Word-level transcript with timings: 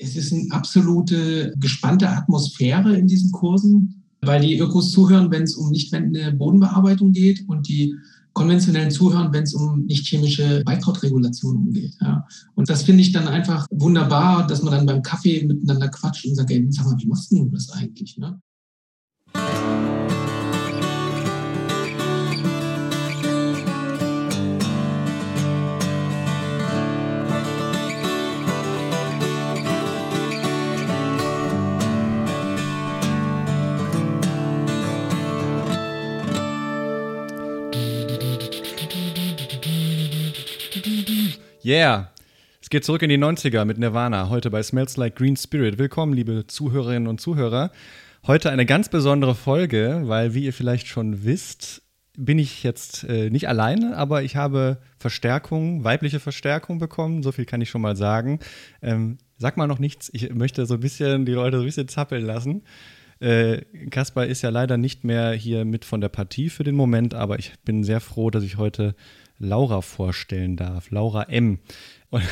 Es 0.00 0.16
ist 0.16 0.32
eine 0.32 0.46
absolute 0.50 1.52
gespannte 1.58 2.08
Atmosphäre 2.08 2.96
in 2.96 3.06
diesen 3.06 3.32
Kursen, 3.32 4.04
weil 4.20 4.40
die 4.40 4.58
Ökos 4.58 4.92
zuhören, 4.92 5.30
wenn 5.30 5.42
es 5.42 5.56
um 5.56 5.70
nicht 5.70 5.92
wendende 5.92 6.32
Bodenbearbeitung 6.32 7.12
geht 7.12 7.48
und 7.48 7.68
die 7.68 7.94
konventionellen 8.32 8.92
zuhören, 8.92 9.32
wenn 9.32 9.42
es 9.42 9.54
um 9.54 9.84
nicht 9.86 10.06
chemische 10.06 10.62
Beikrautregulation 10.64 11.72
geht. 11.72 11.94
Ja. 12.00 12.24
Und 12.54 12.68
das 12.70 12.82
finde 12.82 13.02
ich 13.02 13.10
dann 13.10 13.26
einfach 13.26 13.66
wunderbar, 13.72 14.46
dass 14.46 14.62
man 14.62 14.72
dann 14.72 14.86
beim 14.86 15.02
Kaffee 15.02 15.44
miteinander 15.44 15.88
quatscht 15.88 16.26
und 16.26 16.36
sagt, 16.36 16.50
ey, 16.50 16.64
sag 16.70 16.86
mal, 16.86 16.96
wie 16.98 17.06
machst 17.06 17.32
du 17.32 17.46
das 17.46 17.70
eigentlich? 17.70 18.16
Ne? 18.18 18.40
Yeah. 41.68 42.10
Es 42.62 42.70
geht 42.70 42.86
zurück 42.86 43.02
in 43.02 43.10
die 43.10 43.18
90er 43.18 43.66
mit 43.66 43.76
Nirvana, 43.76 44.30
heute 44.30 44.48
bei 44.48 44.62
Smells 44.62 44.96
Like 44.96 45.16
Green 45.16 45.36
Spirit. 45.36 45.76
Willkommen, 45.76 46.14
liebe 46.14 46.46
Zuhörerinnen 46.46 47.06
und 47.06 47.20
Zuhörer. 47.20 47.72
Heute 48.26 48.48
eine 48.48 48.64
ganz 48.64 48.88
besondere 48.88 49.34
Folge, 49.34 50.00
weil, 50.04 50.32
wie 50.32 50.46
ihr 50.46 50.54
vielleicht 50.54 50.86
schon 50.86 51.24
wisst, 51.24 51.82
bin 52.16 52.38
ich 52.38 52.62
jetzt 52.62 53.04
äh, 53.04 53.28
nicht 53.28 53.50
alleine, 53.50 53.98
aber 53.98 54.22
ich 54.22 54.34
habe 54.34 54.78
Verstärkung, 54.96 55.84
weibliche 55.84 56.20
Verstärkung 56.20 56.78
bekommen. 56.78 57.22
So 57.22 57.32
viel 57.32 57.44
kann 57.44 57.60
ich 57.60 57.68
schon 57.68 57.82
mal 57.82 57.96
sagen. 57.96 58.38
Ähm, 58.80 59.18
sag 59.36 59.58
mal 59.58 59.66
noch 59.66 59.78
nichts. 59.78 60.08
Ich 60.14 60.32
möchte 60.32 60.64
so 60.64 60.72
ein 60.72 60.80
bisschen 60.80 61.26
die 61.26 61.32
Leute 61.32 61.58
so 61.58 61.64
ein 61.64 61.66
bisschen 61.66 61.88
zappeln 61.88 62.24
lassen. 62.24 62.62
Äh, 63.20 63.58
Kaspar 63.90 64.24
ist 64.24 64.40
ja 64.40 64.48
leider 64.48 64.78
nicht 64.78 65.04
mehr 65.04 65.32
hier 65.32 65.66
mit 65.66 65.84
von 65.84 66.00
der 66.00 66.08
Partie 66.08 66.48
für 66.48 66.64
den 66.64 66.76
Moment, 66.76 67.12
aber 67.12 67.38
ich 67.38 67.52
bin 67.62 67.84
sehr 67.84 68.00
froh, 68.00 68.30
dass 68.30 68.42
ich 68.42 68.56
heute 68.56 68.94
Laura 69.38 69.80
vorstellen 69.82 70.56
darf. 70.56 70.90
Laura 70.90 71.24
M. 71.24 71.58
Und 72.10 72.24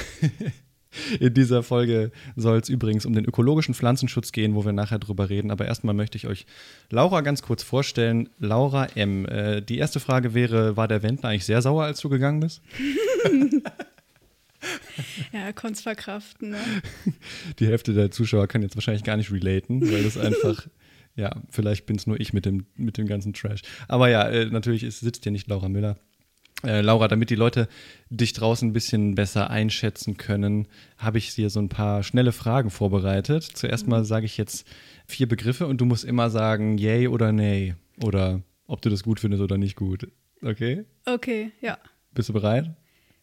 in 1.21 1.35
dieser 1.35 1.63
Folge 1.63 2.11
soll 2.35 2.59
es 2.59 2.69
übrigens 2.69 3.07
um 3.07 3.13
den 3.13 3.25
ökologischen 3.25 3.75
Pflanzenschutz 3.75 4.33
gehen, 4.33 4.55
wo 4.55 4.65
wir 4.65 4.73
nachher 4.73 4.99
drüber 4.99 5.29
reden. 5.29 5.51
Aber 5.51 5.67
erstmal 5.67 5.95
möchte 5.95 6.17
ich 6.17 6.27
euch 6.27 6.47
Laura 6.91 7.21
ganz 7.21 7.43
kurz 7.43 7.63
vorstellen. 7.63 8.29
Laura 8.39 8.87
M. 8.95 9.27
Äh, 9.27 9.63
die 9.63 9.79
erste 9.79 10.01
Frage 10.01 10.35
wäre: 10.35 10.77
War 10.77 10.89
der 10.89 11.03
Wendler 11.03 11.31
eigentlich 11.31 11.45
sehr 11.45 11.63
sauer, 11.63 11.85
als 11.85 12.01
du 12.01 12.09
gegangen 12.09 12.41
bist? 12.41 12.63
ja, 15.33 15.41
er 15.41 15.53
konnte 15.53 15.83
verkraften. 15.83 16.51
Ne? 16.51 16.59
Die 17.59 17.67
Hälfte 17.67 17.93
der 17.93 18.11
Zuschauer 18.11 18.47
kann 18.49 18.63
jetzt 18.63 18.77
wahrscheinlich 18.77 19.05
gar 19.05 19.17
nicht 19.17 19.31
relaten, 19.31 19.81
weil 19.93 20.03
das 20.03 20.17
einfach. 20.19 20.67
ja, 21.15 21.35
vielleicht 21.51 21.87
bin 21.87 21.97
es 21.97 22.07
nur 22.07 22.19
ich 22.21 22.33
mit 22.33 22.47
dem, 22.47 22.67
mit 22.77 22.99
dem 22.99 23.07
ganzen 23.07 23.33
Trash. 23.33 23.63
Aber 23.89 24.09
ja, 24.09 24.29
äh, 24.29 24.47
natürlich 24.47 24.83
ist, 24.83 25.01
sitzt 25.01 25.23
hier 25.25 25.33
nicht 25.33 25.49
Laura 25.49 25.69
Müller. 25.69 25.99
Äh, 26.65 26.81
Laura, 26.81 27.07
damit 27.09 27.31
die 27.31 27.35
Leute 27.35 27.69
dich 28.09 28.33
draußen 28.33 28.69
ein 28.69 28.73
bisschen 28.73 29.15
besser 29.15 29.51
einschätzen 29.51 30.17
können, 30.17 30.69
habe 30.97 31.19
ich 31.19 31.35
dir 31.35 31.51
so 31.51 31.61
ein 31.61 31.69
paar 31.69 32.03
schnelle 32.03 32.33
Fragen 32.33 32.71
vorbereitet. 32.71 33.45
Zuerst 33.45 33.87
mal 33.87 34.05
sage 34.05 34.27
ich 34.27 34.39
jetzt 34.39 34.67
vier 35.07 35.29
Begriffe 35.29 35.67
und 35.67 35.81
du 35.81 35.85
musst 35.85 36.05
immer 36.05 36.31
sagen, 36.31 36.79
yay 36.79 37.09
oder 37.09 37.33
nay. 37.33 37.75
Oder 38.03 38.43
ob 38.67 38.83
du 38.83 38.91
das 38.91 39.03
gut 39.03 39.21
findest 39.21 39.43
oder 39.43 39.59
nicht 39.59 39.77
gut. 39.77 40.09
Okay? 40.43 40.85
Okay, 41.05 41.53
ja. 41.61 41.79
Bist 42.15 42.29
du 42.29 42.33
bereit? 42.33 42.71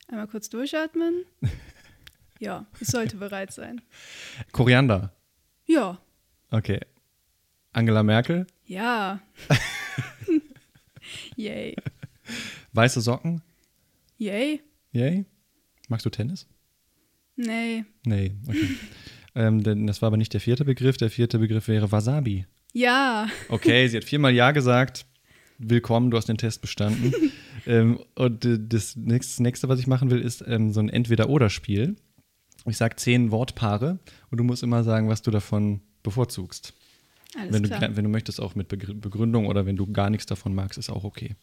Einmal 0.08 0.28
kurz 0.28 0.50
durchatmen. 0.50 1.26
ja, 2.40 2.66
ich 2.80 2.88
sollte 2.88 3.18
bereit 3.18 3.52
sein. 3.52 3.82
Koriander. 4.52 5.12
Ja. 5.66 6.00
Okay. 6.52 6.80
Angela 7.72 8.04
Merkel? 8.04 8.46
Ja. 8.66 9.22
Yay. 11.36 11.76
Weiße 12.74 13.02
Socken? 13.02 13.42
Yay. 14.18 14.62
Yay? 14.94 15.26
Magst 15.90 16.08
du 16.08 16.10
Tennis? 16.10 16.48
Nee. 17.36 17.86
Nee, 18.04 18.34
okay. 18.48 18.70
ähm, 19.36 19.64
denn 19.64 19.86
das 19.86 20.02
war 20.02 20.08
aber 20.08 20.18
nicht 20.18 20.34
der 20.34 20.42
vierte 20.42 20.66
Begriff. 20.66 20.98
Der 20.98 21.12
vierte 21.12 21.38
Begriff 21.38 21.68
wäre 21.68 21.92
Wasabi. 21.92 22.48
Ja. 22.74 23.28
Okay, 23.50 23.88
sie 23.90 23.98
hat 23.98 24.04
viermal 24.04 24.34
Ja 24.34 24.52
gesagt. 24.52 25.06
Willkommen, 25.60 26.10
du 26.10 26.18
hast 26.18 26.30
den 26.30 26.40
Test 26.40 26.62
bestanden. 26.62 27.14
ähm, 27.68 28.00
und 28.16 28.44
äh, 28.44 28.58
das 28.60 28.96
nächste, 28.96 29.70
was 29.70 29.80
ich 29.80 29.86
machen 29.86 30.10
will, 30.10 30.22
ist 30.22 30.44
ähm, 30.48 30.74
so 30.74 30.80
ein 30.80 30.90
Entweder-Oder-Spiel. 30.90 31.96
Ich 32.66 32.78
sage 32.78 32.96
zehn 32.96 33.30
Wortpaare 33.30 34.00
und 34.32 34.40
du 34.40 34.44
musst 34.44 34.64
immer 34.64 34.84
sagen, 34.84 35.10
was 35.10 35.22
du 35.22 35.30
davon 35.30 35.82
bevorzugst. 36.02 36.74
Alles 37.38 37.54
wenn, 37.54 37.64
klar. 37.64 37.82
Du, 37.82 37.98
wenn 37.98 38.04
du 38.04 38.10
möchtest, 38.10 38.42
auch 38.42 38.56
mit 38.56 38.68
Begründung 38.68 39.46
oder 39.46 39.68
wenn 39.68 39.76
du 39.76 39.86
gar 39.92 40.10
nichts 40.10 40.26
davon 40.26 40.56
magst, 40.56 40.80
ist 40.80 40.90
auch 40.90 41.04
okay. 41.04 41.36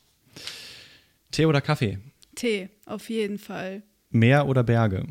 Tee 1.31 1.47
oder 1.47 1.61
Kaffee? 1.61 1.99
Tee, 2.35 2.69
auf 2.87 3.09
jeden 3.09 3.39
Fall. 3.39 3.83
Meer 4.11 4.47
oder 4.47 4.63
Berge? 4.63 5.07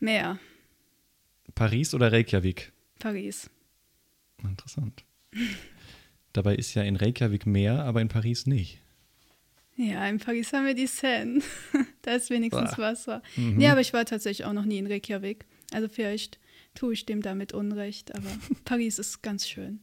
Meer. 0.00 0.38
Paris 1.54 1.94
oder 1.94 2.12
Reykjavik? 2.12 2.72
Paris. 2.98 3.50
Interessant. 4.42 5.04
Dabei 6.32 6.54
ist 6.54 6.74
ja 6.74 6.82
in 6.82 6.96
Reykjavik 6.96 7.46
Meer, 7.46 7.84
aber 7.84 8.00
in 8.00 8.08
Paris 8.08 8.46
nicht. 8.46 8.80
Ja, 9.76 10.08
in 10.08 10.18
Paris 10.18 10.52
haben 10.52 10.66
wir 10.66 10.74
die 10.74 10.88
Seine. 10.88 11.40
da 12.02 12.12
ist 12.12 12.30
wenigstens 12.30 12.74
Boah. 12.74 12.82
Wasser. 12.82 13.22
Mhm. 13.36 13.60
Ja, 13.60 13.72
aber 13.72 13.80
ich 13.80 13.92
war 13.92 14.04
tatsächlich 14.04 14.44
auch 14.46 14.52
noch 14.52 14.64
nie 14.64 14.78
in 14.78 14.86
Reykjavik. 14.88 15.46
Also 15.72 15.88
vielleicht 15.88 16.38
tue 16.74 16.94
ich 16.94 17.06
dem 17.06 17.22
damit 17.22 17.52
Unrecht, 17.52 18.14
aber 18.14 18.28
Paris 18.64 18.98
ist 18.98 19.22
ganz 19.22 19.48
schön. 19.48 19.80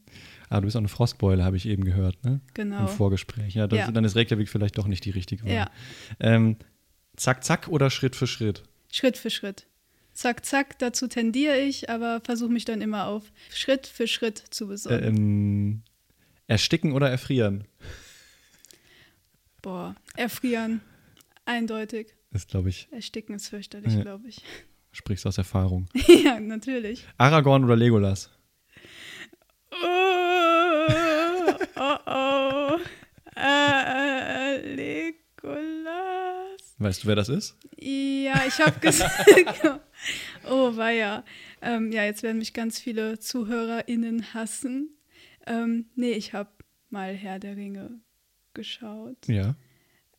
Ah, 0.48 0.60
du 0.60 0.66
bist 0.66 0.76
auch 0.76 0.80
eine 0.80 0.88
Frostbeule, 0.88 1.44
habe 1.44 1.56
ich 1.56 1.66
eben 1.66 1.84
gehört, 1.84 2.22
ne? 2.24 2.40
Genau. 2.54 2.80
Im 2.80 2.88
Vorgespräch. 2.88 3.54
Ja, 3.54 3.66
das, 3.66 3.78
Ja. 3.80 3.90
dann 3.90 4.04
ist 4.04 4.16
Reykjavik 4.16 4.48
vielleicht 4.48 4.78
doch 4.78 4.86
nicht 4.86 5.04
die 5.04 5.10
richtige 5.10 5.44
Wahl. 5.44 5.52
Ja. 5.52 5.70
Ähm, 6.20 6.56
zack, 7.16 7.44
zack 7.44 7.68
oder 7.68 7.90
Schritt 7.90 8.16
für 8.16 8.26
Schritt? 8.26 8.62
Schritt 8.92 9.16
für 9.16 9.30
Schritt. 9.30 9.66
Zack, 10.12 10.46
zack, 10.46 10.78
dazu 10.78 11.08
tendiere 11.08 11.58
ich, 11.58 11.90
aber 11.90 12.20
versuche 12.24 12.50
mich 12.50 12.64
dann 12.64 12.80
immer 12.80 13.06
auf 13.06 13.24
Schritt 13.52 13.86
für 13.86 14.06
Schritt 14.06 14.38
zu 14.50 14.68
besonnen. 14.68 15.04
Ähm, 15.04 15.82
ersticken 16.46 16.92
oder 16.92 17.10
erfrieren? 17.10 17.64
Boah, 19.62 19.94
erfrieren. 20.16 20.80
Eindeutig. 21.44 22.14
Das 22.30 22.46
glaube 22.46 22.68
ich, 22.70 22.88
Ersticken 22.92 23.34
ist 23.34 23.48
fürchterlich, 23.48 23.94
Ja. 23.94 24.02
glaube 24.02 24.28
ich. 24.28 24.42
sprichst 24.92 25.26
aus 25.26 25.36
Erfahrung. 25.38 25.88
ja, 26.24 26.40
natürlich. 26.40 27.04
Aragorn 27.18 27.64
oder 27.64 27.76
Legolas? 27.76 28.30
Oh, 29.72 30.86
oh, 31.76 31.96
oh. 32.06 32.78
Äh, 33.36 34.56
äh, 34.56 34.74
Legolas. 34.74 36.65
Weißt 36.78 37.04
du, 37.04 37.08
wer 37.08 37.16
das 37.16 37.28
ist? 37.28 37.56
Ja, 37.78 38.44
ich 38.46 38.58
habe 38.60 38.78
gesagt. 38.80 39.62
oh, 40.48 40.76
weia. 40.76 41.24
Ähm, 41.62 41.90
ja, 41.90 42.04
jetzt 42.04 42.22
werden 42.22 42.38
mich 42.38 42.52
ganz 42.52 42.78
viele 42.78 43.18
ZuhörerInnen 43.18 44.34
hassen. 44.34 44.90
Ähm, 45.46 45.86
nee, 45.94 46.12
ich 46.12 46.34
habe 46.34 46.50
mal 46.90 47.14
Herr 47.14 47.38
der 47.38 47.56
Ringe 47.56 48.00
geschaut. 48.52 49.26
Ja. 49.26 49.54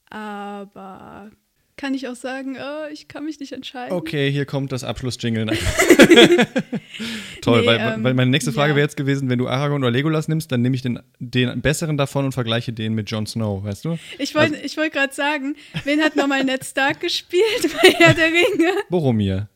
Aber 0.10 1.32
kann 1.78 1.94
ich 1.94 2.08
auch 2.08 2.16
sagen, 2.16 2.58
oh, 2.60 2.92
ich 2.92 3.08
kann 3.08 3.24
mich 3.24 3.40
nicht 3.40 3.54
entscheiden. 3.54 3.96
Okay, 3.96 4.32
hier 4.32 4.46
kommt 4.46 4.72
das 4.72 4.84
Abschlussjingle. 4.84 5.46
Toll, 7.42 7.62
Nee, 7.62 7.68
weil, 7.68 7.80
ähm, 7.80 8.04
weil 8.04 8.14
meine 8.16 8.32
nächste 8.32 8.52
Frage 8.52 8.72
ja. 8.72 8.76
wäre 8.76 8.86
jetzt 8.86 8.98
gewesen, 8.98 9.30
wenn 9.30 9.38
du 9.40 9.48
Aragorn 9.48 9.84
oder 9.84 9.92
Legolas 9.92 10.28
nimmst, 10.28 10.52
dann 10.52 10.62
nehme 10.62 10.76
ich 10.76 10.82
den, 10.82 11.00
den 11.20 11.62
besseren 11.62 11.96
davon 11.98 12.26
und 12.26 12.32
vergleiche 12.32 12.74
den 12.74 12.94
mit 12.94 13.10
Jon 13.10 13.26
Snow, 13.26 13.64
weißt 13.64 13.86
du? 13.86 13.98
Ich 14.18 14.36
wollte 14.36 14.58
ich 14.58 14.76
wollt 14.76 14.92
gerade 14.92 15.14
sagen, 15.14 15.56
wen 15.84 16.02
hat 16.02 16.16
nochmal 16.16 16.44
Ned 16.44 16.66
Stark 16.66 17.00
gespielt 17.00 17.44
bei 17.82 17.92
Herr 17.92 18.14
der 18.14 18.28
Ringe? 18.28 18.72
Boromir. 18.90 19.48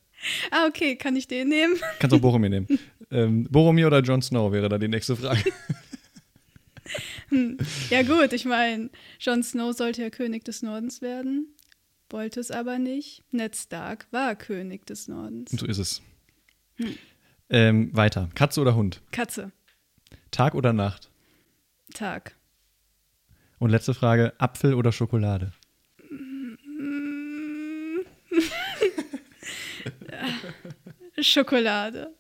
Ah, 0.52 0.68
okay, 0.68 0.96
kann 0.96 1.16
ich 1.16 1.28
den 1.28 1.50
nehmen? 1.50 1.74
Kannst 2.00 2.16
auch 2.16 2.22
Boromir 2.22 2.52
nehmen. 2.52 2.68
ähm, 3.12 3.48
Boromir 3.50 3.88
oder 3.88 4.02
Jon 4.02 4.22
Snow 4.22 4.52
wäre 4.52 4.70
da 4.70 4.78
die 4.78 4.88
nächste 4.88 5.16
Frage. 5.16 5.42
Ja 7.90 8.04
gut, 8.04 8.34
ich 8.34 8.46
meine, 8.46 8.90
Jon 9.20 9.42
Snow 9.42 9.74
sollte 9.74 10.02
ja 10.02 10.10
König 10.10 10.44
des 10.44 10.62
Nordens 10.62 11.02
werden, 11.02 11.48
wollte 12.12 12.40
es 12.40 12.52
aber 12.52 12.80
nicht. 12.80 13.24
Ned 13.32 13.56
Stark 13.56 14.08
war 14.12 14.36
König 14.36 14.86
des 14.86 15.08
Nordens. 15.08 15.52
so 15.52 15.66
ist 15.66 15.78
es. 15.78 16.02
Ähm, 17.50 17.96
weiter. 17.96 18.30
Katze 18.36 18.62
oder 18.62 18.76
Hund? 18.76 19.02
Katze, 19.12 19.52
Tag 20.32 20.56
oder 20.56 20.74
Nacht? 20.74 21.10
Tag. 21.94 22.36
Und 23.60 23.70
letzte 23.70 23.94
Frage, 23.94 24.34
Apfel 24.40 24.74
oder 24.74 24.92
Schokolade? 24.92 25.54
Mm. 26.10 28.00
Schokolade. 31.22 32.14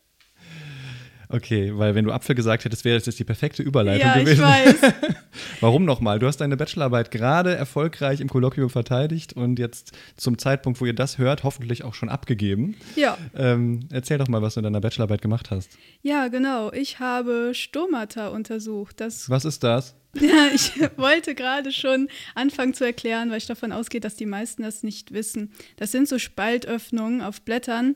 Okay, 1.31 1.71
weil 1.75 1.95
wenn 1.95 2.05
du 2.05 2.11
Apfel 2.11 2.35
gesagt 2.35 2.65
hättest, 2.65 2.85
wäre 2.85 2.97
das 2.97 3.05
jetzt 3.05 3.19
die 3.19 3.23
perfekte 3.23 3.63
Überleitung 3.63 4.07
Ja, 4.07 4.17
ich 4.17 4.25
gewesen. 4.25 4.43
weiß. 4.43 4.75
Warum 5.61 5.85
nochmal? 5.85 6.19
Du 6.19 6.27
hast 6.27 6.37
deine 6.37 6.57
Bachelorarbeit 6.57 7.11
gerade 7.11 7.55
erfolgreich 7.55 8.19
im 8.19 8.29
Kolloquium 8.29 8.69
verteidigt 8.69 9.33
und 9.33 9.59
jetzt 9.59 9.91
zum 10.17 10.37
Zeitpunkt, 10.37 10.81
wo 10.81 10.85
ihr 10.85 10.93
das 10.93 11.17
hört, 11.17 11.43
hoffentlich 11.43 11.83
auch 11.83 11.93
schon 11.93 12.09
abgegeben. 12.09 12.75
Ja. 12.95 13.17
Ähm, 13.35 13.87
erzähl 13.91 14.17
doch 14.17 14.27
mal, 14.27 14.41
was 14.41 14.55
du 14.55 14.59
in 14.59 14.65
deiner 14.65 14.81
Bachelorarbeit 14.81 15.21
gemacht 15.21 15.51
hast. 15.51 15.69
Ja, 16.01 16.27
genau. 16.27 16.71
Ich 16.73 16.99
habe 16.99 17.51
Stomata 17.53 18.27
untersucht. 18.29 18.99
Das, 18.99 19.29
Was 19.29 19.45
ist 19.45 19.63
das? 19.63 19.95
ja, 20.19 20.47
ich 20.53 20.73
wollte 20.97 21.35
gerade 21.35 21.71
schon 21.71 22.09
anfangen 22.35 22.73
zu 22.73 22.83
erklären, 22.83 23.29
weil 23.29 23.37
ich 23.37 23.45
davon 23.45 23.71
ausgehe, 23.71 24.01
dass 24.01 24.15
die 24.17 24.25
meisten 24.25 24.61
das 24.63 24.83
nicht 24.83 25.13
wissen. 25.13 25.53
Das 25.77 25.93
sind 25.93 26.09
so 26.09 26.19
Spaltöffnungen 26.19 27.21
auf 27.21 27.41
Blättern, 27.43 27.95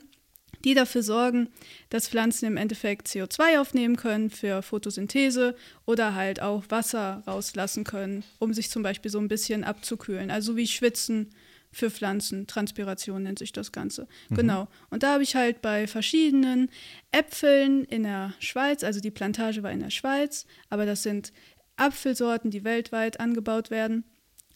die 0.64 0.74
dafür 0.74 1.02
sorgen, 1.02 1.48
dass 1.90 2.08
Pflanzen 2.08 2.46
im 2.46 2.56
Endeffekt 2.56 3.08
CO2 3.08 3.60
aufnehmen 3.60 3.96
können 3.96 4.30
für 4.30 4.62
Photosynthese 4.62 5.56
oder 5.84 6.14
halt 6.14 6.40
auch 6.40 6.64
Wasser 6.68 7.22
rauslassen 7.26 7.84
können, 7.84 8.24
um 8.38 8.52
sich 8.54 8.70
zum 8.70 8.82
Beispiel 8.82 9.10
so 9.10 9.18
ein 9.18 9.28
bisschen 9.28 9.64
abzukühlen. 9.64 10.30
Also 10.30 10.56
wie 10.56 10.66
Schwitzen 10.66 11.30
für 11.72 11.90
Pflanzen, 11.90 12.46
Transpiration 12.46 13.22
nennt 13.22 13.38
sich 13.38 13.52
das 13.52 13.70
Ganze. 13.70 14.08
Genau. 14.30 14.66
Und 14.90 15.02
da 15.02 15.12
habe 15.14 15.22
ich 15.22 15.36
halt 15.36 15.60
bei 15.60 15.86
verschiedenen 15.86 16.70
Äpfeln 17.12 17.84
in 17.84 18.04
der 18.04 18.32
Schweiz, 18.38 18.82
also 18.82 19.00
die 19.00 19.10
Plantage 19.10 19.62
war 19.62 19.72
in 19.72 19.80
der 19.80 19.90
Schweiz, 19.90 20.46
aber 20.70 20.86
das 20.86 21.02
sind 21.02 21.32
Apfelsorten, 21.76 22.50
die 22.50 22.64
weltweit 22.64 23.20
angebaut 23.20 23.70
werden, 23.70 24.04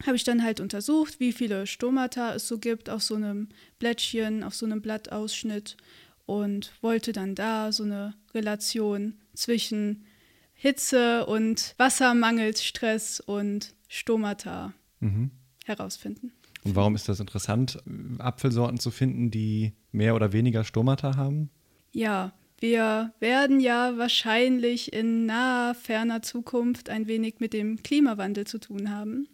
habe 0.06 0.16
ich 0.16 0.24
dann 0.24 0.42
halt 0.42 0.60
untersucht, 0.60 1.20
wie 1.20 1.32
viele 1.32 1.66
Stomata 1.66 2.34
es 2.34 2.48
so 2.48 2.58
gibt 2.58 2.88
auf 2.90 3.02
so 3.02 3.14
einem 3.14 3.48
Blättchen, 3.78 4.42
auf 4.42 4.54
so 4.54 4.66
einem 4.66 4.80
Blattausschnitt 4.82 5.76
und 6.26 6.72
wollte 6.80 7.12
dann 7.12 7.34
da 7.34 7.72
so 7.72 7.82
eine 7.84 8.14
Relation 8.34 9.14
zwischen 9.34 10.04
Hitze 10.54 11.26
und 11.26 11.74
Wassermangelsstress 11.78 13.20
und 13.20 13.74
Stomata 13.88 14.72
Mhm. 15.00 15.30
herausfinden. 15.64 16.32
Und 16.62 16.76
warum 16.76 16.94
ist 16.94 17.08
das 17.08 17.20
interessant, 17.20 17.78
Apfelsorten 18.18 18.78
zu 18.78 18.90
finden, 18.90 19.30
die 19.30 19.72
mehr 19.92 20.14
oder 20.14 20.32
weniger 20.34 20.62
Stomata 20.62 21.16
haben? 21.16 21.48
Ja, 21.92 22.32
wir 22.58 23.14
werden 23.18 23.60
ja 23.60 23.96
wahrscheinlich 23.96 24.92
in 24.92 25.24
naher, 25.24 25.74
ferner 25.74 26.20
Zukunft 26.20 26.90
ein 26.90 27.06
wenig 27.06 27.36
mit 27.40 27.54
dem 27.54 27.82
Klimawandel 27.82 28.46
zu 28.46 28.58
tun 28.60 28.90
haben. 28.90 29.26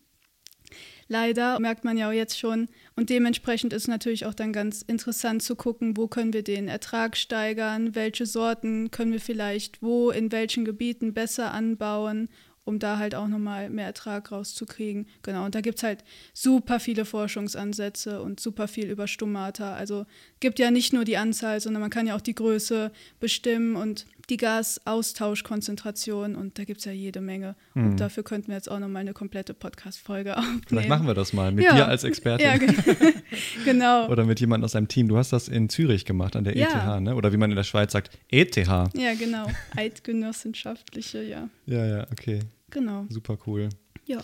Leider 1.09 1.61
merkt 1.61 1.85
man 1.85 1.97
ja 1.97 2.09
auch 2.09 2.13
jetzt 2.13 2.39
schon 2.39 2.69
und 2.97 3.11
dementsprechend 3.11 3.73
ist 3.73 3.87
natürlich 3.87 4.27
auch 4.27 4.35
dann 4.35 4.53
ganz 4.53 4.83
interessant 4.83 5.43
zu 5.43 5.55
gucken, 5.55 5.97
wo 5.97 6.09
können 6.09 6.33
wir 6.33 6.43
den 6.43 6.69
Ertrag 6.69 7.17
steigern, 7.17 7.95
welche 7.95 8.27
Sorten 8.27 8.91
können 8.91 9.13
wir 9.13 9.21
vielleicht 9.21 9.83
wo 9.83 10.11
in 10.11 10.33
welchen 10.33 10.65
Gebieten 10.65 11.15
besser 11.15 11.53
anbauen, 11.53 12.29
um 12.67 12.81
da 12.81 12.99
halt 12.99 13.15
auch 13.15 13.29
nochmal 13.29 13.71
mehr 13.71 13.87
Ertrag 13.87 14.33
rauszukriegen. 14.33 15.07
Genau, 15.23 15.45
und 15.45 15.55
da 15.55 15.61
gibt 15.61 15.79
es 15.79 15.85
halt 15.85 16.03
super 16.35 16.81
viele 16.81 17.05
Forschungsansätze 17.05 18.21
und 18.21 18.41
super 18.41 18.67
viel 18.67 18.91
über 18.91 19.07
Stomata. 19.07 19.75
Also 19.75 20.05
gibt 20.41 20.59
ja 20.59 20.73
nicht 20.73 20.93
nur 20.93 21.05
die 21.05 21.17
Anzahl, 21.17 21.61
sondern 21.61 21.81
man 21.81 21.91
kann 21.91 22.09
ja 22.09 22.17
auch 22.17 22.21
die 22.21 22.35
Größe 22.35 22.91
bestimmen 23.21 23.77
und 23.77 24.07
die 24.31 24.37
Gasaustauschkonzentration 24.39 26.35
und 26.35 26.59
da 26.59 26.65
gibt 26.65 26.81
es 26.81 26.85
ja 26.85 26.93
jede 26.93 27.21
Menge. 27.21 27.55
Und 27.75 28.01
dafür 28.01 28.23
könnten 28.25 28.49
wir 28.49 28.57
jetzt 28.57 28.71
auch 28.71 28.79
nochmal 28.79 29.01
eine 29.03 29.13
komplette 29.13 29.55
Podcast-Folge 29.55 30.37
aufnehmen. 30.37 30.63
Vielleicht 30.67 30.89
machen 30.89 31.07
wir 31.07 31.15
das 31.15 31.33
mal 31.33 31.53
mit 31.53 31.65
Ja. 31.65 31.75
dir 31.75 31.87
als 31.87 32.05
Expertin. 32.05 32.47
Ja, 32.47 32.57
ge- 32.57 32.75
genau. 33.65 34.09
Oder 34.09 34.25
mit 34.25 34.41
jemandem 34.41 34.65
aus 34.65 34.73
deinem 34.73 34.89
Team. 34.89 35.09
Du 35.09 35.17
hast 35.17 35.33
das 35.33 35.49
in 35.49 35.69
Zürich 35.69 36.05
gemacht, 36.05 36.35
an 36.37 36.45
der 36.45 36.57
Ja. 36.57 36.97
ETH, 36.97 37.01
ne? 37.03 37.15
Oder 37.15 37.33
wie 37.33 37.37
man 37.37 37.51
in 37.51 37.57
der 37.57 37.65
Schweiz 37.65 37.93
sagt, 37.93 38.11
ETH. 38.31 38.57
Ja, 38.57 38.87
genau. 39.19 39.47
Eidgenossenschaftliche, 39.77 41.23
ja. 41.23 41.49
Ja, 41.67 41.87
ja, 41.87 42.07
okay. 42.11 42.41
Genau. 42.71 43.07
Super 43.09 43.39
cool. 43.47 43.69
Ja. 44.07 44.19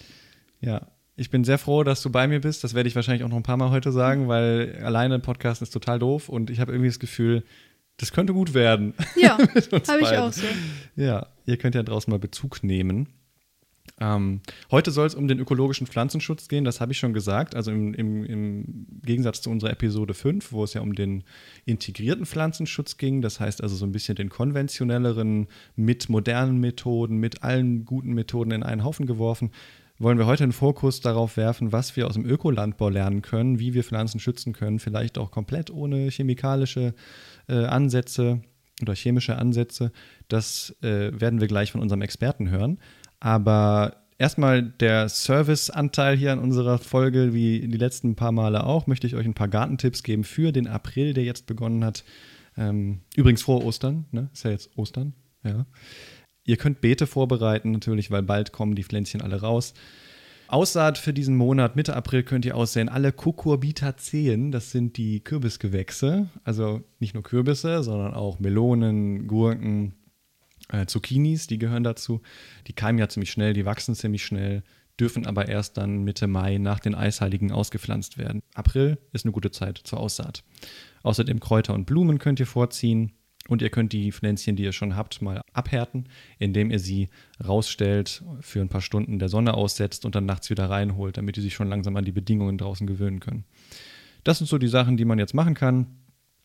Ja. 0.60 0.87
Ich 1.14 1.28
bin 1.31 1.44
sehr 1.44 1.58
froh, 1.58 1.84
dass 1.84 2.00
du 2.02 2.10
bei 2.10 2.26
mir 2.26 2.40
bist. 2.40 2.64
Das 2.64 2.72
werde 2.75 2.88
ich 2.88 2.96
wahrscheinlich 2.96 3.22
auch 3.22 3.28
noch 3.28 3.37
ein 3.37 3.43
paar 3.43 3.58
Mal 3.58 3.70
heute 3.70 3.93
sagen, 3.93 4.28
weil 4.28 4.81
alleine 4.82 5.19
Podcast 5.19 5.60
ist 5.60 5.70
total 5.70 5.99
doof 5.99 6.28
und 6.31 6.49
ich 6.50 6.58
habe 6.58 6.72
irgendwie 6.72 6.88
das 6.88 6.99
Gefühl, 6.99 7.44
das 7.98 8.12
könnte 8.12 8.32
gut 8.32 8.54
werden. 8.54 8.94
Ja, 9.16 9.38
habe 9.88 10.00
ich 10.00 10.18
auch 10.18 10.32
so. 10.32 10.46
Ja, 10.96 11.26
ihr 11.46 11.56
könnt 11.56 11.74
ja 11.74 11.82
draußen 11.82 12.10
mal 12.10 12.18
Bezug 12.18 12.62
nehmen. 12.64 13.08
Ähm, 14.00 14.40
heute 14.70 14.90
soll 14.90 15.06
es 15.06 15.14
um 15.14 15.28
den 15.28 15.38
ökologischen 15.38 15.86
Pflanzenschutz 15.86 16.48
gehen, 16.48 16.64
das 16.64 16.80
habe 16.80 16.92
ich 16.92 16.98
schon 16.98 17.12
gesagt. 17.12 17.54
Also 17.54 17.70
im, 17.70 17.94
im, 17.94 18.24
im 18.24 18.86
Gegensatz 19.04 19.42
zu 19.42 19.50
unserer 19.50 19.70
Episode 19.70 20.14
5, 20.14 20.52
wo 20.52 20.64
es 20.64 20.74
ja 20.74 20.80
um 20.80 20.94
den 20.94 21.24
integrierten 21.66 22.26
Pflanzenschutz 22.26 22.96
ging. 22.96 23.22
Das 23.22 23.38
heißt 23.38 23.62
also 23.62 23.76
so 23.76 23.84
ein 23.84 23.92
bisschen 23.92 24.16
den 24.16 24.28
konventionelleren 24.28 25.46
mit 25.76 26.08
modernen 26.08 26.58
Methoden, 26.58 27.18
mit 27.18 27.42
allen 27.42 27.84
guten 27.84 28.12
Methoden 28.12 28.50
in 28.50 28.62
einen 28.62 28.84
Haufen 28.84 29.06
geworfen. 29.06 29.50
Wollen 29.98 30.18
wir 30.18 30.26
heute 30.26 30.42
einen 30.42 30.52
Fokus 30.52 31.00
darauf 31.00 31.36
werfen, 31.36 31.70
was 31.70 31.94
wir 31.94 32.08
aus 32.08 32.14
dem 32.14 32.24
Ökolandbau 32.24 32.88
lernen 32.88 33.22
können, 33.22 33.60
wie 33.60 33.72
wir 33.72 33.84
Pflanzen 33.84 34.18
schützen 34.18 34.52
können, 34.52 34.80
vielleicht 34.80 35.16
auch 35.16 35.30
komplett 35.30 35.70
ohne 35.70 36.08
chemikalische 36.08 36.86
äh, 36.88 36.92
Ansätze 37.54 38.43
oder 38.81 38.94
chemische 38.94 39.37
Ansätze. 39.37 39.93
Das 40.28 40.76
äh, 40.82 41.10
werden 41.19 41.40
wir 41.40 41.49
gleich 41.49 41.72
von 41.72 41.81
unserem 41.81 42.02
Experten 42.02 42.50
hören. 42.50 42.78
Aber 43.20 43.96
erstmal 44.19 44.62
der 44.62 45.08
Serviceanteil 45.08 46.16
hier 46.16 46.32
an 46.32 46.38
unserer 46.38 46.78
Folge, 46.78 47.34
wie 47.34 47.66
die 47.66 47.78
letzten 47.78 48.14
paar 48.14 48.32
Male 48.32 48.64
auch, 48.64 48.87
möchte 48.87 49.06
ich 49.06 49.14
euch 49.14 49.26
ein 49.26 49.34
paar 49.34 49.49
Gartentipps 49.49 50.02
geben 50.02 50.25
für 50.25 50.52
den 50.52 50.66
April, 50.66 51.14
der 51.14 51.25
jetzt 51.25 51.46
begonnen 51.46 51.84
hat. 51.84 52.04
Ähm, 52.56 53.00
übrigens 53.16 53.43
frohe 53.43 53.64
Ostern, 53.64 54.06
ne? 54.10 54.28
Ist 54.32 54.44
ja 54.44 54.50
jetzt 54.50 54.70
Ostern, 54.76 55.14
ja. 55.44 55.66
Ihr 56.44 56.56
könnt 56.56 56.81
Beete 56.81 57.06
vorbereiten, 57.06 57.70
natürlich, 57.70 58.10
weil 58.10 58.22
bald 58.22 58.52
kommen 58.52 58.75
die 58.75 58.82
Pflänzchen 58.82 59.22
alle 59.22 59.40
raus. 59.40 59.75
Aussaat 60.52 60.99
für 60.99 61.14
diesen 61.14 61.34
Monat, 61.34 61.76
Mitte 61.76 61.96
April, 61.96 62.25
könnt 62.25 62.44
ihr 62.44 62.56
aussehen. 62.56 62.90
Alle 62.90 63.10
Cucurbitaceen, 63.10 64.52
das 64.52 64.70
sind 64.70 64.99
die 64.99 65.20
Kürbisgewächse. 65.20 66.28
Also 66.44 66.82
nicht 66.99 67.14
nur 67.14 67.22
Kürbisse, 67.22 67.82
sondern 67.82 68.12
auch 68.12 68.38
Melonen, 68.38 69.26
Gurken, 69.26 69.94
äh, 70.69 70.84
Zucchinis, 70.84 71.46
die 71.46 71.56
gehören 71.56 71.84
dazu. 71.84 72.20
Die 72.66 72.75
keimen 72.75 72.99
ja 72.99 73.08
ziemlich 73.08 73.31
schnell, 73.31 73.54
die 73.54 73.64
wachsen 73.64 73.94
ziemlich 73.94 74.26
schnell, 74.26 74.62
dürfen 75.00 75.26
aber 75.26 75.49
erst 75.49 75.78
dann 75.78 76.04
Mitte 76.04 76.26
Mai 76.26 76.58
nach 76.58 76.81
den 76.81 76.94
Eisheiligen 76.94 77.50
ausgepflanzt 77.50 78.19
werden. 78.19 78.43
April 78.52 78.99
ist 79.12 79.25
eine 79.25 79.32
gute 79.32 79.52
Zeit 79.52 79.78
zur 79.78 80.00
Aussaat. 80.00 80.44
Außerdem 81.02 81.40
Kräuter 81.40 81.72
und 81.72 81.87
Blumen 81.87 82.19
könnt 82.19 82.40
ihr 82.40 82.46
vorziehen. 82.46 83.12
Und 83.48 83.60
ihr 83.60 83.70
könnt 83.70 83.92
die 83.92 84.12
Pflänzchen, 84.12 84.56
die 84.56 84.62
ihr 84.62 84.72
schon 84.72 84.96
habt, 84.96 85.20
mal 85.20 85.42
abhärten, 85.52 86.04
indem 86.38 86.70
ihr 86.70 86.78
sie 86.78 87.08
rausstellt, 87.44 88.22
für 88.40 88.60
ein 88.60 88.68
paar 88.68 88.80
Stunden 88.80 89.18
der 89.18 89.28
Sonne 89.28 89.54
aussetzt 89.54 90.04
und 90.04 90.14
dann 90.14 90.26
nachts 90.26 90.48
wieder 90.48 90.70
reinholt, 90.70 91.16
damit 91.16 91.36
die 91.36 91.40
sich 91.40 91.54
schon 91.54 91.68
langsam 91.68 91.96
an 91.96 92.04
die 92.04 92.12
Bedingungen 92.12 92.56
draußen 92.56 92.86
gewöhnen 92.86 93.20
können. 93.20 93.44
Das 94.24 94.38
sind 94.38 94.46
so 94.46 94.58
die 94.58 94.68
Sachen, 94.68 94.96
die 94.96 95.04
man 95.04 95.18
jetzt 95.18 95.34
machen 95.34 95.54
kann. 95.54 95.86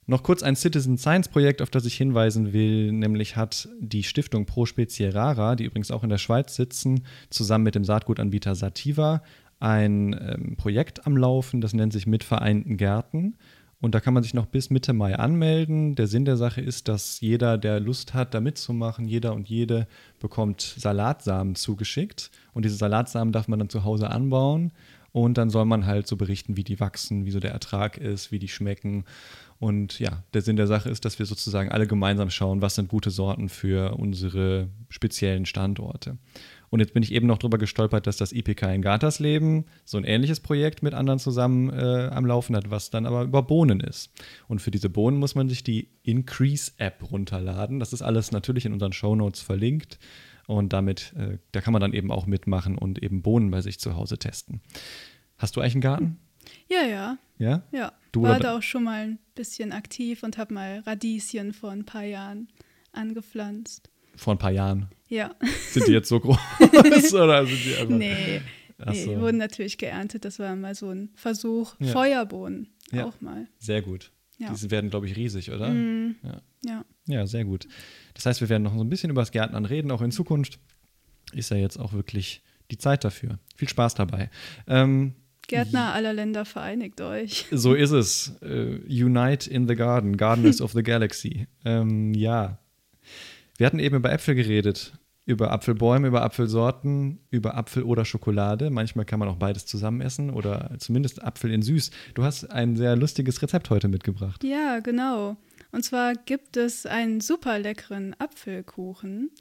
Noch 0.09 0.23
kurz 0.23 0.41
ein 0.41 0.55
Citizen 0.55 0.97
Science 0.97 1.27
Projekt, 1.27 1.61
auf 1.61 1.69
das 1.69 1.85
ich 1.85 1.95
hinweisen 1.95 2.53
will, 2.53 2.93
nämlich 2.93 3.35
hat 3.35 3.67
die 3.79 4.03
Stiftung 4.03 4.45
Pro 4.45 4.65
Spezie 4.65 5.13
Rara, 5.13 5.55
die 5.55 5.65
übrigens 5.65 5.91
auch 5.91 6.03
in 6.03 6.09
der 6.09 6.17
Schweiz 6.17 6.55
sitzen, 6.55 7.03
zusammen 7.29 7.65
mit 7.65 7.75
dem 7.75 7.83
Saatgutanbieter 7.83 8.55
Sativa 8.55 9.21
ein 9.59 10.15
ähm, 10.19 10.55
Projekt 10.55 11.05
am 11.05 11.17
Laufen, 11.17 11.61
das 11.61 11.73
nennt 11.73 11.91
sich 11.91 12.07
Mit 12.07 12.23
vereinten 12.23 12.77
Gärten. 12.77 13.35
Und 13.79 13.93
da 13.93 13.99
kann 13.99 14.13
man 14.13 14.23
sich 14.23 14.33
noch 14.33 14.47
bis 14.47 14.71
Mitte 14.71 14.93
Mai 14.93 15.15
anmelden. 15.15 15.93
Der 15.93 16.07
Sinn 16.07 16.25
der 16.25 16.37
Sache 16.37 16.61
ist, 16.61 16.87
dass 16.87 17.21
jeder, 17.21 17.59
der 17.59 17.79
Lust 17.79 18.15
hat, 18.15 18.33
da 18.33 18.41
mitzumachen, 18.41 19.07
jeder 19.07 19.33
und 19.35 19.49
jede 19.49 19.87
bekommt 20.19 20.61
Salatsamen 20.61 21.53
zugeschickt. 21.53 22.31
Und 22.53 22.65
diese 22.65 22.75
Salatsamen 22.75 23.31
darf 23.31 23.47
man 23.47 23.59
dann 23.59 23.69
zu 23.69 23.83
Hause 23.83 24.09
anbauen. 24.09 24.71
Und 25.11 25.37
dann 25.37 25.49
soll 25.49 25.65
man 25.65 25.85
halt 25.85 26.07
so 26.07 26.15
berichten, 26.15 26.57
wie 26.57 26.63
die 26.63 26.79
wachsen, 26.79 27.25
wie 27.25 27.31
so 27.31 27.39
der 27.39 27.51
Ertrag 27.51 27.97
ist, 27.97 28.31
wie 28.31 28.39
die 28.39 28.47
schmecken. 28.47 29.05
Und 29.59 29.99
ja, 29.99 30.23
der 30.33 30.41
Sinn 30.41 30.55
der 30.55 30.67
Sache 30.67 30.89
ist, 30.89 31.05
dass 31.05 31.17
wir 31.17 31.25
sozusagen 31.25 31.71
alle 31.71 31.87
gemeinsam 31.87 32.29
schauen, 32.29 32.61
was 32.61 32.75
sind 32.75 32.89
gute 32.89 33.09
Sorten 33.09 33.49
für 33.49 33.97
unsere 33.97 34.69
speziellen 34.89 35.45
Standorte. 35.45 36.17
Und 36.69 36.79
jetzt 36.79 36.93
bin 36.93 37.03
ich 37.03 37.13
eben 37.13 37.27
noch 37.27 37.37
drüber 37.37 37.57
gestolpert, 37.57 38.07
dass 38.07 38.17
das 38.17 38.31
IPK 38.33 38.63
in 38.73 38.81
Gatersleben 38.81 39.65
so 39.85 39.97
ein 39.97 40.03
ähnliches 40.03 40.39
Projekt 40.39 40.83
mit 40.83 40.93
anderen 40.93 41.19
zusammen 41.19 41.69
äh, 41.69 42.09
am 42.11 42.25
Laufen 42.25 42.55
hat, 42.55 42.69
was 42.69 42.89
dann 42.89 43.05
aber 43.05 43.23
über 43.23 43.43
Bohnen 43.43 43.79
ist. 43.79 44.11
Und 44.47 44.61
für 44.61 44.71
diese 44.71 44.89
Bohnen 44.89 45.17
muss 45.17 45.35
man 45.35 45.47
sich 45.47 45.63
die 45.63 45.89
Increase-App 46.03 47.11
runterladen. 47.11 47.79
Das 47.79 47.93
ist 47.93 48.01
alles 48.01 48.31
natürlich 48.31 48.65
in 48.65 48.73
unseren 48.73 48.93
Shownotes 48.93 49.41
verlinkt. 49.41 49.97
Und 50.47 50.73
damit, 50.73 51.13
äh, 51.17 51.37
da 51.51 51.61
kann 51.61 51.73
man 51.73 51.81
dann 51.81 51.93
eben 51.93 52.11
auch 52.11 52.25
mitmachen 52.25 52.77
und 52.77 53.01
eben 53.03 53.21
Bohnen 53.21 53.51
bei 53.51 53.61
sich 53.61 53.79
zu 53.79 53.95
Hause 53.95 54.17
testen. 54.17 54.61
Hast 55.37 55.55
du 55.55 55.61
eigentlich 55.61 55.75
einen 55.75 55.81
Garten? 55.81 56.17
Ja, 56.69 56.83
ja, 56.83 57.17
Ja? 57.37 57.63
ja. 57.71 57.91
Du 58.11 58.23
War 58.23 58.39
da 58.39 58.57
auch 58.57 58.63
schon 58.63 58.83
mal 58.85 59.03
ein 59.03 59.19
bisschen 59.35 59.71
aktiv 59.71 60.23
und 60.23 60.37
habe 60.37 60.53
mal 60.53 60.79
Radieschen 60.79 61.53
vor 61.53 61.71
ein 61.71 61.85
paar 61.85 62.03
Jahren 62.03 62.47
angepflanzt. 62.93 63.89
Vor 64.15 64.33
ein 64.33 64.39
paar 64.39 64.51
Jahren. 64.51 64.87
Ja, 65.09 65.35
Sind 65.71 65.87
die 65.87 65.91
jetzt 65.93 66.09
so 66.09 66.19
groß? 66.19 66.37
oder 67.13 67.45
sind 67.45 67.65
die 67.65 67.75
einfach, 67.75 67.89
nee. 67.95 68.41
Nee, 68.85 69.05
die 69.05 69.19
wurden 69.19 69.37
natürlich 69.37 69.77
geerntet. 69.79 70.23
Das 70.25 70.37
war 70.37 70.55
mal 70.55 70.75
so 70.75 70.89
ein 70.91 71.09
Versuch. 71.15 71.73
Ja. 71.79 71.87
Feuerbohnen 71.93 72.67
Ja. 72.91 73.05
auch 73.05 73.19
mal. 73.21 73.47
Sehr 73.57 73.81
gut. 73.81 74.11
Ja. 74.37 74.49
Diese 74.51 74.69
werden, 74.69 74.91
glaube 74.91 75.07
ich, 75.07 75.15
riesig, 75.15 75.51
oder? 75.51 75.69
Mm, 75.69 76.15
Ja. 76.23 76.41
ja. 76.63 76.85
Ja, 77.07 77.25
sehr 77.25 77.43
gut. 77.45 77.67
Das 78.13 78.25
heißt, 78.27 78.39
wir 78.41 78.49
werden 78.49 78.61
noch 78.63 78.75
so 78.75 78.81
ein 78.83 78.89
bisschen 78.89 79.09
über 79.09 79.21
das 79.23 79.31
Gärtnern 79.31 79.65
reden, 79.65 79.89
auch 79.89 80.01
in 80.03 80.11
Zukunft. 80.11 80.59
Ist 81.33 81.49
ja 81.49 81.57
jetzt 81.57 81.77
auch 81.79 81.93
wirklich 81.93 82.43
die 82.69 82.77
Zeit 82.77 83.03
dafür. 83.03 83.39
Viel 83.55 83.67
Spaß 83.69 83.95
dabei. 83.95 84.29
Ähm, 84.67 85.13
Gärtner 85.47 85.93
aller 85.93 86.13
Länder 86.13 86.43
vereinigt 86.45 86.99
euch. 87.01 87.45
So 87.51 87.73
ist 87.73 87.91
es. 87.91 88.33
Uh, 88.43 88.77
unite 88.87 89.49
in 89.49 89.67
the 89.67 89.75
Garden, 89.75 90.17
Gardeners 90.17 90.61
of 90.61 90.73
the 90.73 90.83
Galaxy. 90.83 91.47
Ähm, 91.65 92.13
ja. 92.13 92.59
Wir 93.57 93.65
hatten 93.65 93.79
eben 93.79 93.95
über 93.95 94.11
Äpfel 94.11 94.35
geredet, 94.35 94.93
über 95.25 95.51
Apfelbäume, 95.51 96.07
über 96.07 96.21
Apfelsorten, 96.21 97.19
über 97.31 97.57
Apfel 97.57 97.83
oder 97.83 98.05
Schokolade. 98.05 98.69
Manchmal 98.69 99.03
kann 99.03 99.19
man 99.19 99.27
auch 99.27 99.35
beides 99.35 99.65
zusammen 99.65 100.01
essen 100.01 100.29
oder 100.29 100.75
zumindest 100.77 101.23
Apfel 101.23 101.51
in 101.51 101.63
süß. 101.63 101.89
Du 102.13 102.23
hast 102.23 102.45
ein 102.45 102.75
sehr 102.77 102.95
lustiges 102.95 103.41
Rezept 103.41 103.71
heute 103.71 103.87
mitgebracht. 103.87 104.43
Ja, 104.43 104.79
genau. 104.79 105.37
Und 105.71 105.83
zwar 105.83 106.13
gibt 106.13 106.55
es 106.55 106.85
einen 106.85 107.19
super 107.19 107.57
leckeren 107.57 108.15
Apfelkuchen 108.19 109.31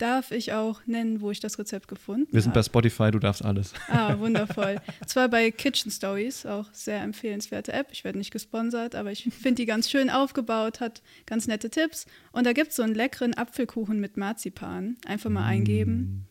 darf 0.00 0.30
ich 0.30 0.52
auch 0.52 0.80
nennen, 0.86 1.20
wo 1.20 1.30
ich 1.30 1.40
das 1.40 1.58
Rezept 1.58 1.88
gefunden 1.88 2.26
habe. 2.26 2.32
Wir 2.32 2.42
sind 2.42 2.54
bei 2.54 2.62
Spotify, 2.62 3.10
du 3.10 3.18
darfst 3.18 3.44
alles. 3.44 3.72
Ah, 3.88 4.18
wundervoll. 4.18 4.80
Zwar 5.06 5.28
bei 5.28 5.50
Kitchen 5.50 5.90
Stories, 5.90 6.46
auch 6.46 6.66
sehr 6.72 7.02
empfehlenswerte 7.02 7.72
App. 7.72 7.88
Ich 7.92 8.04
werde 8.04 8.18
nicht 8.18 8.30
gesponsert, 8.30 8.94
aber 8.94 9.12
ich 9.12 9.24
finde 9.24 9.62
die 9.62 9.66
ganz 9.66 9.90
schön 9.90 10.10
aufgebaut, 10.10 10.80
hat 10.80 11.02
ganz 11.26 11.46
nette 11.46 11.70
Tipps. 11.70 12.06
Und 12.32 12.46
da 12.46 12.52
gibt 12.52 12.70
es 12.70 12.76
so 12.76 12.82
einen 12.82 12.94
leckeren 12.94 13.34
Apfelkuchen 13.34 14.00
mit 14.00 14.16
Marzipan. 14.16 14.96
Einfach 15.06 15.30
mal 15.30 15.42
mm. 15.42 15.52
eingeben. 15.52 16.26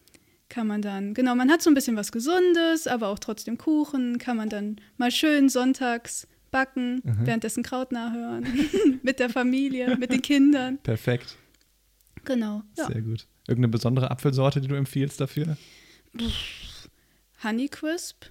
Kann 0.49 0.65
man 0.65 0.81
dann, 0.81 1.13
genau, 1.13 1.35
man 1.35 1.51
hat 1.51 1.61
so 1.61 1.69
ein 1.69 1.75
bisschen 1.75 1.95
was 1.95 2.11
Gesundes, 2.11 2.88
aber 2.88 3.09
auch 3.09 3.19
trotzdem 3.19 3.57
Kuchen. 3.59 4.17
Kann 4.17 4.35
man 4.35 4.49
dann 4.49 4.77
mal 4.97 5.11
schön 5.11 5.47
sonntags 5.47 6.27
backen, 6.49 7.01
mhm. 7.03 7.25
währenddessen 7.25 7.61
Kraut 7.61 7.91
nachhören. 7.91 8.47
mit 9.03 9.19
der 9.19 9.29
Familie, 9.29 9.95
mit 9.97 10.11
den 10.11 10.23
Kindern. 10.23 10.79
Perfekt. 10.79 11.38
Genau. 12.25 12.63
Ja. 12.77 12.88
Sehr 12.88 13.01
gut. 13.01 13.27
Irgendeine 13.50 13.72
besondere 13.72 14.12
Apfelsorte, 14.12 14.62
die 14.62 14.68
du 14.68 14.75
empfiehlst 14.75 15.20
dafür? 15.20 15.58
Honeycrisp 17.44 18.25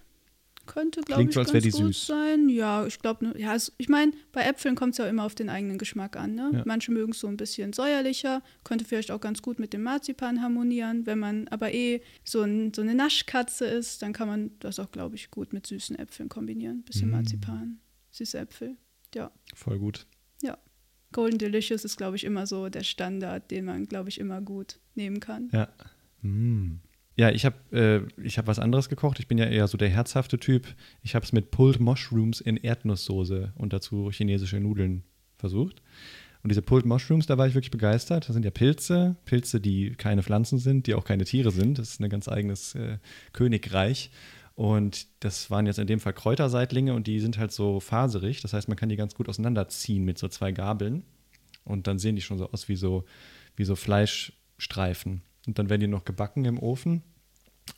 könnte, 0.68 1.00
glaube 1.00 1.24
ich, 1.24 1.32
so, 1.32 1.40
als 1.40 1.52
ganz 1.52 1.64
die 1.64 1.70
gut 1.70 1.94
süß. 1.94 2.06
sein. 2.06 2.48
Ja, 2.48 2.86
ich 2.86 3.00
glaube, 3.00 3.24
ne, 3.24 3.34
ja, 3.36 3.56
ich 3.78 3.88
meine, 3.88 4.12
bei 4.32 4.42
Äpfeln 4.42 4.76
kommt 4.76 4.92
es 4.92 4.98
ja 4.98 5.08
immer 5.08 5.24
auf 5.24 5.34
den 5.34 5.48
eigenen 5.48 5.78
Geschmack 5.78 6.16
an. 6.16 6.34
Ne? 6.34 6.50
Ja. 6.52 6.62
Manche 6.66 6.92
mögen 6.92 7.12
es 7.12 7.20
so 7.20 7.26
ein 7.26 7.36
bisschen 7.36 7.72
säuerlicher, 7.72 8.42
könnte 8.64 8.84
vielleicht 8.84 9.10
auch 9.10 9.20
ganz 9.20 9.42
gut 9.42 9.58
mit 9.58 9.72
dem 9.72 9.82
Marzipan 9.82 10.40
harmonieren. 10.40 11.06
Wenn 11.06 11.18
man 11.18 11.48
aber 11.48 11.72
eh 11.72 12.02
so, 12.22 12.42
ein, 12.42 12.72
so 12.74 12.82
eine 12.82 12.94
Naschkatze 12.94 13.64
ist, 13.64 14.02
dann 14.02 14.12
kann 14.12 14.28
man 14.28 14.50
das 14.60 14.78
auch, 14.78 14.92
glaube 14.92 15.16
ich, 15.16 15.30
gut 15.30 15.52
mit 15.52 15.66
süßen 15.66 15.98
Äpfeln 15.98 16.28
kombinieren. 16.28 16.82
Bisschen 16.82 17.08
mm. 17.08 17.12
Marzipan, 17.12 17.78
süße 18.12 18.38
Äpfel. 18.38 18.76
Ja. 19.14 19.32
Voll 19.54 19.78
gut. 19.78 20.06
Golden 21.12 21.38
Delicious 21.38 21.84
ist, 21.84 21.96
glaube 21.96 22.16
ich, 22.16 22.24
immer 22.24 22.46
so 22.46 22.68
der 22.68 22.82
Standard, 22.82 23.50
den 23.50 23.64
man, 23.64 23.86
glaube 23.86 24.08
ich, 24.08 24.20
immer 24.20 24.40
gut 24.40 24.78
nehmen 24.94 25.20
kann. 25.20 25.48
Ja. 25.52 25.68
Mm. 26.22 26.80
Ja, 27.16 27.30
ich 27.30 27.44
habe 27.44 28.06
äh, 28.22 28.28
hab 28.28 28.46
was 28.46 28.60
anderes 28.60 28.88
gekocht. 28.88 29.18
Ich 29.18 29.26
bin 29.26 29.38
ja 29.38 29.46
eher 29.46 29.66
so 29.66 29.76
der 29.76 29.88
herzhafte 29.88 30.38
Typ. 30.38 30.68
Ich 31.02 31.16
habe 31.16 31.24
es 31.24 31.32
mit 31.32 31.50
Pulled 31.50 31.80
Mushrooms 31.80 32.40
in 32.40 32.56
Erdnusssoße 32.56 33.54
und 33.56 33.72
dazu 33.72 34.10
chinesische 34.12 34.60
Nudeln 34.60 35.02
versucht. 35.36 35.82
Und 36.44 36.50
diese 36.50 36.62
Pulled 36.62 36.86
Mushrooms, 36.86 37.26
da 37.26 37.36
war 37.36 37.48
ich 37.48 37.54
wirklich 37.54 37.72
begeistert. 37.72 38.28
Das 38.28 38.34
sind 38.34 38.44
ja 38.44 38.52
Pilze, 38.52 39.16
Pilze, 39.24 39.60
die 39.60 39.94
keine 39.96 40.22
Pflanzen 40.22 40.58
sind, 40.58 40.86
die 40.86 40.94
auch 40.94 41.04
keine 41.04 41.24
Tiere 41.24 41.50
sind. 41.50 41.78
Das 41.78 41.88
ist 41.90 42.00
ein 42.00 42.08
ganz 42.08 42.28
eigenes 42.28 42.76
äh, 42.76 42.98
Königreich. 43.32 44.10
Und 44.58 45.06
das 45.20 45.52
waren 45.52 45.66
jetzt 45.66 45.78
in 45.78 45.86
dem 45.86 46.00
Fall 46.00 46.14
Kräuterseitlinge 46.14 46.92
und 46.92 47.06
die 47.06 47.20
sind 47.20 47.38
halt 47.38 47.52
so 47.52 47.78
faserig. 47.78 48.40
Das 48.40 48.54
heißt, 48.54 48.66
man 48.66 48.76
kann 48.76 48.88
die 48.88 48.96
ganz 48.96 49.14
gut 49.14 49.28
auseinanderziehen 49.28 50.04
mit 50.04 50.18
so 50.18 50.26
zwei 50.26 50.50
Gabeln. 50.50 51.04
Und 51.62 51.86
dann 51.86 52.00
sehen 52.00 52.16
die 52.16 52.22
schon 52.22 52.38
so 52.38 52.50
aus 52.50 52.68
wie 52.68 52.74
so, 52.74 53.04
wie 53.54 53.64
so 53.64 53.76
Fleischstreifen. 53.76 55.22
Und 55.46 55.60
dann 55.60 55.70
werden 55.70 55.82
die 55.82 55.86
noch 55.86 56.04
gebacken 56.04 56.44
im 56.44 56.58
Ofen 56.58 57.04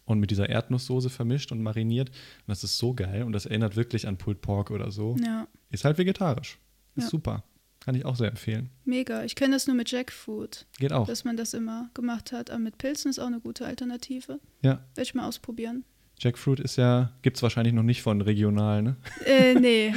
und 0.06 0.20
mit 0.20 0.30
dieser 0.30 0.48
Erdnusssoße 0.48 1.10
vermischt 1.10 1.52
und 1.52 1.62
mariniert. 1.62 2.08
Und 2.08 2.48
das 2.48 2.64
ist 2.64 2.78
so 2.78 2.94
geil 2.94 3.24
und 3.24 3.32
das 3.32 3.44
erinnert 3.44 3.76
wirklich 3.76 4.08
an 4.08 4.16
Pulled 4.16 4.40
Pork 4.40 4.70
oder 4.70 4.90
so. 4.90 5.16
Ja. 5.22 5.48
Ist 5.68 5.84
halt 5.84 5.98
vegetarisch. 5.98 6.58
Ist 6.96 7.04
ja. 7.04 7.10
super. 7.10 7.44
Kann 7.80 7.94
ich 7.94 8.06
auch 8.06 8.16
sehr 8.16 8.30
empfehlen. 8.30 8.70
Mega. 8.86 9.22
Ich 9.24 9.34
kenne 9.34 9.54
das 9.54 9.66
nur 9.66 9.76
mit 9.76 9.90
Jackfruit. 9.90 10.64
Geht 10.78 10.94
auch. 10.94 11.06
Dass 11.06 11.24
man 11.24 11.36
das 11.36 11.52
immer 11.52 11.90
gemacht 11.92 12.32
hat. 12.32 12.48
Aber 12.48 12.58
mit 12.58 12.78
Pilzen 12.78 13.10
ist 13.10 13.18
auch 13.18 13.26
eine 13.26 13.40
gute 13.40 13.66
Alternative. 13.66 14.40
Ja. 14.62 14.82
Werde 14.94 15.02
ich 15.02 15.12
mal 15.12 15.28
ausprobieren. 15.28 15.84
Jackfruit 16.22 16.60
ist 16.60 16.76
ja, 16.76 17.12
gibt 17.22 17.38
es 17.38 17.42
wahrscheinlich 17.42 17.72
noch 17.72 17.82
nicht 17.82 18.02
von 18.02 18.20
regional, 18.20 18.82
ne? 18.82 18.96
Äh, 19.24 19.54
nee. 19.58 19.94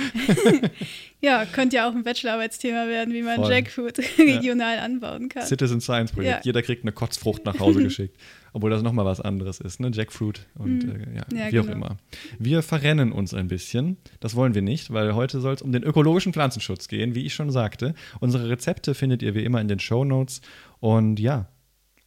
ja, 1.22 1.46
könnte 1.46 1.75
ja 1.75 1.89
auch 1.89 1.94
ein 1.94 2.03
Bachelorarbeitsthema 2.03 2.88
werden, 2.88 3.13
wie 3.13 3.22
man 3.22 3.36
Voll. 3.36 3.51
Jackfruit 3.51 4.00
regional 4.18 4.77
ja. 4.77 4.84
anbauen 4.84 5.27
kann. 5.27 5.46
Citizen 5.46 5.82
Science 5.82 6.13
Projekt. 6.13 6.38
Ja. 6.38 6.42
Jeder 6.46 6.62
kriegt 6.62 6.86
eine 6.86 6.94
Kotzfrucht 6.94 7.44
nach 7.44 7.60
Hause 7.60 7.84
geschickt. 7.84 8.18
Obwohl 8.53 8.70
das 8.70 8.84
nochmal 8.84 9.03
was 9.03 9.20
anderes 9.20 9.60
ist, 9.60 9.82
ne? 9.82 9.92
Jackfruit 9.94 10.46
und 10.56 10.86
mm. 10.86 10.89
äh, 10.89 11.15
ja, 11.15 11.25
ja, 11.38 11.48
wie 11.48 11.51
genau. 11.51 11.65
auch 11.65 11.75
immer. 11.75 11.98
Wir 12.39 12.63
verrennen 12.63 13.12
uns 13.12 13.34
ein 13.34 13.50
bisschen. 13.50 13.98
Das 14.22 14.36
wollen 14.36 14.56
wir 14.56 14.62
nicht, 14.62 14.94
weil 14.94 15.15
heute 15.15 15.42
soll 15.42 15.56
es 15.56 15.62
um 15.62 15.74
den 15.74 15.84
ökologischen 15.84 16.32
Pflanzenschutz 16.32 16.88
gehen, 16.88 17.15
wie 17.15 17.25
ich 17.25 17.34
schon 17.34 17.51
sagte. 17.51 17.96
Unsere 18.22 18.48
Rezepte 18.48 18.96
findet 18.96 19.22
ihr 19.24 19.36
wie 19.36 19.44
immer 19.44 19.60
in 19.60 19.68
den 19.68 19.80
Show 19.80 20.06
Notes. 20.06 20.39
Und 20.80 21.20
ja, 21.20 21.50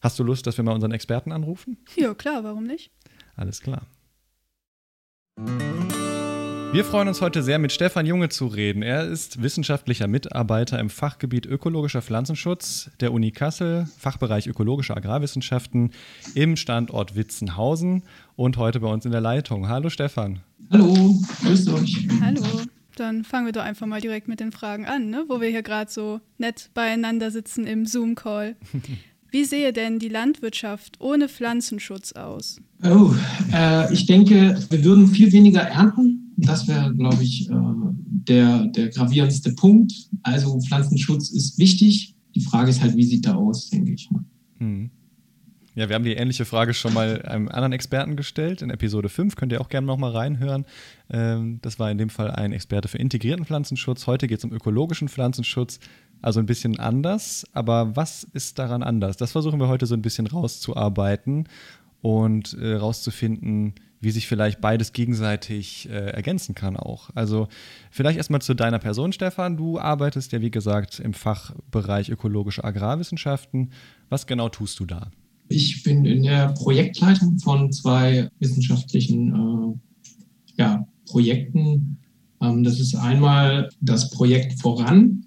hast 0.00 0.18
du 0.18 0.25
Lust, 0.25 0.46
dass 0.46 0.56
wir 0.56 0.64
mal 0.64 0.73
unseren 0.73 0.92
Experten 0.92 1.32
anrufen? 1.32 1.76
Ja, 1.96 2.14
klar, 2.14 2.44
warum 2.44 2.64
nicht? 2.64 2.90
Alles 3.35 3.61
klar. 3.61 3.87
Wir 6.73 6.85
freuen 6.85 7.09
uns 7.09 7.21
heute 7.21 7.43
sehr, 7.43 7.59
mit 7.59 7.73
Stefan 7.73 8.07
Junge 8.07 8.28
zu 8.28 8.47
reden. 8.47 8.83
Er 8.83 9.07
ist 9.07 9.43
wissenschaftlicher 9.43 10.09
Mitarbeiter 10.09 10.78
im 10.78 10.90
Fachgebiet 10.90 11.47
ökologischer 11.47 12.02
Pflanzenschutz 12.02 12.90
der 13.00 13.12
Uni 13.12 13.31
Kassel, 13.31 13.87
Fachbereich 13.99 14.47
ökologische 14.47 14.97
Agrarwissenschaften 14.97 15.93
im 16.35 16.57
Standort 16.57 17.14
Witzenhausen 17.14 18.02
und 18.35 18.57
heute 18.57 18.81
bei 18.81 18.88
uns 18.88 19.05
in 19.05 19.12
der 19.12 19.21
Leitung. 19.21 19.69
Hallo 19.69 19.90
Stefan. 19.90 20.40
Hallo, 20.71 21.14
grüßt 21.43 21.69
euch. 21.69 22.09
Hallo. 22.21 22.43
Dann 22.97 23.25
fangen 23.25 23.47
wir 23.47 23.52
doch 23.52 23.62
einfach 23.62 23.87
mal 23.87 24.00
direkt 24.00 24.26
mit 24.26 24.40
den 24.40 24.52
Fragen 24.52 24.87
an, 24.87 25.11
ne? 25.11 25.25
wo 25.28 25.40
wir 25.40 25.49
hier 25.50 25.62
gerade 25.62 25.90
so 25.90 26.21
nett 26.38 26.71
beieinander 26.73 27.31
sitzen 27.31 27.66
im 27.66 27.87
Zoom-Call. 27.87 28.57
Wie 29.37 29.45
sehe 29.45 29.71
denn 29.75 29.99
die 29.99 30.09
Landwirtschaft 30.09 30.99
ohne 30.99 31.28
Pflanzenschutz 31.28 32.12
aus? 32.12 32.59
Oh, 32.83 33.14
äh, 33.52 33.93
ich 33.93 34.07
denke, 34.07 34.59
wir 34.71 34.83
würden 34.83 35.09
viel 35.09 35.31
weniger 35.31 35.61
ernten. 35.61 36.33
Das 36.38 36.66
wäre, 36.66 36.95
glaube 36.95 37.23
ich, 37.23 37.50
äh, 37.50 37.55
der, 38.28 38.66
der 38.69 38.88
gravierendste 38.88 39.52
Punkt. 39.52 39.93
Also 40.23 40.59
Pflanzenschutz 40.61 41.28
ist 41.28 41.59
wichtig. 41.59 42.14
Die 42.35 42.40
Frage 42.40 42.71
ist 42.71 42.81
halt, 42.81 42.97
wie 42.97 43.05
sieht 43.05 43.26
der 43.26 43.37
aus, 43.37 43.69
denke 43.69 43.93
ich. 43.93 44.09
Hm. 44.57 44.88
Ja, 45.76 45.90
wir 45.90 45.95
haben 45.95 46.04
die 46.04 46.14
ähnliche 46.14 46.47
Frage 46.47 46.73
schon 46.73 46.95
mal 46.95 47.21
einem 47.26 47.50
anderen 47.50 47.75
Experten 47.75 48.16
gestellt. 48.16 48.62
In 48.62 48.71
Episode 48.71 49.11
5 49.11 49.37
könnt 49.37 49.52
ihr 49.52 49.61
auch 49.61 49.68
gerne 49.68 49.87
nochmal 49.87 50.12
reinhören. 50.12 50.64
Ähm, 51.11 51.59
das 51.61 51.78
war 51.78 51.90
in 51.90 51.99
dem 51.99 52.09
Fall 52.09 52.30
ein 52.30 52.52
Experte 52.52 52.88
für 52.88 52.97
integrierten 52.97 53.45
Pflanzenschutz. 53.45 54.06
Heute 54.06 54.26
geht 54.26 54.38
es 54.38 54.45
um 54.47 54.52
ökologischen 54.52 55.11
Pflanzenschutz. 55.11 55.78
Also 56.23 56.40
ein 56.40 56.47
bisschen 56.47 56.80
anders. 56.80 57.45
Aber 57.52 57.95
was 57.95 58.25
ist 58.25 58.59
daran 58.59 58.83
anders? 58.83 59.18
Das 59.18 59.33
versuchen 59.33 59.61
wir 59.61 59.68
heute 59.68 59.85
so 59.85 59.95
ein 59.95 60.00
bisschen 60.00 60.26
rauszuarbeiten 60.26 61.47
und 62.00 62.54
äh, 62.54 62.76
rauszufinden, 62.76 63.75
wie 64.00 64.12
sich 64.12 64.26
vielleicht 64.26 64.62
beides 64.62 64.95
gegenseitig 64.95 65.90
äh, 65.90 66.06
ergänzen 66.09 66.54
kann 66.54 66.78
auch. 66.78 67.11
Also 67.14 67.49
vielleicht 67.90 68.16
erstmal 68.16 68.40
zu 68.40 68.54
deiner 68.54 68.78
Person, 68.78 69.12
Stefan. 69.12 69.59
Du 69.59 69.78
arbeitest 69.78 70.33
ja, 70.33 70.40
wie 70.40 70.50
gesagt, 70.50 71.00
im 71.00 71.12
Fachbereich 71.12 72.09
ökologische 72.09 72.64
Agrarwissenschaften. 72.64 73.73
Was 74.09 74.26
genau 74.26 74.49
tust 74.49 74.80
du 74.80 74.87
da? 74.87 75.11
Ich 75.48 75.82
bin 75.82 76.04
in 76.04 76.22
der 76.22 76.48
Projektleitung 76.54 77.38
von 77.38 77.72
zwei 77.72 78.28
wissenschaftlichen 78.40 79.34
äh, 79.34 80.62
ja, 80.62 80.86
Projekten. 81.06 81.98
Ähm, 82.40 82.64
das 82.64 82.80
ist 82.80 82.94
einmal 82.94 83.68
das 83.80 84.10
Projekt 84.10 84.60
Voran. 84.60 85.24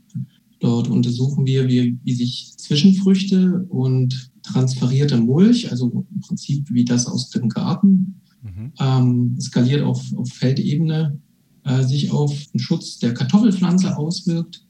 Dort 0.60 0.90
untersuchen 0.90 1.46
wir, 1.46 1.68
wie, 1.70 1.98
wie 2.04 2.14
sich 2.14 2.54
Zwischenfrüchte 2.58 3.66
und 3.70 4.32
transferierte 4.44 5.18
Mulch, 5.18 5.72
also 5.72 6.06
im 6.14 6.20
Prinzip 6.20 6.70
wie 6.70 6.84
das 6.84 7.08
aus 7.08 7.30
dem 7.30 7.48
Garten, 7.48 8.22
mhm. 8.44 8.74
ähm, 8.80 9.38
skaliert 9.40 9.84
auf, 9.84 10.04
auf 10.16 10.30
Feldebene, 10.30 11.18
äh, 11.64 11.84
sich 11.84 12.12
auf 12.12 12.34
den 12.48 12.60
Schutz 12.60 13.00
der 13.00 13.14
Kartoffelpflanze 13.14 13.98
auswirkt. 13.98 14.66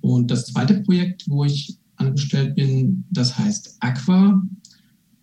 Und 0.00 0.30
das 0.30 0.46
zweite 0.46 0.80
Projekt, 0.80 1.28
wo 1.28 1.44
ich 1.44 1.79
angestellt 2.00 2.56
bin, 2.56 3.04
das 3.10 3.38
heißt 3.38 3.76
Aqua 3.80 4.42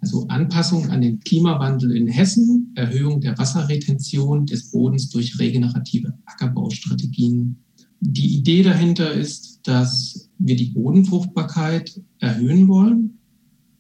also 0.02 0.28
Anpassung 0.28 0.90
an 0.90 1.02
den 1.02 1.20
Klimawandel 1.20 1.96
in 1.96 2.08
Hessen, 2.08 2.72
Erhöhung 2.76 3.20
der 3.20 3.38
Wasserretention 3.38 4.46
des 4.46 4.72
Bodens 4.72 5.10
durch 5.10 5.40
regenerative 5.40 6.14
Ackerbaustrategien. 6.26 7.58
Die 8.00 8.38
Idee 8.38 8.62
dahinter 8.62 9.12
ist, 9.12 9.62
dass 9.64 10.30
wir 10.38 10.56
die 10.56 10.70
Bodenfruchtbarkeit 10.70 12.00
erhöhen 12.20 12.68
wollen, 12.68 13.18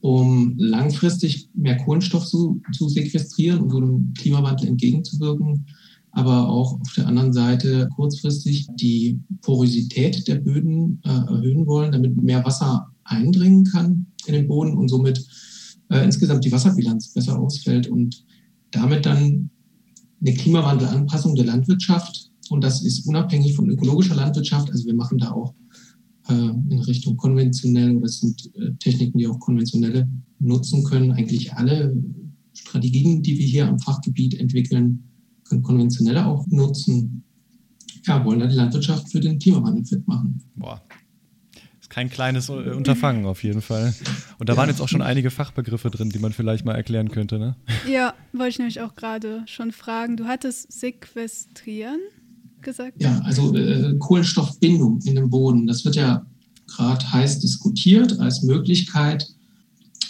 um 0.01 0.55
langfristig 0.57 1.49
mehr 1.53 1.77
Kohlenstoff 1.77 2.25
zu, 2.25 2.61
zu 2.73 2.89
sequestrieren 2.89 3.61
und 3.61 3.69
so 3.69 3.79
dem 3.79 4.13
Klimawandel 4.17 4.69
entgegenzuwirken. 4.69 5.67
Aber 6.17 6.49
auch 6.49 6.81
auf 6.81 6.93
der 6.95 7.05
anderen 7.05 7.31
Seite 7.31 7.87
kurzfristig 7.95 8.65
die 8.73 9.19
Porosität 9.43 10.27
der 10.27 10.37
Böden 10.37 10.99
äh, 11.05 11.09
erhöhen 11.09 11.67
wollen, 11.67 11.91
damit 11.91 12.19
mehr 12.19 12.43
Wasser 12.43 12.87
eindringen 13.03 13.65
kann 13.65 14.07
in 14.25 14.33
den 14.33 14.47
Boden 14.47 14.75
und 14.75 14.89
somit 14.89 15.23
äh, 15.89 16.03
insgesamt 16.03 16.43
die 16.43 16.51
Wasserbilanz 16.51 17.13
besser 17.13 17.39
ausfällt 17.39 17.87
und 17.87 18.25
damit 18.71 19.05
dann 19.05 19.51
eine 20.19 20.33
Klimawandelanpassung 20.33 21.35
der 21.35 21.45
Landwirtschaft 21.45 22.31
und 22.49 22.63
das 22.63 22.81
ist 22.81 23.05
unabhängig 23.05 23.53
von 23.55 23.69
ökologischer 23.69 24.15
Landwirtschaft. 24.15 24.71
Also 24.71 24.87
wir 24.87 24.95
machen 24.95 25.19
da 25.19 25.29
auch 25.33 25.53
äh, 26.29 26.33
in 26.33 26.79
Richtung 26.79 27.15
konventionell 27.15 27.95
oder 27.95 28.07
es 28.07 28.21
sind 28.21 28.51
äh, 28.55 28.71
Techniken, 28.79 29.19
die 29.19 29.27
auch 29.27 29.37
konventionelle 29.37 30.09
nutzen 30.39 30.83
können. 30.83 31.11
Eigentlich 31.11 31.53
alle 31.53 31.95
Strategien, 32.53 33.21
die 33.21 33.37
wir 33.37 33.45
hier 33.45 33.67
am 33.67 33.77
Fachgebiet 33.77 34.33
entwickeln, 34.39 35.03
können 35.47 35.63
konventionelle 35.63 36.25
auch 36.25 36.45
nutzen. 36.47 37.23
Ja, 38.05 38.23
wollen 38.23 38.39
da 38.39 38.47
die 38.47 38.55
Landwirtschaft 38.55 39.11
für 39.11 39.19
den 39.19 39.37
Klimawandel 39.37 39.83
fit 39.85 40.07
machen. 40.07 40.41
Boah, 40.55 40.81
kein 41.97 42.11
kleines 42.11 42.49
äh, 42.49 42.51
Unterfangen 42.51 43.25
auf 43.25 43.43
jeden 43.43 43.63
Fall. 43.63 43.91
Und 44.37 44.49
da 44.49 44.55
waren 44.55 44.69
jetzt 44.69 44.81
auch 44.81 44.87
schon 44.87 45.01
einige 45.01 45.31
Fachbegriffe 45.31 45.89
drin, 45.89 46.11
die 46.11 46.19
man 46.19 46.31
vielleicht 46.31 46.63
mal 46.63 46.75
erklären 46.75 47.09
könnte, 47.09 47.39
ne? 47.39 47.55
Ja, 47.91 48.13
wollte 48.33 48.49
ich 48.49 48.57
nämlich 48.59 48.81
auch 48.81 48.93
gerade 48.93 49.41
schon 49.47 49.71
fragen. 49.71 50.15
Du 50.15 50.25
hattest 50.25 50.71
sequestrieren 50.71 51.99
gesagt? 52.61 53.01
Ja, 53.01 53.19
also 53.21 53.55
äh, 53.55 53.95
Kohlenstoffbindung 53.97 54.99
in 55.05 55.15
dem 55.15 55.31
Boden, 55.31 55.65
das 55.65 55.85
wird 55.85 55.95
ja 55.95 56.23
gerade 56.67 57.11
heiß 57.11 57.39
diskutiert 57.39 58.19
als 58.19 58.43
Möglichkeit, 58.43 59.27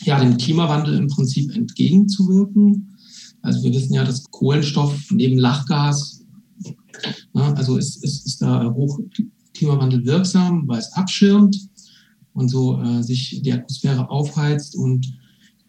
ja, 0.02 0.20
dem 0.20 0.36
Klimawandel 0.38 0.96
im 0.96 1.08
Prinzip 1.08 1.56
entgegenzuwirken. 1.56 2.97
Also 3.42 3.64
wir 3.64 3.74
wissen 3.74 3.94
ja, 3.94 4.04
dass 4.04 4.24
Kohlenstoff 4.32 5.12
neben 5.12 5.38
Lachgas, 5.38 6.26
na, 7.34 7.52
ne, 7.52 7.58
also 7.58 7.78
ist, 7.78 8.04
ist, 8.04 8.26
ist 8.26 8.42
da 8.42 8.72
hoch 8.74 9.00
Klimawandel 9.54 10.06
wirksam, 10.06 10.68
weil 10.68 10.80
es 10.80 10.92
abschirmt 10.94 11.58
und 12.34 12.50
so 12.50 12.82
äh, 12.82 13.02
sich 13.02 13.42
die 13.42 13.52
Atmosphäre 13.52 14.10
aufheizt. 14.10 14.76
Und 14.76 15.12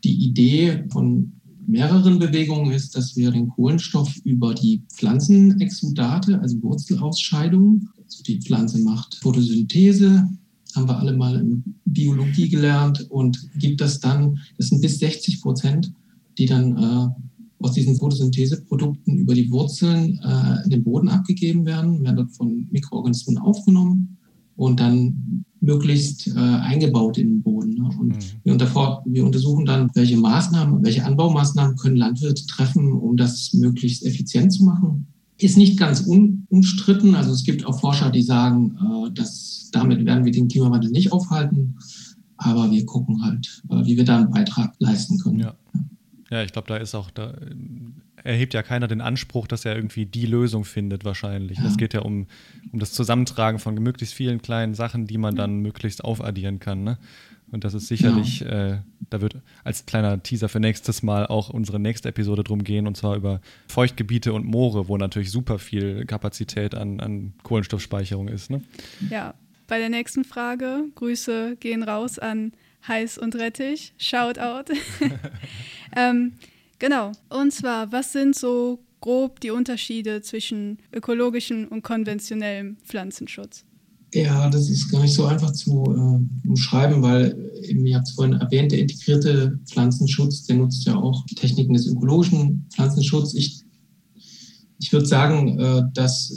die 0.04 0.26
Idee 0.26 0.84
von 0.90 1.32
mehreren 1.66 2.18
Bewegungen 2.18 2.72
ist, 2.72 2.96
dass 2.96 3.16
wir 3.16 3.30
den 3.30 3.48
Kohlenstoff 3.48 4.14
über 4.24 4.54
die 4.54 4.82
Pflanzenexudate, 4.92 6.40
also 6.40 6.62
Wurzelausscheidungen, 6.62 7.88
also 8.04 8.22
die 8.22 8.40
Pflanze 8.40 8.78
macht 8.80 9.16
Photosynthese, 9.16 10.28
haben 10.74 10.88
wir 10.88 10.98
alle 10.98 11.16
mal 11.16 11.36
in 11.36 11.62
Biologie 11.84 12.48
gelernt 12.48 13.06
und 13.10 13.50
gibt 13.58 13.80
das 13.80 14.00
dann, 14.00 14.38
das 14.56 14.68
sind 14.68 14.80
bis 14.80 14.98
60 14.98 15.40
Prozent, 15.40 15.92
die 16.36 16.46
dann 16.46 16.76
äh, 16.76 17.08
aus 17.60 17.72
diesen 17.72 17.96
Photosyntheseprodukten 17.96 19.18
über 19.18 19.34
die 19.34 19.50
Wurzeln 19.50 20.20
äh, 20.22 20.64
in 20.64 20.70
den 20.70 20.84
Boden 20.84 21.08
abgegeben 21.08 21.66
werden, 21.66 22.02
werden 22.04 22.16
dort 22.16 22.32
von 22.32 22.68
Mikroorganismen 22.70 23.38
aufgenommen 23.38 24.18
und 24.56 24.80
dann 24.80 25.44
möglichst 25.60 26.28
äh, 26.28 26.38
eingebaut 26.38 27.18
in 27.18 27.28
den 27.28 27.42
Boden. 27.42 27.74
Ne? 27.74 27.90
Und 27.98 28.08
mhm. 28.08 28.18
wir, 28.44 28.52
unter, 28.52 29.02
wir, 29.06 29.24
untersuchen 29.24 29.64
dann, 29.64 29.90
welche 29.94 30.16
Maßnahmen, 30.16 30.84
welche 30.84 31.04
Anbaumaßnahmen 31.04 31.76
können 31.76 31.96
Landwirte 31.96 32.46
treffen, 32.46 32.92
um 32.92 33.16
das 33.16 33.52
möglichst 33.54 34.04
effizient 34.04 34.52
zu 34.52 34.64
machen. 34.64 35.06
Ist 35.40 35.56
nicht 35.56 35.78
ganz 35.78 36.06
un, 36.06 36.46
umstritten. 36.48 37.14
Also 37.14 37.32
es 37.32 37.44
gibt 37.44 37.64
auch 37.64 37.78
Forscher, 37.80 38.10
die 38.10 38.22
sagen, 38.22 38.76
äh, 38.76 39.12
dass 39.12 39.70
damit 39.72 40.04
werden 40.04 40.24
wir 40.24 40.32
den 40.32 40.48
Klimawandel 40.48 40.90
nicht 40.90 41.12
aufhalten. 41.12 41.76
Aber 42.36 42.70
wir 42.70 42.86
gucken 42.86 43.22
halt, 43.22 43.62
äh, 43.70 43.84
wie 43.84 43.96
wir 43.96 44.04
da 44.04 44.18
einen 44.18 44.30
Beitrag 44.30 44.74
leisten 44.78 45.18
können. 45.18 45.40
Ja. 45.40 45.54
Ja, 46.30 46.42
ich 46.42 46.52
glaube, 46.52 46.68
da 46.68 46.76
ist 46.76 46.94
auch, 46.94 47.10
da 47.10 47.34
erhebt 48.22 48.52
ja 48.52 48.62
keiner 48.62 48.86
den 48.86 49.00
Anspruch, 49.00 49.46
dass 49.46 49.64
er 49.64 49.74
irgendwie 49.76 50.04
die 50.04 50.26
Lösung 50.26 50.64
findet, 50.64 51.04
wahrscheinlich. 51.04 51.58
Es 51.58 51.72
ja. 51.72 51.76
geht 51.76 51.94
ja 51.94 52.00
um, 52.00 52.26
um 52.72 52.78
das 52.78 52.92
Zusammentragen 52.92 53.58
von 53.58 53.74
möglichst 53.76 54.14
vielen 54.14 54.42
kleinen 54.42 54.74
Sachen, 54.74 55.06
die 55.06 55.18
man 55.18 55.36
dann 55.36 55.60
möglichst 55.60 56.04
aufaddieren 56.04 56.58
kann. 56.58 56.84
Ne? 56.84 56.98
Und 57.50 57.64
das 57.64 57.72
ist 57.72 57.88
sicherlich, 57.88 58.40
ja. 58.40 58.74
äh, 58.74 58.78
da 59.08 59.20
wird 59.20 59.36
als 59.64 59.86
kleiner 59.86 60.22
Teaser 60.22 60.48
für 60.48 60.60
nächstes 60.60 61.02
Mal 61.02 61.26
auch 61.26 61.48
unsere 61.48 61.78
nächste 61.78 62.10
Episode 62.10 62.44
drum 62.44 62.62
gehen, 62.62 62.86
und 62.86 62.96
zwar 62.96 63.16
über 63.16 63.40
Feuchtgebiete 63.68 64.32
und 64.34 64.44
Moore, 64.44 64.88
wo 64.88 64.96
natürlich 64.98 65.30
super 65.30 65.58
viel 65.58 66.04
Kapazität 66.04 66.74
an, 66.74 67.00
an 67.00 67.32
Kohlenstoffspeicherung 67.42 68.28
ist. 68.28 68.50
Ne? 68.50 68.62
Ja, 69.08 69.34
bei 69.66 69.78
der 69.78 69.88
nächsten 69.88 70.24
Frage, 70.24 70.84
Grüße 70.94 71.56
gehen 71.58 71.82
raus 71.82 72.18
an 72.18 72.52
Heiß 72.86 73.18
und 73.18 73.34
Rettich. 73.34 73.92
Shoutout. 73.98 74.72
ähm, 75.96 76.32
genau. 76.78 77.12
Und 77.28 77.52
zwar, 77.52 77.90
was 77.92 78.12
sind 78.12 78.34
so 78.34 78.78
grob 79.00 79.40
die 79.40 79.50
Unterschiede 79.50 80.22
zwischen 80.22 80.78
ökologischem 80.92 81.68
und 81.68 81.82
konventionellem 81.82 82.76
Pflanzenschutz? 82.84 83.64
Ja, 84.14 84.48
das 84.48 84.70
ist 84.70 84.90
gar 84.90 85.02
nicht 85.02 85.12
so 85.12 85.26
einfach 85.26 85.52
zu 85.52 85.84
äh, 85.84 86.48
umschreiben, 86.48 87.02
weil 87.02 87.36
eben, 87.62 87.84
ihr 87.84 87.96
habt 87.96 88.08
es 88.08 88.14
vorhin 88.14 88.40
erwähnt, 88.40 88.72
der 88.72 88.78
integrierte 88.78 89.58
Pflanzenschutz, 89.66 90.44
der 90.46 90.56
nutzt 90.56 90.86
ja 90.86 90.96
auch 90.96 91.26
Techniken 91.36 91.74
des 91.74 91.86
ökologischen 91.86 92.66
Pflanzenschutzes. 92.72 93.34
Ich, 93.34 93.64
ich 94.78 94.92
würde 94.92 95.04
sagen, 95.04 95.58
äh, 95.58 95.82
das 95.92 96.32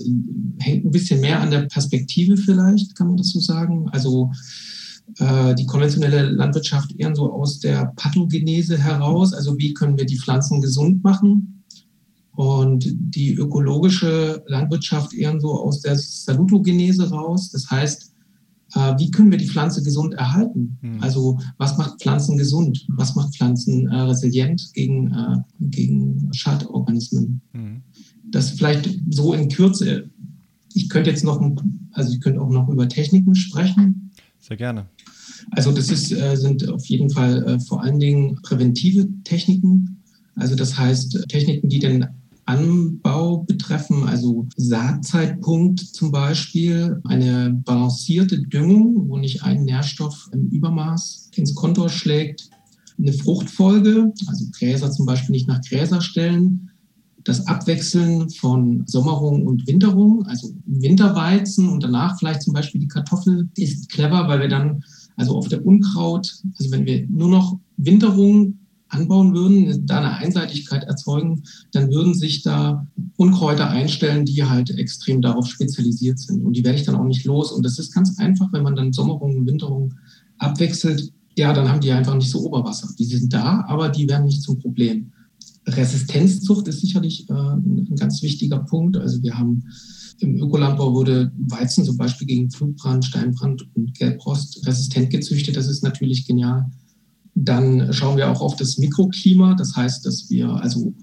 hängt 0.60 0.86
ein 0.86 0.91
bisschen 0.91 1.21
mehr 1.21 1.39
an 1.39 1.51
der 1.51 1.62
Perspektive 1.62 2.36
vielleicht, 2.36 2.93
kann 2.95 3.08
man 3.08 3.17
das 3.17 3.30
so 3.30 3.39
sagen. 3.39 3.88
Also 3.91 4.30
äh, 4.34 4.70
die 5.19 5.65
konventionelle 5.65 6.30
Landwirtschaft 6.30 6.95
eher 6.97 7.13
so 7.15 7.32
aus 7.34 7.60
der 7.60 7.91
Pathogenese 7.97 8.78
heraus, 8.78 9.34
also 9.34 9.58
wie 9.58 9.74
können 9.74 9.97
wir 9.97 10.06
die 10.06 10.17
Pflanzen 10.17 10.62
gesund 10.62 11.04
machen. 11.04 11.63
Und 12.34 12.86
die 12.88 13.34
ökologische 13.34 14.41
Landwirtschaft 14.47 15.13
eher 15.13 15.39
so 15.39 15.52
aus 15.52 15.82
der 15.82 15.97
Salutogenese 15.97 17.10
raus. 17.10 17.50
Das 17.52 17.69
heißt, 17.69 18.12
äh, 18.74 18.97
wie 18.97 19.12
können 19.12 19.32
wir 19.32 19.38
die 19.38 19.47
Pflanze 19.47 19.84
gesund 19.84 20.13
erhalten? 20.13 20.78
Mhm. 20.82 21.02
Also 21.02 21.39
was 21.58 21.78
macht 21.78 22.02
Pflanzen 22.02 22.38
gesund? 22.38 22.86
Was 22.89 23.15
macht 23.15 23.36
Pflanzen 23.36 23.88
äh, 23.88 24.02
resilient 24.02 24.71
gegen, 24.74 25.13
gegen 25.60 26.30
Schadorganismen? 26.34 27.41
Mhm. 27.54 27.82
Das 28.32 28.52
vielleicht 28.52 28.89
so 29.10 29.34
in 29.34 29.50
Kürze. 29.50 30.10
Ich 30.74 30.88
könnte 30.88 31.10
jetzt 31.10 31.26
noch, 31.26 31.41
also 31.91 32.13
ich 32.13 32.21
könnte 32.21 32.41
auch 32.41 32.50
noch 32.50 32.69
über 32.69 32.88
Techniken 32.88 33.36
sprechen. 33.36 34.11
Sehr 34.51 34.57
gerne. 34.57 34.89
Also 35.51 35.71
das 35.71 35.89
ist, 35.89 36.11
äh, 36.11 36.35
sind 36.35 36.67
auf 36.67 36.83
jeden 36.87 37.09
Fall 37.09 37.41
äh, 37.45 37.59
vor 37.61 37.81
allen 37.81 38.01
Dingen 38.01 38.37
präventive 38.43 39.07
Techniken. 39.23 40.03
Also 40.35 40.55
das 40.55 40.77
heißt 40.77 41.29
Techniken, 41.29 41.69
die 41.69 41.79
den 41.79 42.05
Anbau 42.43 43.45
betreffen, 43.47 44.03
also 44.09 44.49
Saatzeitpunkt 44.57 45.79
zum 45.79 46.11
Beispiel, 46.11 46.99
eine 47.05 47.61
balancierte 47.63 48.41
Düngung, 48.41 49.07
wo 49.07 49.17
nicht 49.17 49.41
ein 49.41 49.63
Nährstoff 49.63 50.27
im 50.33 50.49
Übermaß 50.49 51.29
ins 51.33 51.55
Kontor 51.55 51.87
schlägt, 51.87 52.49
eine 52.97 53.13
Fruchtfolge, 53.13 54.11
also 54.27 54.47
Gräser 54.51 54.91
zum 54.91 55.05
Beispiel 55.05 55.31
nicht 55.31 55.47
nach 55.47 55.61
Gräser 55.61 56.01
stellen, 56.01 56.70
das 57.23 57.47
Abwechseln 57.47 58.29
von 58.29 58.84
Sommerung 58.88 59.45
und 59.45 59.67
Winterung, 59.67 60.25
also 60.25 60.53
Winterweizen 60.65 61.69
und 61.69 61.84
danach 61.84 62.17
vielleicht 62.17 62.41
zum 62.41 62.53
Beispiel 62.53 62.81
die 62.81 62.88
Kartoffel 62.88 63.49
ist 63.55 63.89
clever, 63.89 64.27
weil 64.27 64.41
wir 64.41 64.49
dann 64.49 64.84
also 65.17 65.36
auf 65.36 65.47
der 65.47 65.65
Unkraut, 65.65 66.34
also 66.57 66.71
wenn 66.71 66.86
wir 66.86 67.05
nur 67.07 67.29
noch 67.29 67.60
Winterung 67.77 68.57
anbauen 68.91 69.34
würden, 69.34 69.86
da 69.86 69.99
eine 69.99 70.17
Einseitigkeit 70.17 70.84
erzeugen, 70.84 71.43
dann 71.71 71.91
würden 71.91 72.13
sich 72.13 72.43
da 72.43 72.86
Unkräuter 73.15 73.69
einstellen, 73.69 74.25
die 74.25 74.43
halt 74.43 74.69
extrem 74.71 75.21
darauf 75.21 75.47
spezialisiert 75.47 76.19
sind. 76.19 76.43
Und 76.43 76.53
die 76.53 76.63
werde 76.63 76.77
ich 76.77 76.86
dann 76.86 76.95
auch 76.95 77.05
nicht 77.05 77.25
los. 77.25 77.51
Und 77.51 77.63
das 77.63 77.79
ist 77.79 77.93
ganz 77.93 78.17
einfach, 78.19 78.51
wenn 78.51 78.63
man 78.63 78.75
dann 78.75 78.91
Sommerung 78.91 79.38
und 79.38 79.47
Winterung 79.47 79.93
abwechselt, 80.38 81.13
ja, 81.38 81.53
dann 81.53 81.69
haben 81.69 81.79
die 81.79 81.91
einfach 81.91 82.15
nicht 82.15 82.29
so 82.29 82.41
Oberwasser. 82.41 82.89
Die 82.99 83.05
sind 83.05 83.31
da, 83.31 83.63
aber 83.67 83.89
die 83.89 84.10
werden 84.10 84.25
nicht 84.25 84.41
zum 84.41 84.60
Problem. 84.60 85.13
Resistenzzucht 85.67 86.67
ist 86.67 86.82
sicherlich 86.82 87.30
äh, 87.30 87.34
ein 87.34 87.95
ganz 87.95 88.21
wichtiger 88.21 88.60
Punkt. 88.60 88.97
Also 88.97 89.21
wir 89.21 89.38
haben 89.38 89.63
im 90.19 90.38
Ökolandbau 90.38 90.93
wurde 90.93 91.32
Weizen 91.38 91.84
zum 91.84 91.97
Beispiel 91.97 92.28
gegen 92.28 92.52
Flugbrand, 92.52 93.06
Steinbrand 93.06 93.67
und 93.76 93.93
Gelbrost 93.97 94.65
resistent 94.67 95.10
gezüchtet. 95.10 95.58
Das 95.58 95.67
ist 95.67 95.84
natürlich 95.84 96.26
genial. 96.26 96.69
Dann 97.34 97.91
schauen 97.91 98.17
wir 98.17 98.30
auch 98.30 98.41
auf 98.41 98.56
das 98.56 98.78
Mikroklima. 98.78 99.56
Das 99.56 99.76
heißt, 99.76 100.06
dass 100.06 100.30
wir 100.30 100.50
also 100.50 100.93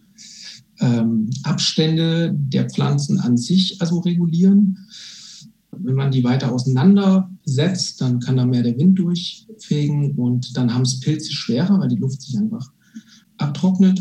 ähm, 0.81 1.31
Abstände 1.43 2.33
der 2.33 2.71
Pflanzen 2.71 3.19
an 3.19 3.37
sich 3.37 3.81
also 3.81 3.99
regulieren. 3.99 4.79
Wenn 5.73 5.95
man 5.95 6.13
die 6.13 6.25
weiter 6.25 6.53
auseinandersetzt, 6.53 8.01
dann 8.01 8.21
kann 8.21 8.37
da 8.37 8.47
mehr 8.47 8.63
der 8.63 8.79
Wind 8.79 8.99
durchfegen 8.99 10.13
und 10.13 10.57
dann 10.57 10.73
haben 10.73 10.83
es 10.83 11.01
Pilze 11.01 11.33
schwerer, 11.33 11.79
weil 11.81 11.89
die 11.89 11.97
Luft 11.97 12.23
sich 12.23 12.39
einfach 12.39 12.71
abtrocknet. 13.37 14.01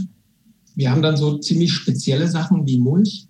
Wir 0.78 0.92
haben 0.92 1.02
dann 1.02 1.18
so 1.18 1.38
ziemlich 1.40 1.74
spezielle 1.74 2.30
Sachen 2.30 2.66
wie 2.66 2.80
Mulch 2.80 3.28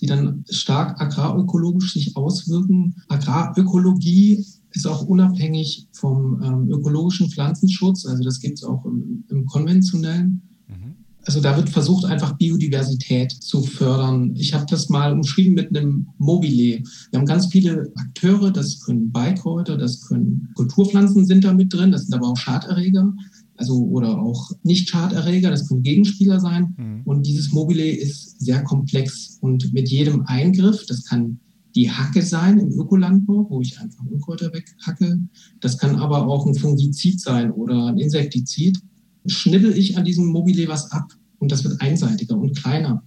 die 0.00 0.06
dann 0.06 0.44
stark 0.48 1.00
agrarökologisch 1.00 1.92
sich 1.92 2.16
auswirken. 2.16 2.94
Agrarökologie 3.08 4.44
ist 4.72 4.86
auch 4.86 5.04
unabhängig 5.04 5.88
vom 5.92 6.42
ähm, 6.42 6.70
ökologischen 6.70 7.30
Pflanzenschutz. 7.30 8.06
Also 8.06 8.22
das 8.22 8.40
gibt 8.40 8.58
es 8.58 8.64
auch 8.64 8.84
im, 8.86 9.24
im 9.28 9.44
konventionellen. 9.46 10.42
Mhm. 10.68 10.94
Also 11.26 11.40
da 11.40 11.56
wird 11.56 11.68
versucht, 11.68 12.06
einfach 12.06 12.38
Biodiversität 12.38 13.30
zu 13.30 13.62
fördern. 13.62 14.34
Ich 14.36 14.54
habe 14.54 14.64
das 14.70 14.88
mal 14.88 15.12
umschrieben 15.12 15.54
mit 15.54 15.76
einem 15.76 16.08
Mobile. 16.16 16.82
Wir 17.10 17.18
haben 17.18 17.26
ganz 17.26 17.46
viele 17.46 17.92
Akteure, 17.96 18.50
das 18.50 18.80
können 18.80 19.12
Beikräuter, 19.12 19.76
das 19.76 20.00
können 20.08 20.48
Kulturpflanzen 20.54 21.26
sind 21.26 21.44
da 21.44 21.52
mit 21.52 21.74
drin, 21.74 21.92
das 21.92 22.06
sind 22.06 22.14
aber 22.14 22.28
auch 22.28 22.36
Schaderreger, 22.38 23.12
also 23.60 23.84
oder 23.84 24.18
auch 24.18 24.50
Nicht-Schaderreger, 24.62 25.50
das 25.50 25.68
können 25.68 25.82
Gegenspieler 25.82 26.40
sein. 26.40 26.74
Mhm. 26.76 27.02
Und 27.04 27.26
dieses 27.26 27.52
Mobile 27.52 27.86
ist 27.86 28.40
sehr 28.40 28.62
komplex 28.64 29.38
und 29.40 29.72
mit 29.72 29.88
jedem 29.88 30.22
Eingriff, 30.26 30.86
das 30.86 31.04
kann 31.04 31.38
die 31.74 31.90
Hacke 31.90 32.22
sein 32.22 32.58
im 32.58 32.72
Ökolandbau, 32.72 33.46
wo 33.48 33.60
ich 33.60 33.78
einfach 33.78 34.04
Unkräuter 34.04 34.52
weghacke. 34.52 35.20
Das 35.60 35.78
kann 35.78 35.96
aber 35.96 36.26
auch 36.26 36.46
ein 36.46 36.54
Fungizid 36.54 37.20
sein 37.20 37.52
oder 37.52 37.86
ein 37.86 37.98
Insektizid 37.98 38.80
schnibbel 39.26 39.76
ich 39.76 39.96
an 39.98 40.04
diesem 40.04 40.26
Mobile 40.26 40.68
was 40.68 40.90
ab 40.92 41.12
und 41.38 41.52
das 41.52 41.64
wird 41.64 41.80
einseitiger 41.80 42.36
und 42.36 42.56
kleiner. 42.56 43.02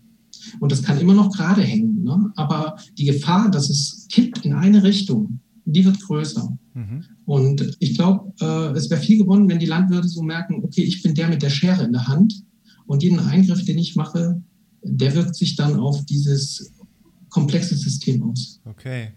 Und 0.59 0.71
das 0.71 0.83
kann 0.83 0.99
immer 0.99 1.13
noch 1.13 1.31
gerade 1.31 1.61
hängen. 1.61 2.03
Ne? 2.03 2.31
Aber 2.35 2.77
die 2.97 3.05
Gefahr, 3.05 3.49
dass 3.49 3.69
es 3.69 4.07
kippt 4.11 4.45
in 4.45 4.53
eine 4.53 4.83
Richtung, 4.83 5.39
die 5.65 5.85
wird 5.85 5.99
größer. 6.01 6.55
Mhm. 6.73 7.05
Und 7.25 7.77
ich 7.79 7.95
glaube, 7.95 8.33
äh, 8.41 8.77
es 8.77 8.89
wäre 8.89 8.99
viel 8.99 9.17
gewonnen, 9.17 9.47
wenn 9.49 9.59
die 9.59 9.65
Landwirte 9.65 10.07
so 10.07 10.21
merken, 10.21 10.62
okay, 10.63 10.83
ich 10.83 11.01
bin 11.01 11.15
der 11.15 11.29
mit 11.29 11.41
der 11.41 11.49
Schere 11.49 11.83
in 11.83 11.93
der 11.93 12.07
Hand 12.07 12.43
und 12.86 13.03
jeden 13.03 13.19
Eingriff, 13.19 13.63
den 13.63 13.77
ich 13.77 13.95
mache, 13.95 14.41
der 14.81 15.15
wirkt 15.15 15.36
sich 15.36 15.55
dann 15.55 15.79
auf 15.79 16.03
dieses 16.05 16.73
komplexe 17.29 17.75
System 17.75 18.23
aus. 18.23 18.59
Okay. 18.65 19.13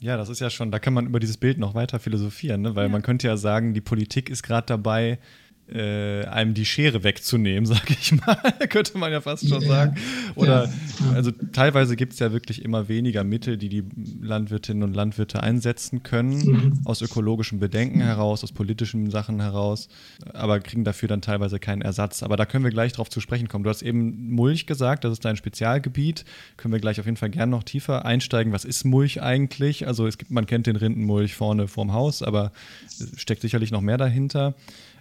Ja, 0.00 0.16
das 0.16 0.28
ist 0.28 0.40
ja 0.40 0.50
schon, 0.50 0.72
da 0.72 0.80
kann 0.80 0.94
man 0.94 1.06
über 1.06 1.20
dieses 1.20 1.36
Bild 1.36 1.58
noch 1.58 1.74
weiter 1.74 2.00
philosophieren, 2.00 2.62
ne? 2.62 2.74
weil 2.74 2.86
ja. 2.86 2.92
man 2.92 3.02
könnte 3.02 3.28
ja 3.28 3.36
sagen, 3.36 3.72
die 3.72 3.80
Politik 3.80 4.30
ist 4.30 4.42
gerade 4.42 4.66
dabei, 4.66 5.20
äh, 5.70 6.24
einem 6.26 6.54
die 6.54 6.64
Schere 6.64 7.04
wegzunehmen, 7.04 7.66
sage 7.66 7.94
ich 7.98 8.12
mal, 8.12 8.36
könnte 8.68 8.98
man 8.98 9.12
ja 9.12 9.20
fast 9.20 9.48
schon 9.48 9.62
yeah. 9.62 9.68
sagen. 9.68 9.96
Oder 10.34 10.64
ja. 10.64 11.12
also 11.14 11.30
teilweise 11.30 11.96
gibt 11.96 12.14
es 12.14 12.18
ja 12.18 12.32
wirklich 12.32 12.64
immer 12.64 12.88
weniger 12.88 13.24
Mittel, 13.24 13.56
die 13.56 13.68
die 13.68 13.84
Landwirtinnen 14.20 14.82
und 14.82 14.94
Landwirte 14.94 15.42
einsetzen 15.42 16.02
können, 16.02 16.38
mhm. 16.38 16.80
aus 16.84 17.00
ökologischen 17.00 17.58
Bedenken 17.58 18.00
heraus, 18.00 18.44
aus 18.44 18.52
politischen 18.52 19.10
Sachen 19.10 19.40
heraus, 19.40 19.88
aber 20.32 20.60
kriegen 20.60 20.84
dafür 20.84 21.08
dann 21.08 21.22
teilweise 21.22 21.58
keinen 21.58 21.82
Ersatz. 21.82 22.22
Aber 22.22 22.36
da 22.36 22.44
können 22.44 22.64
wir 22.64 22.70
gleich 22.70 22.92
drauf 22.92 23.08
zu 23.08 23.20
sprechen 23.20 23.48
kommen. 23.48 23.64
Du 23.64 23.70
hast 23.70 23.82
eben 23.82 24.30
Mulch 24.30 24.66
gesagt, 24.66 25.04
das 25.04 25.12
ist 25.12 25.24
dein 25.24 25.36
Spezialgebiet. 25.36 26.24
Können 26.56 26.72
wir 26.72 26.80
gleich 26.80 27.00
auf 27.00 27.06
jeden 27.06 27.16
Fall 27.16 27.30
gerne 27.30 27.50
noch 27.50 27.62
tiefer 27.62 28.04
einsteigen. 28.04 28.52
Was 28.52 28.64
ist 28.64 28.84
Mulch 28.84 29.22
eigentlich? 29.22 29.86
Also 29.86 30.06
es 30.06 30.18
gibt, 30.18 30.30
man 30.30 30.46
kennt 30.46 30.66
den 30.66 30.76
Rindenmulch 30.76 31.34
vorne 31.34 31.68
vorm 31.68 31.92
Haus, 31.92 32.22
aber 32.22 32.52
es 32.86 33.20
steckt 33.20 33.42
sicherlich 33.42 33.70
noch 33.70 33.80
mehr 33.80 33.98
dahinter. 33.98 34.54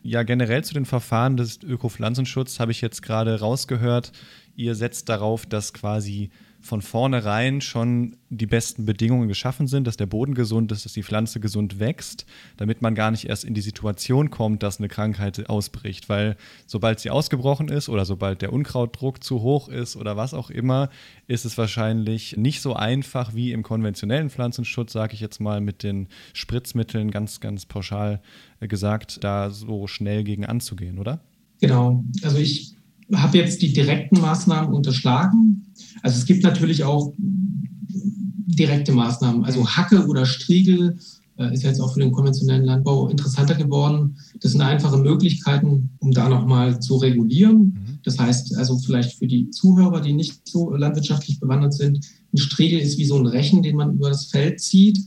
Ja, 0.04 0.24
generell 0.24 0.64
zu 0.64 0.74
den 0.74 0.86
Verfahren 0.86 1.38
des 1.38 1.62
Ökopflanzenschutzes 1.62 2.60
habe 2.60 2.72
ich 2.72 2.82
jetzt 2.82 3.04
gerade 3.04 3.40
rausgehört, 3.40 4.12
ihr 4.56 4.74
setzt 4.76 5.10
darauf, 5.10 5.46
dass 5.46 5.74
quasi 5.74 6.32
von 6.62 6.82
vornherein 6.82 7.60
schon 7.60 8.18
die 8.30 8.46
besten 8.46 8.86
Bedingungen 8.86 9.28
geschaffen 9.28 9.68
sind, 9.68 9.88
dass 9.88 9.98
der 9.98 10.06
Boden 10.06 10.36
gesund 10.36 10.72
ist, 10.72 10.86
dass 10.86 10.94
die 10.94 11.02
Pflanze 11.04 11.40
gesund 11.40 11.80
wächst, 11.80 12.26
damit 12.56 12.84
man 12.84 12.94
gar 12.94 13.10
nicht 13.10 13.28
erst 13.28 13.44
in 13.44 13.56
die 13.56 13.62
Situation 13.62 14.30
kommt, 14.30 14.62
dass 14.62 14.78
eine 14.78 14.88
Krankheit 14.88 15.50
ausbricht. 15.50 16.08
Weil 16.08 16.38
sobald 16.68 17.00
sie 17.00 17.10
ausgebrochen 17.10 17.68
ist 17.68 17.90
oder 17.90 18.06
sobald 18.06 18.44
der 18.44 18.54
Unkrautdruck 18.54 19.24
zu 19.24 19.42
hoch 19.42 19.70
ist 19.70 19.96
oder 19.96 20.18
was 20.18 20.36
auch 20.36 20.52
immer, 20.52 20.90
ist 21.28 21.46
es 21.46 21.58
wahrscheinlich 21.58 22.38
nicht 22.38 22.62
so 22.62 22.76
einfach 22.76 23.34
wie 23.34 23.52
im 23.52 23.64
konventionellen 23.64 24.30
Pflanzenschutz, 24.30 24.94
sage 24.94 25.16
ich 25.16 25.20
jetzt 25.20 25.40
mal 25.40 25.62
mit 25.62 25.82
den 25.82 26.08
Spritzmitteln 26.34 27.10
ganz, 27.10 27.40
ganz 27.40 27.66
pauschal 27.66 28.22
gesagt, 28.68 29.24
da 29.24 29.50
so 29.50 29.88
schnell 29.88 30.24
gegen 30.24 30.46
anzugehen, 30.46 31.00
oder? 31.00 31.22
Genau. 31.60 32.04
Also 32.24 32.38
ich 32.38 32.76
habe 33.14 33.38
jetzt 33.38 33.62
die 33.62 33.74
direkten 33.74 34.20
Maßnahmen 34.20 34.74
unterschlagen. 34.74 35.66
Also 36.02 36.18
es 36.18 36.26
gibt 36.26 36.44
natürlich 36.44 36.84
auch 36.84 37.14
direkte 37.18 38.92
Maßnahmen. 38.92 39.44
Also 39.46 39.68
Hacke 39.68 40.08
oder 40.08 40.26
Striegel 40.26 40.98
äh, 41.38 41.54
ist 41.54 41.64
jetzt 41.64 41.80
auch 41.80 41.94
für 41.94 42.00
den 42.00 42.12
konventionellen 42.12 42.66
Landbau 42.66 43.10
interessanter 43.10 43.56
geworden. 43.56 44.18
Das 44.40 44.52
sind 44.52 44.62
einfache 44.62 44.98
Möglichkeiten, 44.98 45.90
um 46.00 46.12
da 46.12 46.30
nochmal 46.30 46.80
zu 46.80 46.98
regulieren. 46.98 47.58
Mhm. 47.58 48.00
Das 48.04 48.20
heißt 48.20 48.56
also 48.58 48.78
vielleicht 48.80 49.18
für 49.18 49.28
die 49.28 49.50
Zuhörer, 49.50 50.02
die 50.02 50.14
nicht 50.14 50.48
so 50.48 50.76
landwirtschaftlich 50.76 51.40
bewandert 51.40 51.74
sind, 51.74 52.06
ein 52.34 52.38
Striegel 52.38 52.80
ist 52.80 52.98
wie 52.98 53.06
so 53.06 53.18
ein 53.18 53.26
Rechen, 53.26 53.62
den 53.62 53.76
man 53.76 53.96
über 53.96 54.10
das 54.10 54.26
Feld 54.26 54.60
zieht. 54.62 55.00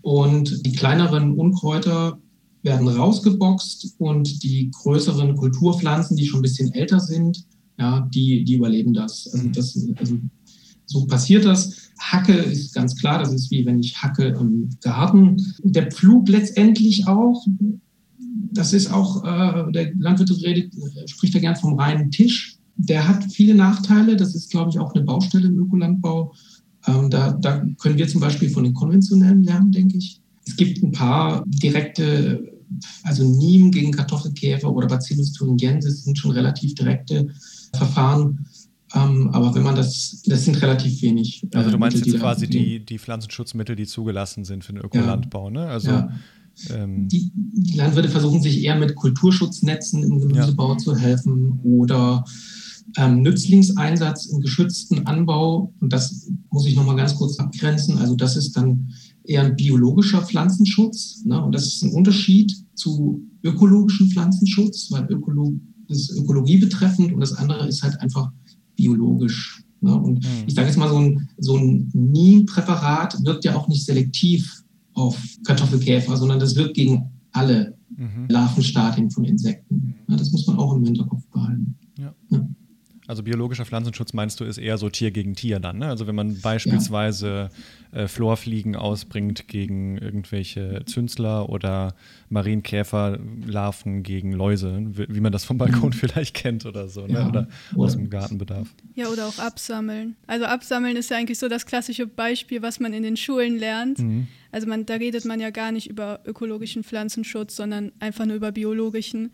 Und 0.00 0.64
die 0.66 0.72
kleineren 0.72 1.32
Unkräuter 1.32 2.18
werden 2.68 2.88
rausgeboxt 2.88 3.94
und 3.98 4.42
die 4.42 4.70
größeren 4.70 5.34
Kulturpflanzen, 5.36 6.16
die 6.16 6.26
schon 6.26 6.40
ein 6.40 6.42
bisschen 6.42 6.72
älter 6.72 7.00
sind, 7.00 7.44
ja, 7.78 8.08
die, 8.12 8.44
die 8.44 8.54
überleben 8.54 8.92
das. 8.92 9.28
Also, 9.32 9.46
mhm. 9.46 9.52
das. 9.52 9.88
also 9.96 10.18
so 10.86 11.06
passiert 11.06 11.44
das. 11.44 11.90
Hacke 11.98 12.32
ist 12.32 12.74
ganz 12.74 12.96
klar, 12.96 13.18
das 13.18 13.32
ist 13.32 13.50
wie 13.50 13.66
wenn 13.66 13.80
ich 13.80 13.96
hacke 13.96 14.28
im 14.28 14.70
Garten. 14.80 15.36
Der 15.62 15.90
Pflug 15.90 16.28
letztendlich 16.28 17.06
auch, 17.06 17.44
das 18.52 18.72
ist 18.72 18.92
auch, 18.92 19.24
äh, 19.24 19.70
der 19.72 19.92
Landwirt 19.98 20.30
redet, 20.42 20.72
spricht 21.06 21.34
da 21.34 21.40
gern 21.40 21.56
vom 21.56 21.78
reinen 21.78 22.10
Tisch. 22.10 22.56
Der 22.76 23.06
hat 23.08 23.24
viele 23.32 23.54
Nachteile, 23.54 24.16
das 24.16 24.34
ist, 24.34 24.50
glaube 24.50 24.70
ich, 24.70 24.78
auch 24.78 24.94
eine 24.94 25.04
Baustelle 25.04 25.48
im 25.48 25.58
Ökolandbau. 25.58 26.32
Ähm, 26.86 27.10
da, 27.10 27.32
da 27.32 27.64
können 27.78 27.98
wir 27.98 28.08
zum 28.08 28.20
Beispiel 28.20 28.48
von 28.48 28.64
den 28.64 28.74
konventionellen 28.74 29.42
lernen, 29.42 29.72
denke 29.72 29.98
ich. 29.98 30.20
Es 30.46 30.56
gibt 30.56 30.82
ein 30.82 30.92
paar 30.92 31.44
direkte, 31.46 32.57
also 33.02 33.24
Niem 33.24 33.70
gegen 33.70 33.92
Kartoffelkäfer 33.92 34.72
oder 34.72 34.88
Bacillus 34.88 35.32
thuringiensis 35.32 36.04
sind 36.04 36.18
schon 36.18 36.32
relativ 36.32 36.74
direkte 36.74 37.28
Verfahren. 37.74 38.46
Ähm, 38.94 39.28
aber 39.32 39.54
wenn 39.54 39.62
man 39.62 39.76
das, 39.76 40.22
das 40.26 40.44
sind 40.44 40.60
relativ 40.62 41.02
wenig. 41.02 41.44
Äh, 41.52 41.56
also 41.56 41.70
du 41.70 41.78
meinst 41.78 41.96
Mittel, 41.96 42.12
jetzt 42.14 42.22
quasi 42.22 42.48
die, 42.48 42.84
die 42.84 42.98
Pflanzenschutzmittel, 42.98 43.76
die 43.76 43.86
zugelassen 43.86 44.44
sind 44.44 44.64
für 44.64 44.72
den 44.72 44.82
Ökolandbau, 44.82 45.46
ja. 45.46 45.50
ne? 45.50 45.66
Also 45.66 45.90
ja. 45.90 46.10
ähm, 46.70 47.08
die, 47.08 47.30
die, 47.34 47.76
Landwirte 47.76 48.08
versuchen 48.08 48.40
sich 48.40 48.62
eher 48.62 48.76
mit 48.76 48.94
Kulturschutznetzen 48.94 50.02
im 50.04 50.20
Gemüsebau 50.20 50.72
ja. 50.72 50.78
zu 50.78 50.96
helfen 50.96 51.60
oder 51.62 52.24
ähm, 52.96 53.22
Nützlingseinsatz 53.22 54.26
im 54.26 54.40
geschützten 54.40 55.06
Anbau. 55.06 55.74
Und 55.80 55.92
das 55.92 56.30
muss 56.50 56.66
ich 56.66 56.74
nochmal 56.74 56.96
ganz 56.96 57.14
kurz 57.14 57.38
abgrenzen. 57.38 57.98
Also 57.98 58.14
das 58.14 58.36
ist 58.36 58.56
dann 58.56 58.94
eher 59.28 59.42
ein 59.42 59.56
biologischer 59.56 60.22
Pflanzenschutz. 60.22 61.24
Ne? 61.24 61.42
Und 61.42 61.54
das 61.54 61.66
ist 61.66 61.82
ein 61.82 61.92
Unterschied 61.92 62.52
zu 62.74 63.22
ökologischen 63.42 64.10
Pflanzenschutz, 64.10 64.90
weil 64.90 65.06
Ökolo 65.10 65.54
das 65.88 66.00
ist 66.00 66.18
Ökologie 66.18 66.58
betreffend 66.58 67.14
und 67.14 67.20
das 67.20 67.32
andere 67.32 67.66
ist 67.66 67.82
halt 67.82 67.98
einfach 68.00 68.30
biologisch. 68.76 69.64
Ne? 69.80 69.94
Und 69.94 70.22
mhm. 70.22 70.44
ich 70.46 70.54
sage 70.54 70.68
jetzt 70.68 70.76
mal, 70.76 70.88
so 70.88 70.98
ein, 70.98 71.28
so 71.38 71.56
ein 71.56 71.90
NIM-Präparat 71.94 73.24
wirkt 73.24 73.44
ja 73.44 73.56
auch 73.56 73.68
nicht 73.68 73.84
selektiv 73.84 74.64
auf 74.92 75.18
Kartoffelkäfer, 75.46 76.16
sondern 76.16 76.40
das 76.40 76.56
wirkt 76.56 76.74
gegen 76.74 77.10
alle 77.32 77.74
mhm. 77.96 78.26
Larvenstadien 78.28 79.10
von 79.10 79.24
Insekten. 79.24 79.94
Ja, 80.08 80.16
das 80.16 80.30
muss 80.30 80.46
man 80.46 80.58
auch 80.58 80.74
im 80.74 80.84
Hinterkopf 80.84 81.26
behalten. 81.28 81.76
Ja. 81.98 82.14
Ja. 82.30 82.46
Also 83.08 83.22
biologischer 83.22 83.64
Pflanzenschutz 83.64 84.12
meinst 84.12 84.38
du 84.38 84.44
ist 84.44 84.58
eher 84.58 84.76
so 84.76 84.90
Tier 84.90 85.10
gegen 85.10 85.34
Tier 85.34 85.60
dann, 85.60 85.78
ne? 85.78 85.86
Also 85.86 86.06
wenn 86.06 86.14
man 86.14 86.42
beispielsweise 86.42 87.48
ja. 87.90 88.00
äh, 88.02 88.06
Florfliegen 88.06 88.76
ausbringt 88.76 89.48
gegen 89.48 89.96
irgendwelche 89.96 90.82
Zünsler 90.84 91.48
oder 91.48 91.94
Marienkäferlarven 92.28 94.02
gegen 94.02 94.32
Läuse, 94.32 94.82
wie 94.92 95.20
man 95.20 95.32
das 95.32 95.46
vom 95.46 95.56
Balkon 95.56 95.88
mhm. 95.88 95.92
vielleicht 95.94 96.36
kennt 96.36 96.66
oder 96.66 96.90
so, 96.90 97.06
ne? 97.06 97.14
ja. 97.14 97.28
oder 97.28 97.48
aus 97.76 97.94
dem 97.94 98.10
Gartenbedarf. 98.10 98.68
Ja, 98.94 99.08
oder 99.08 99.26
auch 99.26 99.38
absammeln. 99.38 100.16
Also 100.26 100.44
absammeln 100.44 100.94
ist 100.94 101.10
ja 101.10 101.16
eigentlich 101.16 101.38
so 101.38 101.48
das 101.48 101.64
klassische 101.64 102.06
Beispiel, 102.06 102.60
was 102.60 102.78
man 102.78 102.92
in 102.92 103.02
den 103.02 103.16
Schulen 103.16 103.56
lernt. 103.56 104.00
Mhm. 104.00 104.28
Also 104.52 104.66
man, 104.66 104.84
da 104.84 104.96
redet 104.96 105.24
man 105.24 105.40
ja 105.40 105.48
gar 105.48 105.72
nicht 105.72 105.88
über 105.88 106.20
ökologischen 106.26 106.84
Pflanzenschutz, 106.84 107.56
sondern 107.56 107.90
einfach 108.00 108.26
nur 108.26 108.36
über 108.36 108.52
biologischen. 108.52 109.30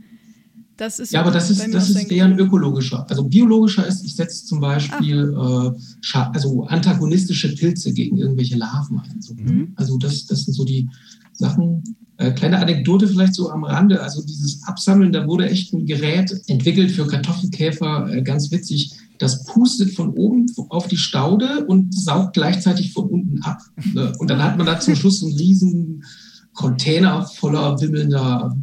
Das 0.77 0.99
ist 0.99 1.13
ja, 1.13 1.21
aber 1.21 1.31
das 1.31 1.51
ist, 1.51 1.73
das 1.73 1.91
ist 1.91 2.11
eher 2.11 2.25
ein 2.25 2.39
ökologischer. 2.39 3.07
Also 3.09 3.25
biologischer 3.25 3.87
ist, 3.87 4.05
ich 4.05 4.17
setze 4.17 4.45
zum 4.45 4.61
Beispiel 4.61 5.33
äh, 5.33 6.17
also 6.33 6.65
antagonistische 6.65 7.55
Pilze 7.55 7.93
gegen 7.93 8.19
irgendwelche 8.19 8.57
Larven 8.57 8.99
ein. 8.99 9.23
So. 9.23 9.35
Mhm. 9.35 9.73
Also 9.77 9.97
das, 9.99 10.27
das 10.27 10.45
sind 10.45 10.55
so 10.55 10.65
die 10.65 10.89
Sachen. 11.33 11.83
Äh, 12.17 12.33
kleine 12.33 12.59
Anekdote 12.59 13.09
vielleicht 13.09 13.35
so 13.35 13.51
am 13.51 13.65
Rande. 13.65 14.01
Also 14.01 14.23
dieses 14.23 14.63
Absammeln, 14.65 15.13
da 15.13 15.27
wurde 15.27 15.49
echt 15.49 15.73
ein 15.73 15.87
Gerät 15.87 16.33
entwickelt 16.47 16.91
für 16.91 17.07
Kartoffelkäfer, 17.07 18.13
äh, 18.13 18.23
ganz 18.23 18.51
witzig. 18.51 18.93
Das 19.19 19.45
pustet 19.45 19.93
von 19.95 20.11
oben 20.11 20.47
auf 20.71 20.89
die 20.89 20.97
Staude 20.97 21.65
und 21.67 21.95
saugt 21.95 22.35
gleichzeitig 22.35 22.93
von 22.93 23.09
unten 23.09 23.43
ab. 23.43 23.59
Ne? 23.93 24.13
Und 24.19 24.29
dann 24.29 24.43
hat 24.43 24.57
man 24.57 24.67
da 24.67 24.81
zum 24.81 24.97
Schluss 24.97 25.23
einen 25.23 25.37
riesen 25.37 26.05
Container 26.53 27.27
voller 27.27 27.81
wimmelnder 27.81 28.57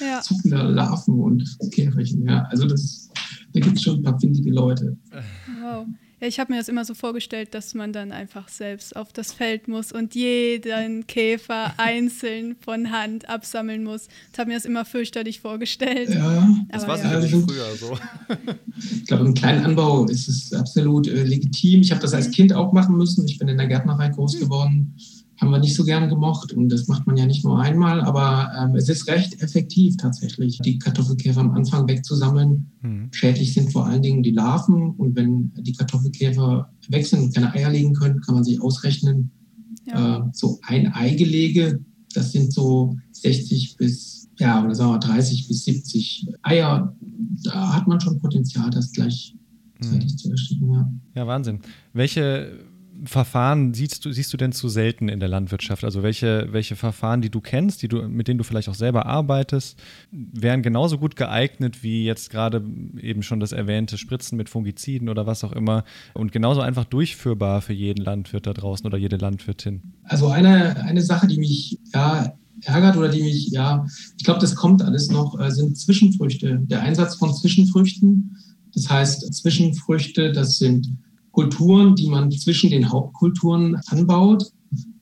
ja. 0.00 0.20
zuckender 0.22 0.64
Larven 0.64 1.18
und 1.20 1.58
Käferchen. 1.72 2.26
Ja, 2.26 2.46
also 2.50 2.66
das, 2.66 3.10
da 3.52 3.60
gibt 3.60 3.76
es 3.76 3.82
schon 3.82 3.96
ein 3.96 4.02
paar 4.02 4.18
findige 4.18 4.50
Leute. 4.50 4.96
Wow. 5.60 5.86
Ja, 6.22 6.28
ich 6.28 6.38
habe 6.38 6.52
mir 6.52 6.58
das 6.60 6.68
immer 6.68 6.84
so 6.84 6.94
vorgestellt, 6.94 7.52
dass 7.52 7.74
man 7.74 7.92
dann 7.92 8.12
einfach 8.12 8.48
selbst 8.48 8.94
auf 8.94 9.12
das 9.12 9.32
Feld 9.32 9.66
muss 9.66 9.90
und 9.90 10.14
jeden 10.14 11.04
Käfer 11.08 11.74
einzeln 11.78 12.54
von 12.60 12.92
Hand 12.92 13.28
absammeln 13.28 13.82
muss. 13.82 14.06
Ich 14.32 14.38
habe 14.38 14.50
mir 14.50 14.54
das 14.54 14.64
immer 14.64 14.84
fürchterlich 14.84 15.40
vorgestellt. 15.40 16.10
Ja, 16.10 16.48
das 16.68 16.86
war 16.86 16.96
ja. 16.96 17.02
sicherlich 17.02 17.32
früher 17.32 17.74
so. 17.74 17.98
Ich 18.94 19.06
glaube, 19.06 19.26
im 19.26 19.34
kleinen 19.34 19.64
Anbau 19.64 20.06
ist 20.06 20.28
es 20.28 20.52
absolut 20.52 21.08
äh, 21.08 21.24
legitim. 21.24 21.80
Ich 21.80 21.90
habe 21.90 22.00
das 22.00 22.14
als 22.14 22.30
Kind 22.30 22.52
auch 22.52 22.72
machen 22.72 22.96
müssen. 22.96 23.26
Ich 23.26 23.38
bin 23.38 23.48
in 23.48 23.58
der 23.58 23.66
Gärtnerei 23.66 24.08
groß 24.08 24.38
geworden 24.38 24.94
haben 25.42 25.50
wir 25.50 25.58
nicht 25.58 25.74
so 25.74 25.84
gern 25.84 26.08
gemocht 26.08 26.52
und 26.52 26.68
das 26.68 26.86
macht 26.86 27.04
man 27.04 27.16
ja 27.16 27.26
nicht 27.26 27.44
nur 27.44 27.60
einmal, 27.60 28.00
aber 28.00 28.52
ähm, 28.56 28.76
es 28.76 28.88
ist 28.88 29.08
recht 29.08 29.42
effektiv 29.42 29.96
tatsächlich, 29.96 30.60
die 30.60 30.78
Kartoffelkäfer 30.78 31.40
am 31.40 31.50
Anfang 31.50 31.88
wegzusammeln. 31.88 32.70
Mhm. 32.80 33.08
Schädlich 33.10 33.52
sind 33.52 33.72
vor 33.72 33.86
allen 33.86 34.02
Dingen 34.02 34.22
die 34.22 34.30
Larven 34.30 34.90
und 34.90 35.16
wenn 35.16 35.52
die 35.56 35.72
Kartoffelkäfer 35.72 36.70
weg 36.90 37.04
sind 37.04 37.22
und 37.22 37.34
keine 37.34 37.52
Eier 37.52 37.70
legen 37.70 37.92
können, 37.92 38.20
kann 38.20 38.36
man 38.36 38.44
sich 38.44 38.62
ausrechnen, 38.62 39.32
ja. 39.84 40.18
äh, 40.18 40.22
so 40.32 40.60
ein 40.62 40.86
Eigelege, 40.92 41.80
das 42.14 42.30
sind 42.30 42.52
so 42.52 42.96
60 43.10 43.76
bis, 43.78 44.28
ja, 44.38 44.64
oder 44.64 44.76
sagen 44.76 44.92
wir 44.92 44.98
30 45.00 45.48
bis 45.48 45.64
70 45.64 46.28
Eier. 46.42 46.96
Da 47.42 47.74
hat 47.74 47.88
man 47.88 48.00
schon 48.00 48.20
Potenzial, 48.20 48.70
das 48.70 48.92
gleich 48.92 49.34
mhm. 49.82 50.06
zu 50.06 50.30
erschicken. 50.30 50.72
Ja. 50.72 50.92
ja, 51.16 51.26
Wahnsinn. 51.26 51.58
Welche 51.92 52.60
Verfahren 53.04 53.74
siehst 53.74 54.04
du, 54.04 54.12
siehst 54.12 54.32
du 54.32 54.36
denn 54.36 54.52
zu 54.52 54.68
selten 54.68 55.08
in 55.08 55.20
der 55.20 55.28
Landwirtschaft? 55.28 55.84
Also 55.84 56.02
welche, 56.02 56.48
welche 56.50 56.76
Verfahren, 56.76 57.22
die 57.22 57.30
du 57.30 57.40
kennst, 57.40 57.82
die 57.82 57.88
du, 57.88 58.02
mit 58.08 58.28
denen 58.28 58.38
du 58.38 58.44
vielleicht 58.44 58.68
auch 58.68 58.74
selber 58.74 59.06
arbeitest, 59.06 59.78
wären 60.10 60.62
genauso 60.62 60.98
gut 60.98 61.16
geeignet 61.16 61.82
wie 61.82 62.04
jetzt 62.04 62.30
gerade 62.30 62.64
eben 62.98 63.22
schon 63.22 63.40
das 63.40 63.52
erwähnte 63.52 63.98
Spritzen 63.98 64.36
mit 64.36 64.48
Fungiziden 64.48 65.08
oder 65.08 65.26
was 65.26 65.44
auch 65.44 65.52
immer 65.52 65.84
und 66.14 66.32
genauso 66.32 66.60
einfach 66.60 66.84
durchführbar 66.84 67.62
für 67.62 67.72
jeden 67.72 68.04
Landwirt 68.04 68.46
da 68.46 68.52
draußen 68.52 68.86
oder 68.86 68.98
jede 68.98 69.16
Landwirtin? 69.16 69.94
Also 70.04 70.28
eine, 70.28 70.82
eine 70.84 71.02
Sache, 71.02 71.26
die 71.26 71.38
mich 71.38 71.78
ja 71.94 72.34
ärgert 72.64 72.96
oder 72.96 73.08
die 73.08 73.22
mich, 73.22 73.48
ja, 73.50 73.86
ich 74.18 74.24
glaube, 74.24 74.40
das 74.40 74.54
kommt 74.54 74.82
alles 74.82 75.10
noch, 75.10 75.38
äh, 75.40 75.50
sind 75.50 75.76
Zwischenfrüchte. 75.76 76.60
Der 76.64 76.82
Einsatz 76.82 77.16
von 77.16 77.34
Zwischenfrüchten. 77.34 78.36
Das 78.74 78.88
heißt, 78.88 79.34
Zwischenfrüchte, 79.34 80.32
das 80.32 80.58
sind 80.58 80.96
Kulturen, 81.32 81.96
die 81.96 82.08
man 82.08 82.30
zwischen 82.30 82.70
den 82.70 82.90
Hauptkulturen 82.90 83.80
anbaut. 83.88 84.52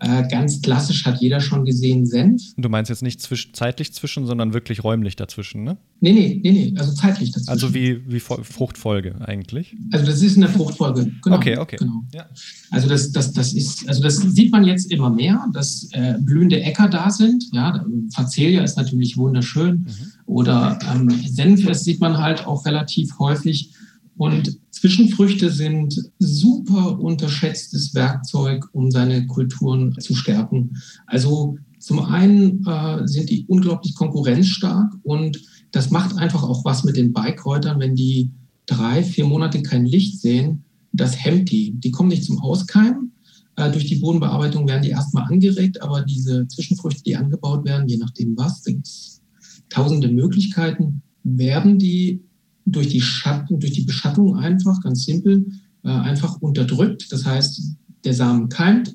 Äh, 0.01 0.27
ganz 0.29 0.62
klassisch 0.62 1.05
hat 1.05 1.21
jeder 1.21 1.40
schon 1.40 1.64
gesehen 1.64 2.05
Senf. 2.05 2.43
Du 2.57 2.69
meinst 2.69 2.88
jetzt 2.88 3.03
nicht 3.03 3.21
zwisch 3.21 3.53
zeitlich 3.53 3.93
zwischen, 3.93 4.27
sondern 4.27 4.53
wirklich 4.53 4.83
räumlich 4.83 5.14
dazwischen, 5.14 5.62
ne? 5.62 5.77
Nee, 6.01 6.12
nee, 6.12 6.40
nee, 6.43 6.51
nee, 6.51 6.75
also 6.77 6.93
zeitlich 6.93 7.31
dazwischen. 7.31 7.51
Also 7.51 7.73
wie, 7.73 8.01
wie 8.11 8.19
Fruchtfolge 8.19 9.21
eigentlich? 9.21 9.77
Also 9.93 10.07
das 10.07 10.23
ist 10.23 10.37
eine 10.37 10.49
Fruchtfolge, 10.49 11.12
genau. 11.23 11.37
Okay, 11.37 11.57
okay. 11.57 11.77
Genau. 11.79 12.03
Ja. 12.12 12.27
Also 12.71 12.88
das, 12.88 13.12
das, 13.12 13.33
das 13.33 13.53
ist, 13.53 13.87
also 13.88 14.03
das 14.03 14.16
sieht 14.16 14.51
man 14.51 14.64
jetzt 14.64 14.90
immer 14.90 15.11
mehr, 15.11 15.47
dass 15.53 15.88
äh, 15.93 16.14
blühende 16.21 16.61
Äcker 16.61 16.88
da 16.88 17.11
sind. 17.11 17.45
Ja, 17.53 17.85
Facelia 18.12 18.64
ist 18.64 18.77
natürlich 18.77 19.16
wunderschön. 19.16 19.87
Mhm. 19.87 20.12
Oder 20.27 20.81
ähm, 20.93 21.11
Senf, 21.29 21.64
das 21.64 21.85
sieht 21.85 22.01
man 22.01 22.19
halt 22.19 22.45
auch 22.45 22.66
relativ 22.66 23.19
häufig. 23.21 23.73
Und 24.20 24.61
Zwischenfrüchte 24.70 25.48
sind 25.48 25.98
super 26.18 27.00
unterschätztes 27.00 27.94
Werkzeug, 27.94 28.68
um 28.72 28.90
seine 28.90 29.26
Kulturen 29.26 29.98
zu 29.98 30.14
stärken. 30.14 30.76
Also 31.06 31.56
zum 31.78 32.00
einen 32.00 32.62
äh, 32.66 33.09
sind 33.09 33.30
die 33.30 33.46
unglaublich 33.48 33.94
konkurrenzstark 33.94 34.92
und 35.04 35.40
das 35.72 35.90
macht 35.90 36.18
einfach 36.18 36.42
auch 36.42 36.66
was 36.66 36.85
mit 36.85 36.98
den 36.98 37.14
Beikräutern, 37.14 37.80
wenn 37.80 37.94
die 37.94 38.30
drei, 38.66 39.02
vier 39.02 39.24
Monate 39.24 39.62
kein 39.62 39.87
Licht 39.87 40.20
sehen. 40.20 40.64
Das 40.92 41.24
hemmt 41.24 41.50
die. 41.50 41.72
Die 41.80 41.90
kommen 41.90 42.11
nicht 42.11 42.24
zum 42.24 42.40
Auskeimen. 42.40 43.12
Äh, 43.56 43.70
durch 43.70 43.87
die 43.87 43.96
Bodenbearbeitung 43.96 44.68
werden 44.68 44.83
die 44.83 44.90
erstmal 44.90 45.33
angeregt, 45.33 45.80
aber 45.80 46.02
diese 46.02 46.46
Zwischenfrüchte, 46.46 47.04
die 47.04 47.16
angebaut 47.16 47.64
werden, 47.64 47.88
je 47.88 47.96
nachdem 47.96 48.37
was, 48.37 48.64
gibt 48.64 48.87
es 48.87 49.22
tausende 49.70 50.09
Möglichkeiten, 50.09 51.00
werden 51.24 51.78
die 51.78 52.20
durch 52.66 52.88
die 52.88 53.01
Schatten, 53.01 53.59
durch 53.59 53.73
die 53.73 53.85
Beschattung 53.85 54.37
einfach, 54.37 54.81
ganz 54.83 55.05
simpel, 55.05 55.46
äh, 55.83 55.88
einfach 55.88 56.40
unterdrückt. 56.40 57.11
Das 57.11 57.25
heißt, 57.25 57.62
der 58.05 58.14
Samen 58.14 58.49
keimt, 58.49 58.94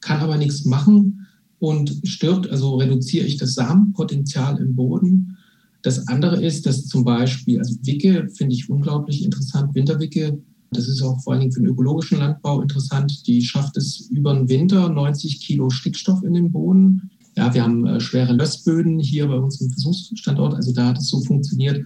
kann 0.00 0.20
aber 0.20 0.36
nichts 0.36 0.64
machen 0.64 1.26
und 1.58 2.00
stirbt. 2.04 2.50
Also 2.50 2.76
reduziere 2.76 3.26
ich 3.26 3.36
das 3.36 3.54
Samenpotenzial 3.54 4.58
im 4.58 4.74
Boden. 4.76 5.36
Das 5.82 6.08
andere 6.08 6.44
ist, 6.44 6.66
dass 6.66 6.86
zum 6.86 7.04
Beispiel, 7.04 7.58
also 7.58 7.76
Wicke 7.82 8.28
finde 8.34 8.54
ich 8.54 8.68
unglaublich 8.68 9.24
interessant, 9.24 9.74
Winterwicke, 9.74 10.38
das 10.72 10.88
ist 10.88 11.00
auch 11.02 11.22
vor 11.22 11.32
allen 11.32 11.40
Dingen 11.40 11.52
für 11.52 11.60
den 11.60 11.70
ökologischen 11.70 12.18
Landbau 12.18 12.60
interessant, 12.60 13.26
die 13.26 13.40
schafft 13.40 13.76
es 13.76 14.08
über 14.10 14.34
den 14.34 14.48
Winter 14.48 14.88
90 14.88 15.40
Kilo 15.40 15.70
Stickstoff 15.70 16.22
in 16.24 16.34
den 16.34 16.50
Boden. 16.50 17.10
Ja, 17.36 17.54
wir 17.54 17.62
haben 17.62 17.86
äh, 17.86 18.00
schwere 18.00 18.32
Lössböden 18.32 18.98
hier 18.98 19.28
bei 19.28 19.36
uns 19.36 19.60
im 19.60 19.70
Versuchsstandort, 19.70 20.54
also 20.54 20.72
da 20.72 20.88
hat 20.88 20.98
es 20.98 21.08
so 21.08 21.20
funktioniert, 21.20 21.84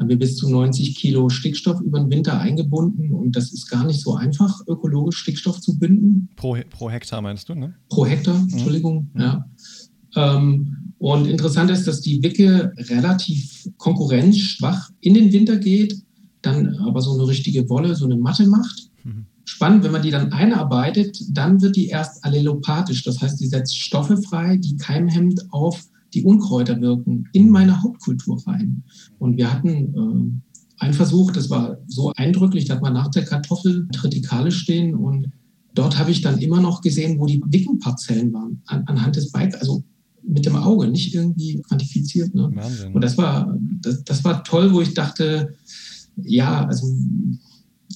haben 0.00 0.08
wir 0.08 0.18
bis 0.18 0.36
zu 0.36 0.48
90 0.48 0.96
Kilo 0.96 1.28
Stickstoff 1.28 1.80
über 1.82 2.00
den 2.00 2.10
Winter 2.10 2.40
eingebunden 2.40 3.12
und 3.12 3.36
das 3.36 3.52
ist 3.52 3.68
gar 3.68 3.84
nicht 3.84 4.00
so 4.00 4.14
einfach, 4.14 4.66
ökologisch 4.66 5.18
Stickstoff 5.18 5.60
zu 5.60 5.78
binden. 5.78 6.30
Pro, 6.36 6.56
pro 6.70 6.90
Hektar 6.90 7.20
meinst 7.20 7.50
du, 7.50 7.54
ne? 7.54 7.74
Pro 7.90 8.06
Hektar, 8.06 8.38
mhm. 8.38 8.48
Entschuldigung, 8.50 9.10
mhm. 9.12 9.20
ja. 9.20 9.44
Ähm, 10.16 10.94
und 10.98 11.26
interessant 11.26 11.70
ist, 11.70 11.86
dass 11.86 12.00
die 12.00 12.22
Wicke 12.22 12.72
relativ 12.76 13.68
konkurrenzschwach 13.76 14.90
in 15.00 15.14
den 15.14 15.32
Winter 15.32 15.58
geht, 15.58 16.02
dann 16.40 16.76
aber 16.78 17.02
so 17.02 17.12
eine 17.12 17.28
richtige 17.28 17.68
Wolle, 17.68 17.94
so 17.94 18.06
eine 18.06 18.16
Matte 18.16 18.46
macht. 18.46 18.90
Mhm. 19.04 19.26
Spannend, 19.44 19.84
wenn 19.84 19.92
man 19.92 20.02
die 20.02 20.10
dann 20.10 20.32
einarbeitet, 20.32 21.22
dann 21.30 21.60
wird 21.60 21.76
die 21.76 21.88
erst 21.88 22.24
allelopathisch. 22.24 23.04
Das 23.04 23.20
heißt, 23.20 23.38
die 23.38 23.46
setzt 23.46 23.78
Stoffe 23.78 24.16
frei, 24.16 24.56
die 24.56 24.76
keimhemmend 24.76 25.52
auf 25.52 25.84
die 26.14 26.24
Unkräuter 26.24 26.80
wirken, 26.80 27.24
in 27.32 27.50
meine 27.50 27.82
Hauptkultur 27.82 28.42
rein. 28.46 28.82
Und 29.18 29.36
wir 29.36 29.52
hatten 29.52 29.94
äh, 30.78 30.84
einen 30.84 30.94
Versuch, 30.94 31.30
das 31.30 31.50
war 31.50 31.78
so 31.86 32.12
eindrücklich, 32.16 32.64
da 32.64 32.74
hat 32.74 32.82
man 32.82 32.94
nach 32.94 33.10
der 33.10 33.24
Kartoffel 33.24 33.86
Tritikale 33.92 34.50
stehen 34.50 34.94
und 34.94 35.30
dort 35.74 35.98
habe 35.98 36.10
ich 36.10 36.20
dann 36.20 36.38
immer 36.38 36.60
noch 36.60 36.80
gesehen, 36.80 37.18
wo 37.18 37.26
die 37.26 37.42
dicken 37.46 37.78
Parzellen 37.78 38.32
waren, 38.32 38.62
an, 38.66 38.84
anhand 38.86 39.16
des 39.16 39.30
Bikes, 39.30 39.60
also 39.60 39.84
mit 40.22 40.46
dem 40.46 40.56
Auge, 40.56 40.88
nicht 40.88 41.14
irgendwie 41.14 41.60
quantifiziert. 41.62 42.34
Ne? 42.34 42.50
Wahnsinn. 42.54 42.92
Und 42.92 43.02
das 43.02 43.16
war, 43.16 43.56
das, 43.80 44.04
das 44.04 44.24
war 44.24 44.44
toll, 44.44 44.72
wo 44.72 44.80
ich 44.80 44.94
dachte, 44.94 45.54
ja, 46.16 46.66
also 46.66 46.86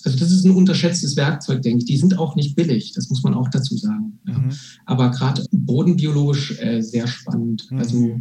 also 0.05 0.19
das 0.19 0.31
ist 0.31 0.45
ein 0.45 0.53
unterschätztes 0.53 1.17
Werkzeug, 1.17 1.63
denke 1.63 1.79
ich. 1.79 1.85
Die 1.87 1.97
sind 1.97 2.19
auch 2.19 2.37
nicht 2.37 2.55
billig, 2.57 2.93
das 2.93 3.09
muss 3.09 3.23
man 3.23 3.35
auch 3.35 3.49
dazu 3.49 3.77
sagen. 3.77 4.19
Ja. 4.27 4.39
Mhm. 4.39 4.51
Aber 4.87 5.11
gerade 5.11 5.45
bodenbiologisch 5.51 6.59
äh, 6.61 6.83
sehr 6.83 7.07
spannend. 7.07 7.67
Mhm. 7.71 7.79
Also 7.79 8.05
äh, 8.07 8.21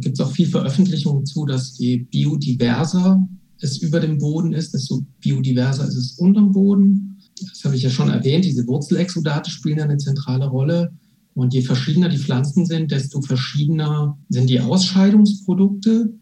gibt 0.00 0.18
es 0.18 0.20
auch 0.20 0.32
viel 0.32 0.46
Veröffentlichungen 0.46 1.24
zu, 1.24 1.46
dass 1.46 1.78
je 1.78 1.98
biodiverser 1.98 3.26
es 3.60 3.78
über 3.78 4.00
dem 4.00 4.18
Boden 4.18 4.52
ist, 4.52 4.74
desto 4.74 5.04
biodiverser 5.20 5.86
ist 5.86 5.96
es 5.96 6.12
unterm 6.18 6.52
Boden. 6.52 7.16
Das 7.40 7.64
habe 7.64 7.76
ich 7.76 7.82
ja 7.82 7.90
schon 7.90 8.10
erwähnt, 8.10 8.44
diese 8.44 8.66
Wurzelexudate 8.66 9.50
spielen 9.50 9.80
eine 9.80 9.98
zentrale 9.98 10.46
Rolle. 10.46 10.92
Und 11.34 11.54
je 11.54 11.62
verschiedener 11.62 12.10
die 12.10 12.18
Pflanzen 12.18 12.66
sind, 12.66 12.90
desto 12.90 13.22
verschiedener 13.22 14.18
sind 14.28 14.50
die 14.50 14.60
Ausscheidungsprodukte. 14.60 16.12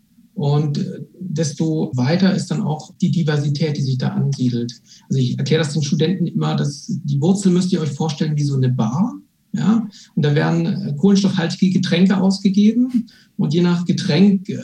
Und 0.41 0.83
desto 1.19 1.93
weiter 1.95 2.35
ist 2.35 2.51
dann 2.51 2.63
auch 2.63 2.95
die 3.03 3.11
Diversität, 3.11 3.77
die 3.77 3.83
sich 3.83 3.99
da 3.99 4.09
ansiedelt. 4.09 4.73
Also 5.11 5.21
ich 5.21 5.39
erkläre 5.39 5.63
das 5.63 5.75
den 5.75 5.83
Studenten 5.83 6.27
immer, 6.27 6.57
dass 6.57 6.87
die 7.05 7.21
Wurzel 7.21 7.53
müsst 7.53 7.71
ihr 7.75 7.81
euch 7.83 7.91
vorstellen 7.91 8.39
wie 8.39 8.43
so 8.43 8.57
eine 8.57 8.71
Bar. 8.71 9.13
Ja, 9.53 9.87
und 10.15 10.25
da 10.25 10.35
werden 10.35 10.65
äh, 10.65 10.95
kohlenstoffhaltige 10.97 11.71
Getränke 11.75 12.17
ausgegeben 12.17 13.07
und 13.37 13.53
je 13.53 13.61
nach 13.61 13.85
Getränk 13.85 14.49
äh, 14.49 14.63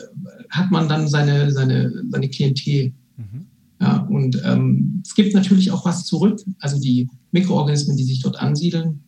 hat 0.49 0.71
man 0.71 0.89
dann 0.89 1.09
seine, 1.09 1.53
seine, 1.53 1.93
seine 2.11 2.31
Klientel. 2.31 2.95
Mhm. 3.19 3.47
Ja, 3.79 3.99
und 4.09 4.41
ähm, 4.47 5.03
es 5.05 5.15
gibt 5.15 5.35
natürlich 5.35 5.73
auch 5.73 5.85
was 5.85 6.07
zurück. 6.07 6.41
Also 6.59 6.81
die 6.81 7.11
Mikroorganismen, 7.33 7.99
die 7.99 8.05
sich 8.05 8.23
dort 8.23 8.41
ansiedeln, 8.41 9.01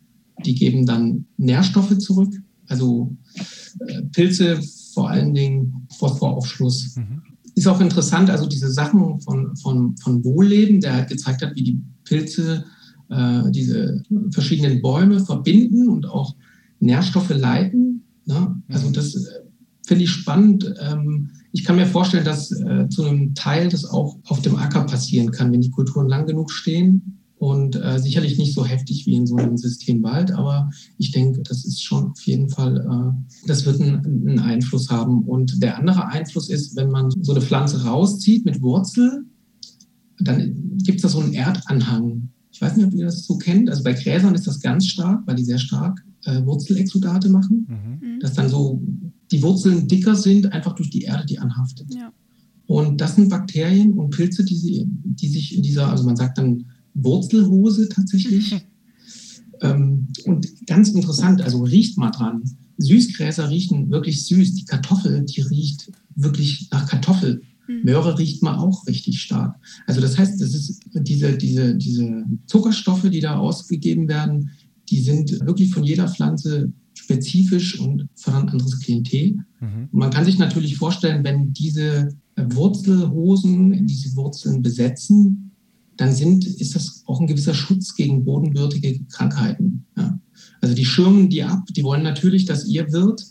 die 0.44 0.54
geben 0.54 0.84
dann 0.84 1.24
Nährstoffe 1.38 1.96
zurück. 1.96 2.34
Also 2.66 3.16
äh, 3.86 4.02
Pilze 4.12 4.60
vor 4.92 5.10
allen 5.10 5.34
Dingen 5.34 5.86
Phosphoraufschluss. 5.98 6.96
Mhm. 6.96 7.22
Ist 7.54 7.66
auch 7.66 7.80
interessant, 7.80 8.30
also 8.30 8.46
diese 8.46 8.70
Sachen 8.70 9.20
von, 9.20 9.56
von, 9.56 9.96
von 9.96 10.24
Wohlleben, 10.24 10.80
der 10.80 10.94
halt 10.94 11.08
gezeigt 11.08 11.42
hat, 11.42 11.54
wie 11.56 11.64
die 11.64 11.82
Pilze 12.04 12.64
äh, 13.10 13.50
diese 13.50 14.02
verschiedenen 14.30 14.80
Bäume 14.80 15.20
verbinden 15.20 15.88
und 15.88 16.06
auch 16.06 16.34
Nährstoffe 16.78 17.30
leiten. 17.30 18.04
Ne? 18.26 18.62
Also 18.68 18.88
mhm. 18.88 18.92
das 18.92 19.14
äh, 19.14 19.40
finde 19.86 20.04
ich 20.04 20.10
spannend. 20.10 20.72
Ähm, 20.80 21.30
ich 21.52 21.64
kann 21.64 21.76
mir 21.76 21.86
vorstellen, 21.86 22.24
dass 22.24 22.52
äh, 22.52 22.88
zu 22.88 23.04
einem 23.04 23.34
Teil 23.34 23.68
das 23.68 23.84
auch 23.84 24.18
auf 24.26 24.42
dem 24.42 24.56
Acker 24.56 24.84
passieren 24.84 25.32
kann, 25.32 25.52
wenn 25.52 25.62
die 25.62 25.70
Kulturen 25.70 26.08
lang 26.08 26.26
genug 26.26 26.52
stehen 26.52 27.17
und 27.38 27.76
äh, 27.76 27.98
sicherlich 27.98 28.36
nicht 28.36 28.54
so 28.54 28.64
heftig 28.64 29.06
wie 29.06 29.14
in 29.14 29.26
so 29.26 29.36
einem 29.36 29.56
System 29.56 30.02
Wald, 30.02 30.32
aber 30.32 30.70
ich 30.98 31.12
denke, 31.12 31.42
das 31.42 31.64
ist 31.64 31.82
schon 31.82 32.10
auf 32.10 32.20
jeden 32.22 32.48
Fall, 32.48 32.78
äh, 32.78 33.46
das 33.46 33.64
wird 33.64 33.80
einen, 33.80 34.04
einen 34.04 34.40
Einfluss 34.40 34.90
haben. 34.90 35.22
Und 35.22 35.62
der 35.62 35.78
andere 35.78 36.08
Einfluss 36.08 36.50
ist, 36.50 36.74
wenn 36.76 36.90
man 36.90 37.10
so 37.10 37.32
eine 37.32 37.40
Pflanze 37.40 37.84
rauszieht 37.84 38.44
mit 38.44 38.60
Wurzel, 38.60 39.24
dann 40.18 40.78
gibt 40.82 40.96
es 40.96 41.02
da 41.02 41.08
so 41.08 41.20
einen 41.20 41.32
Erdanhang. 41.32 42.30
Ich 42.50 42.60
weiß 42.60 42.76
nicht, 42.76 42.86
ob 42.86 42.94
ihr 42.94 43.04
das 43.04 43.24
so 43.24 43.38
kennt. 43.38 43.70
Also 43.70 43.84
bei 43.84 43.92
Gräsern 43.92 44.34
ist 44.34 44.48
das 44.48 44.60
ganz 44.60 44.86
stark, 44.86 45.24
weil 45.26 45.36
die 45.36 45.44
sehr 45.44 45.58
stark 45.58 46.04
äh, 46.24 46.44
Wurzelexudate 46.44 47.28
machen. 47.28 48.00
Mhm. 48.02 48.20
Dass 48.20 48.32
dann 48.32 48.48
so 48.48 48.82
die 49.30 49.42
Wurzeln 49.42 49.86
dicker 49.86 50.16
sind, 50.16 50.52
einfach 50.52 50.74
durch 50.74 50.90
die 50.90 51.02
Erde, 51.02 51.24
die 51.24 51.38
anhaftet. 51.38 51.86
Ja. 51.94 52.12
Und 52.66 53.00
das 53.00 53.14
sind 53.14 53.28
Bakterien 53.28 53.92
und 53.92 54.10
Pilze, 54.10 54.44
die, 54.44 54.56
sie, 54.56 54.86
die 54.88 55.28
sich 55.28 55.56
in 55.56 55.62
dieser, 55.62 55.88
also 55.88 56.04
man 56.04 56.16
sagt 56.16 56.38
dann 56.38 56.66
Wurzelhose 56.94 57.88
tatsächlich. 57.88 58.54
ähm, 59.62 60.08
und 60.24 60.66
ganz 60.66 60.90
interessant, 60.90 61.42
also 61.42 61.62
riecht 61.62 61.98
mal 61.98 62.10
dran. 62.10 62.42
Süßgräser 62.78 63.50
riechen 63.50 63.90
wirklich 63.90 64.24
süß. 64.26 64.54
Die 64.54 64.64
Kartoffel, 64.64 65.24
die 65.24 65.40
riecht 65.40 65.90
wirklich 66.14 66.68
nach 66.70 66.88
Kartoffel. 66.88 67.42
Mhm. 67.66 67.84
Möhre 67.84 68.18
riecht 68.18 68.42
man 68.42 68.56
auch 68.56 68.86
richtig 68.86 69.20
stark. 69.20 69.56
Also 69.86 70.00
das 70.00 70.16
heißt, 70.16 70.40
das 70.40 70.54
ist 70.54 70.80
diese, 70.94 71.36
diese, 71.36 71.74
diese 71.74 72.24
Zuckerstoffe, 72.46 73.08
die 73.10 73.20
da 73.20 73.36
ausgegeben 73.36 74.08
werden, 74.08 74.50
die 74.90 75.00
sind 75.00 75.40
wirklich 75.44 75.70
von 75.70 75.84
jeder 75.84 76.08
Pflanze 76.08 76.72
spezifisch 76.94 77.78
und 77.78 78.08
fördern 78.14 78.42
ein 78.44 78.48
anderes 78.50 78.80
Klientel. 78.80 79.36
Mhm. 79.60 79.88
man 79.92 80.10
kann 80.10 80.24
sich 80.24 80.38
natürlich 80.38 80.76
vorstellen, 80.76 81.24
wenn 81.24 81.52
diese 81.52 82.08
Wurzelhosen 82.36 83.86
diese 83.86 84.14
Wurzeln 84.16 84.62
besetzen, 84.62 85.47
dann 85.98 86.14
sind, 86.14 86.46
ist 86.46 86.74
das 86.74 87.02
auch 87.06 87.20
ein 87.20 87.26
gewisser 87.26 87.54
Schutz 87.54 87.94
gegen 87.94 88.24
bodenwürdige 88.24 89.04
Krankheiten. 89.10 89.84
Ja. 89.96 90.18
Also 90.60 90.74
die 90.74 90.84
schirmen 90.84 91.28
die 91.28 91.42
ab, 91.42 91.64
die 91.76 91.84
wollen 91.84 92.02
natürlich, 92.02 92.46
dass 92.46 92.66
ihr 92.66 92.90
Wirt 92.92 93.22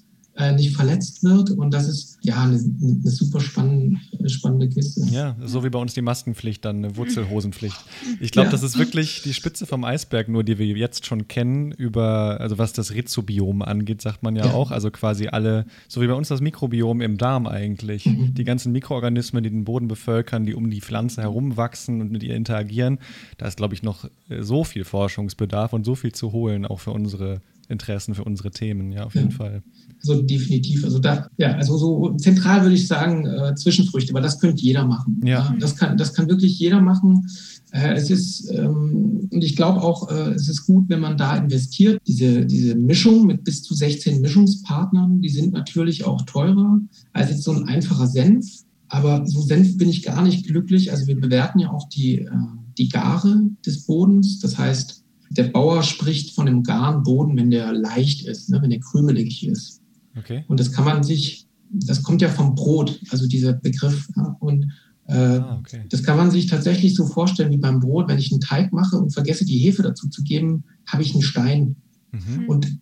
nicht 0.55 0.75
verletzt 0.75 1.23
wird. 1.23 1.51
Und 1.51 1.73
das 1.73 1.87
ist 1.87 2.17
ja 2.21 2.43
eine, 2.43 2.57
eine 2.57 3.09
super 3.09 3.39
spannende, 3.39 3.99
spannende 4.29 4.69
Kiste. 4.69 5.01
Ja, 5.09 5.35
so 5.43 5.63
wie 5.63 5.69
bei 5.69 5.79
uns 5.79 5.93
die 5.93 6.01
Maskenpflicht, 6.01 6.63
dann 6.63 6.77
eine 6.77 6.95
Wurzelhosenpflicht. 6.95 7.77
Ich 8.19 8.31
glaube, 8.31 8.47
ja. 8.47 8.51
das 8.51 8.63
ist 8.63 8.77
wirklich 8.77 9.23
die 9.23 9.33
Spitze 9.33 9.65
vom 9.65 9.83
Eisberg, 9.83 10.29
nur 10.29 10.43
die 10.43 10.59
wir 10.59 10.67
jetzt 10.67 11.05
schon 11.05 11.27
kennen, 11.27 11.71
über, 11.71 12.39
also 12.39 12.57
was 12.57 12.73
das 12.73 12.93
Rhizobiom 12.93 13.61
angeht, 13.61 14.01
sagt 14.01 14.23
man 14.23 14.35
ja, 14.35 14.47
ja. 14.47 14.53
auch. 14.53 14.71
Also 14.71 14.91
quasi 14.91 15.27
alle, 15.27 15.65
so 15.87 16.01
wie 16.01 16.07
bei 16.07 16.13
uns 16.13 16.27
das 16.27 16.41
Mikrobiom 16.41 17.01
im 17.01 17.17
Darm 17.17 17.47
eigentlich. 17.47 18.05
Mhm. 18.05 18.33
Die 18.35 18.43
ganzen 18.43 18.71
Mikroorganismen, 18.71 19.43
die 19.43 19.49
den 19.49 19.65
Boden 19.65 19.87
bevölkern, 19.87 20.45
die 20.45 20.53
um 20.53 20.69
die 20.69 20.81
Pflanze 20.81 21.21
herum 21.21 21.57
wachsen 21.57 22.01
und 22.01 22.11
mit 22.11 22.23
ihr 22.23 22.35
interagieren. 22.35 22.99
Da 23.37 23.47
ist, 23.47 23.57
glaube 23.57 23.73
ich, 23.73 23.81
noch 23.81 24.05
äh, 24.29 24.43
so 24.43 24.63
viel 24.63 24.83
Forschungsbedarf 24.83 25.73
und 25.73 25.83
so 25.83 25.95
viel 25.95 26.11
zu 26.11 26.31
holen, 26.31 26.65
auch 26.65 26.79
für 26.79 26.91
unsere 26.91 27.41
Interessen, 27.69 28.15
für 28.15 28.23
unsere 28.23 28.51
Themen, 28.51 28.91
ja, 28.91 29.05
auf 29.05 29.15
jeden 29.15 29.31
Fall. 29.31 29.61
Also 29.99 30.21
definitiv. 30.21 30.83
Also 30.83 30.99
da, 30.99 31.27
ja, 31.37 31.55
also 31.55 31.77
so 31.77 32.15
zentral 32.15 32.61
würde 32.61 32.75
ich 32.75 32.87
sagen, 32.87 33.25
äh, 33.25 33.55
Zwischenfrüchte, 33.55 34.13
weil 34.13 34.21
das 34.21 34.39
könnte 34.39 34.61
jeder 34.61 34.85
machen. 34.85 35.21
Ja. 35.23 35.39
ja. 35.39 35.55
das, 35.59 35.75
kann, 35.75 35.97
das 35.97 36.13
kann 36.13 36.29
wirklich 36.29 36.57
jeder 36.59 36.81
machen. 36.81 37.27
Äh, 37.71 37.93
es 37.93 38.09
ist, 38.09 38.49
ähm, 38.51 39.27
und 39.31 39.43
ich 39.43 39.55
glaube 39.55 39.81
auch, 39.81 40.09
äh, 40.09 40.31
es 40.31 40.47
ist 40.47 40.65
gut, 40.65 40.85
wenn 40.87 41.01
man 41.01 41.17
da 41.17 41.35
investiert. 41.35 42.01
Diese, 42.07 42.45
diese 42.45 42.75
Mischung 42.75 43.25
mit 43.25 43.43
bis 43.43 43.63
zu 43.63 43.73
16 43.73 44.21
Mischungspartnern, 44.21 45.21
die 45.21 45.29
sind 45.29 45.53
natürlich 45.53 46.05
auch 46.05 46.21
teurer 46.23 46.79
als 47.11 47.29
jetzt 47.29 47.43
so 47.43 47.51
ein 47.51 47.67
einfacher 47.67 48.07
Senf. 48.07 48.45
Aber 48.89 49.25
so 49.25 49.41
Senf 49.41 49.77
bin 49.77 49.89
ich 49.89 50.03
gar 50.03 50.21
nicht 50.21 50.47
glücklich. 50.47 50.91
Also 50.91 51.07
wir 51.07 51.19
bewerten 51.19 51.59
ja 51.59 51.71
auch 51.71 51.89
die, 51.89 52.19
äh, 52.19 52.31
die 52.77 52.87
Gare 52.87 53.41
des 53.65 53.85
Bodens. 53.85 54.39
Das 54.39 54.57
heißt, 54.57 55.03
der 55.29 55.43
Bauer 55.45 55.83
spricht 55.83 56.35
von 56.35 56.47
einem 56.47 56.63
garen 56.63 57.03
Boden, 57.03 57.35
wenn 57.37 57.51
der 57.51 57.73
leicht 57.73 58.25
ist, 58.25 58.49
ne, 58.49 58.61
wenn 58.61 58.69
der 58.69 58.79
krümelig 58.79 59.45
ist. 59.45 59.81
Okay. 60.17 60.43
Und 60.47 60.59
das 60.59 60.71
kann 60.71 60.85
man 60.85 61.03
sich, 61.03 61.47
das 61.69 62.03
kommt 62.03 62.21
ja 62.21 62.29
vom 62.29 62.55
Brot, 62.55 62.99
also 63.09 63.27
dieser 63.27 63.53
Begriff. 63.53 64.07
Ja, 64.15 64.35
und 64.39 64.71
äh, 65.07 65.13
ah, 65.13 65.59
okay. 65.59 65.83
das 65.89 66.03
kann 66.03 66.17
man 66.17 66.31
sich 66.31 66.47
tatsächlich 66.47 66.95
so 66.95 67.05
vorstellen 67.05 67.51
wie 67.51 67.57
beim 67.57 67.79
Brot. 67.79 68.07
Wenn 68.07 68.17
ich 68.17 68.31
einen 68.31 68.41
Teig 68.41 68.73
mache 68.73 68.97
und 68.97 69.11
vergesse, 69.11 69.45
die 69.45 69.59
Hefe 69.59 69.83
dazu 69.83 70.09
zu 70.09 70.23
geben, 70.23 70.63
habe 70.87 71.03
ich 71.03 71.13
einen 71.13 71.23
Stein. 71.23 71.75
Mhm. 72.11 72.45
Und 72.47 72.79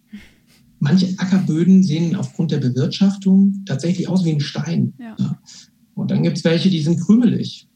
manche 0.80 1.14
Ackerböden 1.18 1.84
sehen 1.84 2.16
aufgrund 2.16 2.52
der 2.52 2.60
Bewirtschaftung 2.60 3.64
tatsächlich 3.66 4.08
aus 4.08 4.24
wie 4.24 4.32
ein 4.32 4.40
Stein. 4.40 4.94
Ja. 5.00 5.16
Ja. 5.20 5.40
Und 5.94 6.12
dann 6.12 6.24
gibt 6.24 6.38
es 6.38 6.44
welche, 6.44 6.70
die 6.70 6.82
sind 6.82 7.00
krümelig 7.02 7.68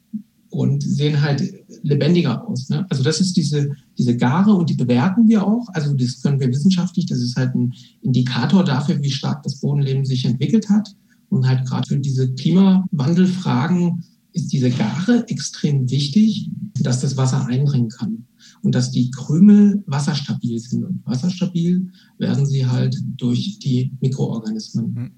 und 0.49 0.81
sehen 0.83 1.21
halt 1.21 1.43
lebendiger 1.83 2.47
aus. 2.47 2.69
Ne? 2.69 2.85
Also 2.89 3.03
das 3.03 3.21
ist 3.21 3.37
diese, 3.37 3.71
diese 3.97 4.17
Gare 4.17 4.53
und 4.53 4.69
die 4.69 4.75
bewerten 4.75 5.27
wir 5.27 5.45
auch. 5.45 5.67
Also 5.73 5.93
das 5.93 6.21
können 6.21 6.39
wir 6.39 6.49
wissenschaftlich, 6.49 7.05
das 7.05 7.19
ist 7.19 7.35
halt 7.35 7.53
ein 7.55 7.73
Indikator 8.01 8.63
dafür, 8.63 9.01
wie 9.01 9.11
stark 9.11 9.43
das 9.43 9.59
Bodenleben 9.59 10.05
sich 10.05 10.25
entwickelt 10.25 10.69
hat. 10.69 10.95
Und 11.29 11.47
halt 11.47 11.67
gerade 11.67 11.87
für 11.87 11.99
diese 11.99 12.33
Klimawandelfragen 12.33 14.03
ist 14.33 14.51
diese 14.51 14.71
Gare 14.71 15.27
extrem 15.27 15.89
wichtig, 15.89 16.49
dass 16.81 17.01
das 17.01 17.17
Wasser 17.17 17.45
eindringen 17.45 17.89
kann 17.89 18.25
und 18.61 18.73
dass 18.73 18.91
die 18.91 19.11
Krümel 19.11 19.83
wasserstabil 19.85 20.59
sind. 20.59 20.83
Und 20.83 21.05
wasserstabil 21.05 21.91
werden 22.17 22.45
sie 22.45 22.65
halt 22.65 22.97
durch 23.17 23.59
die 23.59 23.91
Mikroorganismen. 24.01 24.93
Mhm. 24.93 25.11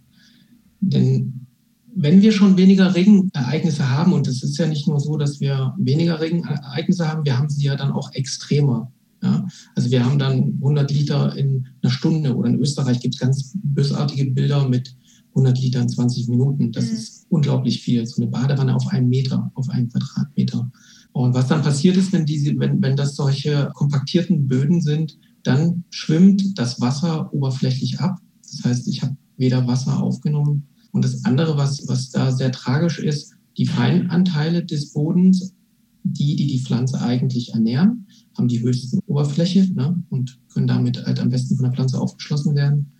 Denn 0.82 1.48
wenn 1.94 2.22
wir 2.22 2.32
schon 2.32 2.58
weniger 2.58 2.96
Regenereignisse 2.96 3.90
haben, 3.90 4.14
und 4.14 4.28
es 4.28 4.44
ist 4.44 4.58
ja 4.58 4.68
nicht 4.68 4.88
nur 4.88 5.00
so, 5.00 5.18
dass 5.18 5.40
wir 5.40 5.74
weniger 5.78 6.20
Regenereignisse 6.20 7.08
haben, 7.08 7.26
wir 7.26 7.38
haben 7.38 7.50
sie 7.50 7.66
ja 7.66 7.76
dann 7.76 7.92
auch 7.92 8.14
extremer. 8.14 8.92
Ja? 9.22 9.46
Also 9.76 9.92
wir 9.92 10.06
haben 10.06 10.20
dann 10.20 10.56
100 10.62 10.92
Liter 10.92 11.36
in 11.36 11.68
einer 11.82 11.92
Stunde 11.92 12.36
oder 12.36 12.50
in 12.50 12.60
Österreich 12.60 13.00
gibt 13.00 13.16
es 13.16 13.22
ganz 13.22 13.54
bösartige 13.62 14.32
Bilder 14.32 14.68
mit 14.68 14.96
100 15.30 15.60
Liter 15.60 15.82
in 15.82 15.90
20 15.90 16.28
Minuten. 16.28 16.72
Das 16.72 16.86
mhm. 16.86 16.92
ist 16.92 17.26
unglaublich 17.30 17.82
viel. 17.82 18.06
So 18.06 18.22
eine 18.22 18.32
Badewanne 18.32 18.76
auf 18.76 18.88
einen 18.88 19.10
Meter, 19.10 19.52
auf 19.56 19.70
einen 19.70 19.90
Quadratmeter. 19.90 20.70
Und 21.14 21.34
was 21.34 21.48
dann 21.48 21.62
passiert 21.62 21.98
ist, 21.98 22.14
wenn, 22.14 22.26
diese, 22.26 22.58
wenn, 22.58 22.82
wenn 22.82 22.96
das 22.96 23.16
solche 23.16 23.70
kompaktierten 23.74 24.48
Böden 24.48 24.82
sind, 24.82 25.18
dann 25.44 25.84
schwimmt 25.90 26.58
das 26.58 26.80
Wasser 26.80 27.34
oberflächlich 27.34 28.00
ab. 28.00 28.20
Das 28.44 28.64
heißt, 28.64 28.88
ich 28.88 29.02
habe 29.02 29.16
weder 29.38 29.68
Wasser 29.68 30.02
aufgenommen 30.02 30.68
und 30.92 31.06
das 31.06 31.26
andere, 31.26 31.58
was, 31.58 31.88
was 31.88 32.10
da 32.10 32.32
sehr 32.32 32.52
tragisch 32.52 33.00
ist, 33.00 33.34
die 33.58 33.66
Feinanteile 33.66 34.64
des 34.64 34.94
Bodens, 34.94 35.54
die, 36.04 36.36
die 36.36 36.48
die 36.48 36.60
Pflanze 36.60 37.02
eigentlich 37.02 37.54
ernähren, 37.54 38.08
haben 38.38 38.48
die 38.48 38.62
höchste 38.62 39.00
Oberfläche 39.08 39.72
ne, 39.74 40.02
und 40.10 40.40
können 40.54 40.68
damit 40.68 41.06
halt 41.06 41.20
am 41.20 41.30
besten 41.30 41.56
von 41.56 41.64
der 41.64 41.74
Pflanze 41.74 42.00
aufgeschlossen 42.00 42.56
werden. 42.56 42.92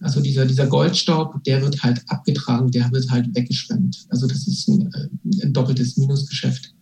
Also 0.00 0.20
dieser, 0.20 0.44
dieser 0.44 0.66
Goldstaub, 0.66 1.42
der 1.44 1.62
wird 1.62 1.82
halt 1.82 2.02
abgetragen, 2.08 2.70
der 2.70 2.90
wird 2.92 3.10
halt 3.10 3.34
weggeschwemmt. 3.34 4.06
Also 4.10 4.26
das 4.26 4.46
ist 4.46 4.68
ein, 4.68 4.92
äh, 4.92 5.44
ein 5.46 5.52
doppeltes 5.52 5.96
Minusgeschäft. 5.96 6.74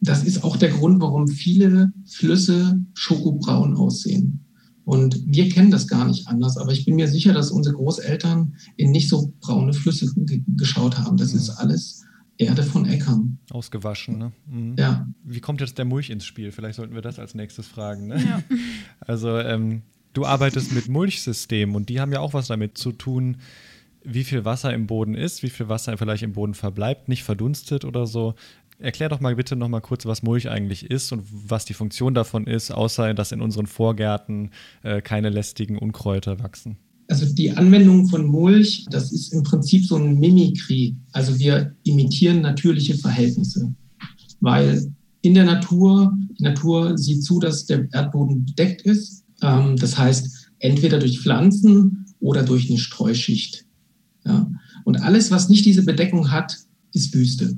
Das 0.00 0.24
ist 0.24 0.42
auch 0.44 0.56
der 0.56 0.70
Grund, 0.70 1.00
warum 1.00 1.28
viele 1.28 1.92
Flüsse 2.06 2.80
schokobraun 2.94 3.76
aussehen. 3.76 4.43
Und 4.84 5.20
wir 5.26 5.48
kennen 5.48 5.70
das 5.70 5.88
gar 5.88 6.06
nicht 6.06 6.28
anders, 6.28 6.58
aber 6.58 6.72
ich 6.72 6.84
bin 6.84 6.96
mir 6.96 7.08
sicher, 7.08 7.32
dass 7.32 7.50
unsere 7.50 7.74
Großeltern 7.76 8.54
in 8.76 8.90
nicht 8.90 9.08
so 9.08 9.32
braune 9.40 9.72
Flüsse 9.72 10.12
geschaut 10.56 10.98
haben. 10.98 11.16
Das 11.16 11.32
mhm. 11.32 11.38
ist 11.38 11.50
alles 11.50 12.04
Erde 12.36 12.62
von 12.62 12.86
Äckern. 12.86 13.38
Ausgewaschen, 13.50 14.18
ne? 14.18 14.32
Mhm. 14.46 14.74
Ja. 14.78 15.06
Wie 15.22 15.40
kommt 15.40 15.60
jetzt 15.60 15.78
der 15.78 15.84
Mulch 15.84 16.10
ins 16.10 16.24
Spiel? 16.24 16.52
Vielleicht 16.52 16.76
sollten 16.76 16.94
wir 16.94 17.02
das 17.02 17.18
als 17.18 17.34
nächstes 17.34 17.66
fragen. 17.66 18.08
Ne? 18.08 18.22
Ja. 18.22 18.42
Also, 19.00 19.38
ähm, 19.38 19.82
du 20.14 20.24
arbeitest 20.24 20.72
mit 20.72 20.88
Mulchsystemen 20.88 21.76
und 21.76 21.88
die 21.88 22.00
haben 22.00 22.12
ja 22.12 22.20
auch 22.20 22.32
was 22.32 22.46
damit 22.46 22.78
zu 22.78 22.92
tun, 22.92 23.36
wie 24.02 24.24
viel 24.24 24.44
Wasser 24.44 24.72
im 24.72 24.86
Boden 24.86 25.14
ist, 25.14 25.42
wie 25.42 25.50
viel 25.50 25.68
Wasser 25.68 25.96
vielleicht 25.96 26.22
im 26.22 26.32
Boden 26.32 26.54
verbleibt, 26.54 27.08
nicht 27.08 27.24
verdunstet 27.24 27.84
oder 27.84 28.06
so. 28.06 28.34
Erklär 28.78 29.08
doch 29.08 29.20
mal 29.20 29.36
bitte 29.36 29.54
noch 29.54 29.68
mal 29.68 29.80
kurz, 29.80 30.04
was 30.04 30.22
Mulch 30.22 30.48
eigentlich 30.48 30.90
ist 30.90 31.12
und 31.12 31.22
was 31.30 31.64
die 31.64 31.74
Funktion 31.74 32.12
davon 32.12 32.46
ist, 32.46 32.70
außer 32.72 33.14
dass 33.14 33.32
in 33.32 33.40
unseren 33.40 33.66
Vorgärten 33.66 34.50
äh, 34.82 35.00
keine 35.00 35.30
lästigen 35.30 35.78
Unkräuter 35.78 36.40
wachsen. 36.40 36.76
Also 37.08 37.26
die 37.32 37.50
Anwendung 37.52 38.08
von 38.08 38.26
Mulch, 38.26 38.86
das 38.90 39.12
ist 39.12 39.32
im 39.32 39.42
Prinzip 39.42 39.84
so 39.84 39.96
ein 39.96 40.18
Mimikry. 40.18 40.96
Also 41.12 41.38
wir 41.38 41.74
imitieren 41.84 42.40
natürliche 42.40 42.94
Verhältnisse, 42.94 43.72
weil 44.40 44.90
in 45.20 45.34
der 45.34 45.44
Natur, 45.44 46.12
die 46.38 46.42
Natur 46.42 46.98
sieht 46.98 47.22
zu, 47.22 47.38
dass 47.38 47.66
der 47.66 47.88
Erdboden 47.92 48.44
bedeckt 48.44 48.82
ist. 48.82 49.24
Ähm, 49.42 49.76
das 49.76 49.96
heißt, 49.96 50.50
entweder 50.58 50.98
durch 50.98 51.20
Pflanzen 51.20 52.06
oder 52.20 52.42
durch 52.42 52.68
eine 52.68 52.78
Streuschicht. 52.78 53.66
Ja? 54.26 54.50
Und 54.84 55.00
alles, 55.00 55.30
was 55.30 55.48
nicht 55.48 55.64
diese 55.64 55.84
Bedeckung 55.84 56.30
hat, 56.30 56.56
ist 56.92 57.14
Wüste 57.14 57.56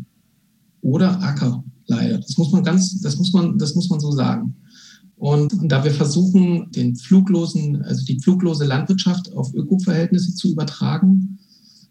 oder 0.86 1.20
Acker, 1.20 1.64
leider. 1.88 2.18
Das 2.18 2.38
muss 2.38 2.52
man 2.52 2.62
ganz, 2.62 3.00
das 3.00 3.16
muss 3.16 3.32
man, 3.32 3.58
das 3.58 3.74
muss 3.74 3.90
man 3.90 3.98
so 3.98 4.12
sagen. 4.12 4.54
Und, 5.16 5.52
und 5.54 5.68
da 5.70 5.82
wir 5.82 5.90
versuchen, 5.90 6.70
den 6.70 6.94
fluglosen, 6.94 7.82
also 7.82 8.04
die 8.04 8.20
fluglose 8.20 8.64
Landwirtschaft 8.64 9.32
auf 9.32 9.52
Ökoverhältnisse 9.54 10.34
zu 10.34 10.52
übertragen, 10.52 11.38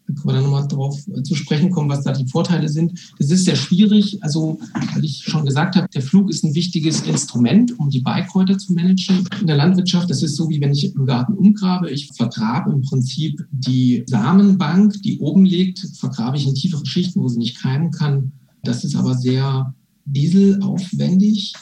da 0.06 0.14
können 0.14 0.26
wir 0.28 0.32
dann 0.34 0.44
nochmal 0.44 0.68
darauf 0.68 1.04
zu 1.24 1.34
sprechen 1.34 1.70
kommen, 1.70 1.90
was 1.90 2.04
da 2.04 2.12
die 2.12 2.28
Vorteile 2.28 2.68
sind. 2.68 2.92
Das 3.18 3.28
ist 3.28 3.44
sehr 3.44 3.56
schwierig. 3.56 4.22
Also, 4.22 4.60
weil 4.94 5.04
ich 5.04 5.24
schon 5.24 5.44
gesagt 5.44 5.74
habe, 5.74 5.88
der 5.92 6.02
Flug 6.02 6.30
ist 6.30 6.44
ein 6.44 6.54
wichtiges 6.54 7.02
Instrument, 7.02 7.76
um 7.78 7.90
die 7.90 8.00
Beikräuter 8.00 8.56
zu 8.56 8.72
managen. 8.72 9.28
In 9.40 9.48
der 9.48 9.56
Landwirtschaft, 9.56 10.08
das 10.08 10.22
ist 10.22 10.36
so, 10.36 10.48
wie 10.48 10.60
wenn 10.60 10.72
ich 10.72 10.94
im 10.94 11.06
Garten 11.06 11.34
umgrabe. 11.34 11.90
Ich 11.90 12.12
vergrabe 12.12 12.70
im 12.70 12.82
Prinzip 12.82 13.44
die 13.50 14.04
Samenbank, 14.06 15.02
die 15.02 15.18
oben 15.18 15.44
liegt, 15.44 15.80
vergrabe 15.98 16.36
ich 16.36 16.46
in 16.46 16.54
tiefere 16.54 16.86
Schichten, 16.86 17.20
wo 17.20 17.28
sie 17.28 17.38
nicht 17.38 17.58
keimen 17.58 17.90
kann. 17.90 18.32
Das 18.66 18.84
ist 18.84 18.96
aber 18.96 19.14
sehr 19.14 19.74
dieselaufwendig. 20.04 21.54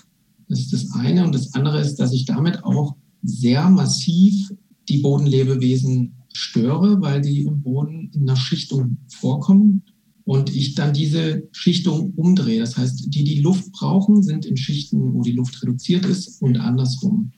Das 0.49 0.61
ist 0.61 0.73
das 0.73 0.91
eine. 0.93 1.25
Und 1.25 1.35
das 1.35 1.53
andere 1.55 1.81
ist, 1.81 1.97
dass 1.97 2.13
ich 2.13 2.25
damit 2.25 2.65
auch 2.65 2.97
sehr 3.23 3.69
massiv 3.71 4.53
die 4.89 4.99
Bodenlebewesen 4.99 6.15
störe, 6.33 7.01
weil 7.01 7.21
die 7.21 7.43
im 7.43 7.63
Boden 7.63 8.11
in 8.13 8.23
einer 8.23 8.37
Schichtung 8.37 8.99
vorkommen 9.09 9.83
und 10.25 10.55
ich 10.55 10.75
dann 10.75 10.93
diese 10.93 11.49
Schichtung 11.53 12.13
umdrehe. 12.15 12.61
Das 12.61 12.77
heißt, 12.77 13.15
die, 13.15 13.25
die 13.25 13.41
Luft 13.41 13.71
brauchen, 13.73 14.23
sind 14.23 14.47
in 14.47 14.57
Schichten, 14.57 15.15
wo 15.15 15.23
die 15.23 15.33
Luft 15.33 15.63
reduziert 15.63 16.05
ist 16.07 16.41
und 16.43 16.59
andersrum. 16.59 17.33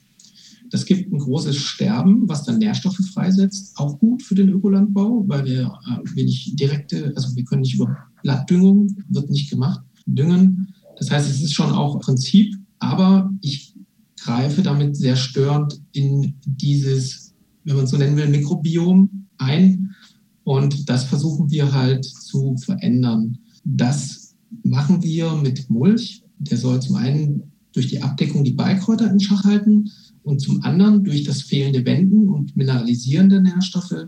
Das 0.69 0.85
gibt 0.85 1.11
ein 1.11 1.19
großes 1.19 1.55
Sterben, 1.55 2.27
was 2.27 2.43
dann 2.43 2.57
Nährstoffe 2.57 2.99
freisetzt. 3.13 3.77
Auch 3.77 3.99
gut 3.99 4.21
für 4.21 4.35
den 4.35 4.49
Ökolandbau, 4.49 5.23
weil 5.27 5.45
wir 5.45 5.79
äh, 5.87 6.15
wenig 6.15 6.55
direkte, 6.55 7.13
also 7.15 7.35
wir 7.35 7.45
können 7.45 7.61
nicht 7.61 7.75
über 7.75 7.95
Blattdüngung, 8.23 8.95
wird 9.09 9.29
nicht 9.29 9.49
gemacht, 9.49 9.81
düngen. 10.05 10.73
Das 10.97 11.11
heißt, 11.11 11.29
es 11.29 11.41
ist 11.41 11.53
schon 11.53 11.71
auch 11.71 11.99
Prinzip, 11.99 12.55
aber 12.79 13.31
ich 13.41 13.73
greife 14.19 14.61
damit 14.61 14.95
sehr 14.95 15.15
störend 15.15 15.79
in 15.93 16.35
dieses, 16.45 17.33
wenn 17.63 17.75
man 17.75 17.85
es 17.85 17.91
so 17.91 17.97
nennen 17.97 18.17
will, 18.17 18.27
Mikrobiom 18.27 19.27
ein. 19.37 19.95
Und 20.43 20.89
das 20.89 21.03
versuchen 21.03 21.49
wir 21.51 21.73
halt 21.73 22.05
zu 22.05 22.55
verändern. 22.57 23.37
Das 23.63 24.35
machen 24.63 25.03
wir 25.03 25.33
mit 25.35 25.69
Mulch. 25.69 26.23
Der 26.39 26.57
soll 26.57 26.81
zum 26.81 26.95
einen 26.95 27.51
durch 27.73 27.87
die 27.87 28.01
Abdeckung 28.01 28.43
die 28.43 28.53
Beikräuter 28.53 29.11
in 29.11 29.19
Schach 29.19 29.43
halten 29.43 29.91
und 30.23 30.41
zum 30.41 30.63
anderen 30.63 31.03
durch 31.03 31.23
das 31.23 31.41
fehlende 31.41 31.85
Wenden 31.85 32.27
und 32.27 32.55
Mineralisieren 32.57 33.29
der 33.29 33.41
Nährstoffe 33.41 34.07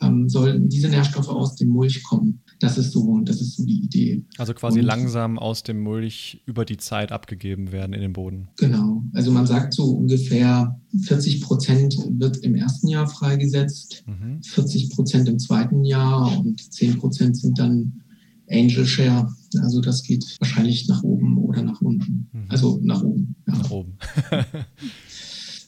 ähm, 0.00 0.28
sollen 0.28 0.68
diese 0.68 0.88
Nährstoffe 0.88 1.28
aus 1.28 1.56
dem 1.56 1.68
Mulch 1.68 2.02
kommen. 2.02 2.40
Das 2.64 2.78
ist 2.78 2.92
so, 2.92 3.20
das 3.20 3.42
ist 3.42 3.56
so 3.56 3.64
die 3.66 3.84
Idee. 3.84 4.24
Also 4.38 4.54
quasi 4.54 4.80
und, 4.80 4.86
langsam 4.86 5.38
aus 5.38 5.64
dem 5.64 5.80
Mulch 5.80 6.40
über 6.46 6.64
die 6.64 6.78
Zeit 6.78 7.12
abgegeben 7.12 7.72
werden 7.72 7.92
in 7.92 8.00
den 8.00 8.14
Boden. 8.14 8.48
Genau. 8.56 9.04
Also 9.12 9.30
man 9.30 9.46
sagt 9.46 9.74
so 9.74 9.84
ungefähr 9.84 10.80
40 11.02 11.42
Prozent 11.42 11.94
wird 12.18 12.38
im 12.38 12.54
ersten 12.54 12.88
Jahr 12.88 13.06
freigesetzt, 13.06 14.02
mhm. 14.06 14.42
40 14.42 14.88
Prozent 14.88 15.28
im 15.28 15.38
zweiten 15.38 15.84
Jahr 15.84 16.38
und 16.38 16.72
10 16.72 16.96
Prozent 16.98 17.36
sind 17.36 17.58
dann 17.58 18.00
Angel 18.48 18.86
Share. 18.86 19.28
Also 19.60 19.82
das 19.82 20.02
geht 20.02 20.24
wahrscheinlich 20.40 20.88
nach 20.88 21.02
oben 21.02 21.36
oder 21.36 21.62
nach 21.62 21.82
unten. 21.82 22.30
Mhm. 22.32 22.44
Also 22.48 22.80
nach 22.82 23.02
oben. 23.02 23.34
Ja. 23.46 23.58
Nach 23.58 23.70
oben. 23.70 23.98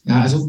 Ja, 0.09 0.21
also, 0.21 0.49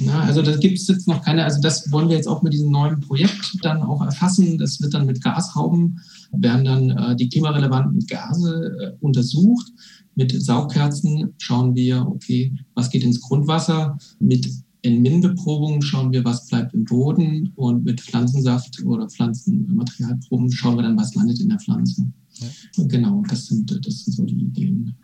na, 0.00 0.20
also 0.20 0.42
da 0.42 0.54
gibt 0.56 0.78
es 0.78 0.86
jetzt 0.86 1.08
noch 1.08 1.22
keine, 1.22 1.44
also 1.44 1.62
das 1.62 1.90
wollen 1.90 2.10
wir 2.10 2.16
jetzt 2.16 2.28
auch 2.28 2.42
mit 2.42 2.52
diesem 2.52 2.70
neuen 2.70 3.00
Projekt 3.00 3.56
dann 3.62 3.82
auch 3.82 4.02
erfassen. 4.02 4.58
Das 4.58 4.82
wird 4.82 4.92
dann 4.92 5.06
mit 5.06 5.22
Gashauben, 5.22 5.98
werden 6.32 6.64
dann 6.66 6.90
äh, 6.90 7.16
die 7.16 7.30
klimarelevanten 7.30 8.06
Gase 8.06 8.76
äh, 8.78 8.92
untersucht. 9.00 9.66
Mit 10.14 10.42
Saugkerzen 10.42 11.32
schauen 11.38 11.74
wir, 11.74 12.06
okay, 12.06 12.54
was 12.74 12.90
geht 12.90 13.02
ins 13.02 13.22
Grundwasser. 13.22 13.96
Mit 14.18 14.46
in 14.82 15.00
MIN-Beprobungen 15.00 15.80
schauen 15.80 16.12
wir, 16.12 16.22
was 16.26 16.46
bleibt 16.46 16.74
im 16.74 16.84
Boden. 16.84 17.52
Und 17.54 17.84
mit 17.84 18.02
Pflanzensaft 18.02 18.82
oder 18.84 19.08
Pflanzenmaterialproben 19.08 20.52
schauen 20.52 20.76
wir 20.76 20.82
dann, 20.82 20.98
was 20.98 21.14
landet 21.14 21.40
in 21.40 21.48
der 21.48 21.58
Pflanze. 21.58 22.12
Ja. 22.34 22.84
Genau, 22.84 23.22
das 23.26 23.46
sind, 23.46 23.70
das 23.86 24.04
sind 24.04 24.12
so 24.14 24.24
die 24.24 24.36
Ideen. 24.36 24.94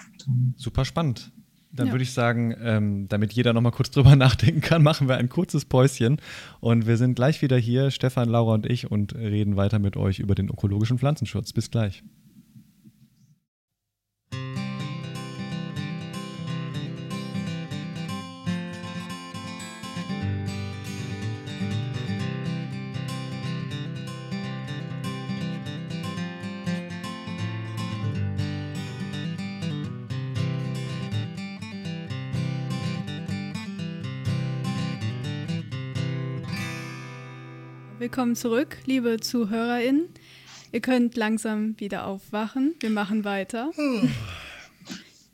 Super 0.56 0.84
spannend. 0.84 1.32
Dann 1.76 1.88
ja. 1.88 1.92
würde 1.92 2.02
ich 2.02 2.12
sagen, 2.12 2.54
ähm, 2.62 3.08
damit 3.08 3.32
jeder 3.32 3.52
noch 3.52 3.60
mal 3.60 3.70
kurz 3.70 3.90
drüber 3.90 4.16
nachdenken 4.16 4.60
kann, 4.60 4.82
machen 4.82 5.08
wir 5.08 5.16
ein 5.16 5.28
kurzes 5.28 5.64
Päuschen. 5.64 6.20
Und 6.60 6.86
wir 6.86 6.96
sind 6.96 7.14
gleich 7.14 7.42
wieder 7.42 7.56
hier, 7.56 7.90
Stefan, 7.90 8.28
Laura 8.28 8.54
und 8.54 8.66
ich, 8.66 8.90
und 8.90 9.14
reden 9.14 9.56
weiter 9.56 9.78
mit 9.78 9.96
euch 9.96 10.18
über 10.18 10.34
den 10.34 10.48
ökologischen 10.48 10.98
Pflanzenschutz. 10.98 11.52
Bis 11.52 11.70
gleich. 11.70 12.02
Willkommen 38.06 38.36
zurück, 38.36 38.76
liebe 38.86 39.18
ZuhörerInnen. 39.18 40.04
Ihr 40.70 40.80
könnt 40.80 41.16
langsam 41.16 41.74
wieder 41.80 42.06
aufwachen. 42.06 42.76
Wir 42.78 42.90
machen 42.90 43.24
weiter. 43.24 43.72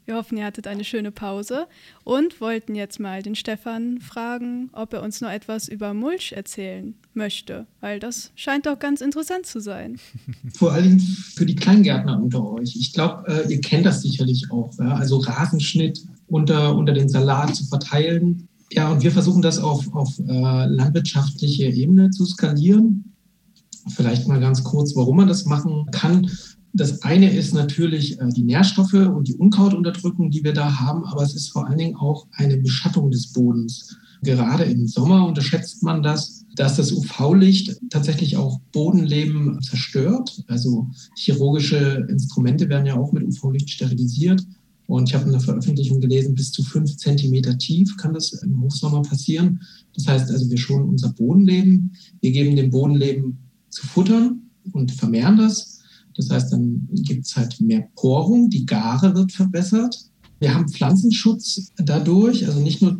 Wir 0.06 0.14
hoffen, 0.14 0.38
ihr 0.38 0.46
hattet 0.46 0.66
eine 0.66 0.82
schöne 0.82 1.10
Pause 1.12 1.66
und 2.02 2.40
wollten 2.40 2.74
jetzt 2.74 2.98
mal 2.98 3.22
den 3.22 3.34
Stefan 3.34 4.00
fragen, 4.00 4.70
ob 4.72 4.94
er 4.94 5.02
uns 5.02 5.20
noch 5.20 5.28
etwas 5.28 5.68
über 5.68 5.92
Mulch 5.92 6.32
erzählen 6.32 6.94
möchte, 7.12 7.66
weil 7.80 8.00
das 8.00 8.32
scheint 8.36 8.64
doch 8.64 8.78
ganz 8.78 9.02
interessant 9.02 9.44
zu 9.44 9.60
sein. 9.60 10.00
Vor 10.54 10.72
allem 10.72 10.98
für 10.98 11.44
die 11.44 11.54
Kleingärtner 11.54 12.22
unter 12.22 12.42
euch. 12.52 12.74
Ich 12.74 12.94
glaube, 12.94 13.28
äh, 13.28 13.52
ihr 13.52 13.60
kennt 13.60 13.84
das 13.84 14.00
sicherlich 14.00 14.50
auch. 14.50 14.76
Also 14.78 15.18
Rasenschnitt 15.18 16.02
unter, 16.26 16.74
unter 16.74 16.94
den 16.94 17.10
Salat 17.10 17.54
zu 17.54 17.66
verteilen, 17.66 18.48
ja, 18.74 18.90
und 18.90 19.02
wir 19.02 19.12
versuchen 19.12 19.42
das 19.42 19.58
auf, 19.58 19.92
auf 19.94 20.18
äh, 20.18 20.66
landwirtschaftliche 20.66 21.64
Ebene 21.66 22.10
zu 22.10 22.24
skalieren. 22.24 23.12
Vielleicht 23.94 24.26
mal 24.28 24.40
ganz 24.40 24.64
kurz, 24.64 24.96
warum 24.96 25.16
man 25.16 25.28
das 25.28 25.44
machen 25.44 25.86
kann. 25.92 26.30
Das 26.72 27.02
eine 27.02 27.30
ist 27.30 27.52
natürlich 27.52 28.18
äh, 28.18 28.28
die 28.28 28.44
Nährstoffe 28.44 28.94
und 28.94 29.28
die 29.28 29.34
Unkautunterdrückung, 29.34 30.30
die 30.30 30.42
wir 30.42 30.54
da 30.54 30.80
haben, 30.80 31.04
aber 31.04 31.22
es 31.22 31.34
ist 31.34 31.48
vor 31.48 31.66
allen 31.66 31.78
Dingen 31.78 31.96
auch 31.96 32.26
eine 32.32 32.56
Beschattung 32.56 33.10
des 33.10 33.32
Bodens. 33.32 33.96
Gerade 34.22 34.64
im 34.64 34.86
Sommer 34.86 35.26
unterschätzt 35.26 35.82
man 35.82 36.02
das, 36.02 36.46
dass 36.54 36.76
das 36.76 36.92
UV-Licht 36.92 37.78
tatsächlich 37.90 38.36
auch 38.36 38.60
Bodenleben 38.72 39.60
zerstört. 39.62 40.44
Also 40.46 40.88
chirurgische 41.16 42.06
Instrumente 42.08 42.68
werden 42.68 42.86
ja 42.86 42.96
auch 42.96 43.12
mit 43.12 43.24
UV-Licht 43.24 43.68
sterilisiert. 43.68 44.46
Und 44.86 45.08
ich 45.08 45.14
habe 45.14 45.26
eine 45.26 45.40
Veröffentlichung 45.40 46.00
gelesen, 46.00 46.34
bis 46.34 46.52
zu 46.52 46.62
fünf 46.62 46.96
Zentimeter 46.96 47.56
tief 47.56 47.96
kann 47.96 48.14
das 48.14 48.32
im 48.32 48.60
Hochsommer 48.60 49.02
passieren. 49.02 49.60
Das 49.94 50.06
heißt 50.06 50.30
also, 50.30 50.50
wir 50.50 50.58
schonen 50.58 50.88
unser 50.88 51.10
Bodenleben. 51.10 51.92
Wir 52.20 52.32
geben 52.32 52.56
dem 52.56 52.70
Bodenleben 52.70 53.38
zu 53.70 53.86
futtern 53.86 54.42
und 54.72 54.92
vermehren 54.92 55.36
das. 55.36 55.80
Das 56.14 56.30
heißt, 56.30 56.52
dann 56.52 56.88
gibt 56.92 57.26
es 57.26 57.36
halt 57.36 57.60
mehr 57.60 57.88
Porung, 57.96 58.50
die 58.50 58.66
Gare 58.66 59.14
wird 59.14 59.32
verbessert. 59.32 59.98
Wir 60.40 60.54
haben 60.54 60.68
Pflanzenschutz 60.68 61.72
dadurch, 61.76 62.46
also 62.46 62.60
nicht 62.60 62.82
nur 62.82 62.98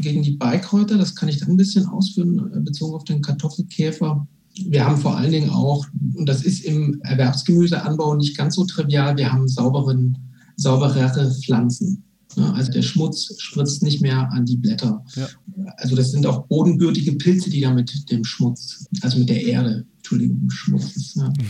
gegen 0.00 0.22
die 0.22 0.32
Beikräuter, 0.36 0.98
das 0.98 1.14
kann 1.14 1.28
ich 1.28 1.38
dann 1.38 1.48
ein 1.48 1.56
bisschen 1.56 1.86
ausführen, 1.86 2.52
äh, 2.54 2.60
bezogen 2.60 2.94
auf 2.94 3.04
den 3.04 3.22
Kartoffelkäfer. 3.22 4.28
Wir 4.66 4.84
haben 4.84 5.00
vor 5.00 5.16
allen 5.16 5.32
Dingen 5.32 5.48
auch, 5.48 5.86
und 6.14 6.28
das 6.28 6.42
ist 6.42 6.62
im 6.64 7.00
Erwerbsgemüseanbau 7.02 8.14
nicht 8.16 8.36
ganz 8.36 8.56
so 8.56 8.66
trivial, 8.66 9.16
wir 9.16 9.32
haben 9.32 9.48
sauberen 9.48 10.18
sauberere 10.56 11.30
Pflanzen. 11.44 12.04
Also 12.36 12.72
der 12.72 12.82
Schmutz 12.82 13.34
spritzt 13.38 13.82
nicht 13.82 14.00
mehr 14.00 14.30
an 14.32 14.46
die 14.46 14.56
Blätter. 14.56 15.04
Ja. 15.16 15.28
Also 15.76 15.96
das 15.96 16.12
sind 16.12 16.26
auch 16.26 16.46
bodenbürtige 16.46 17.12
Pilze, 17.12 17.50
die 17.50 17.60
da 17.60 17.72
mit 17.72 18.10
dem 18.10 18.24
Schmutz, 18.24 18.86
also 19.02 19.18
mit 19.18 19.28
der 19.28 19.42
Erde, 19.44 19.84
Entschuldigung, 19.98 20.48
Schmutz. 20.50 21.14
Ja. 21.14 21.32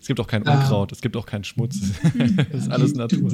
Es 0.00 0.08
gibt 0.08 0.20
auch 0.20 0.26
kein 0.26 0.42
Unkraut, 0.42 0.92
es 0.92 1.00
gibt 1.00 1.16
auch 1.16 1.26
keinen 1.26 1.44
Schmutz. 1.44 1.78
das 2.52 2.62
ist 2.62 2.70
alles 2.70 2.94
Natur. 2.94 3.32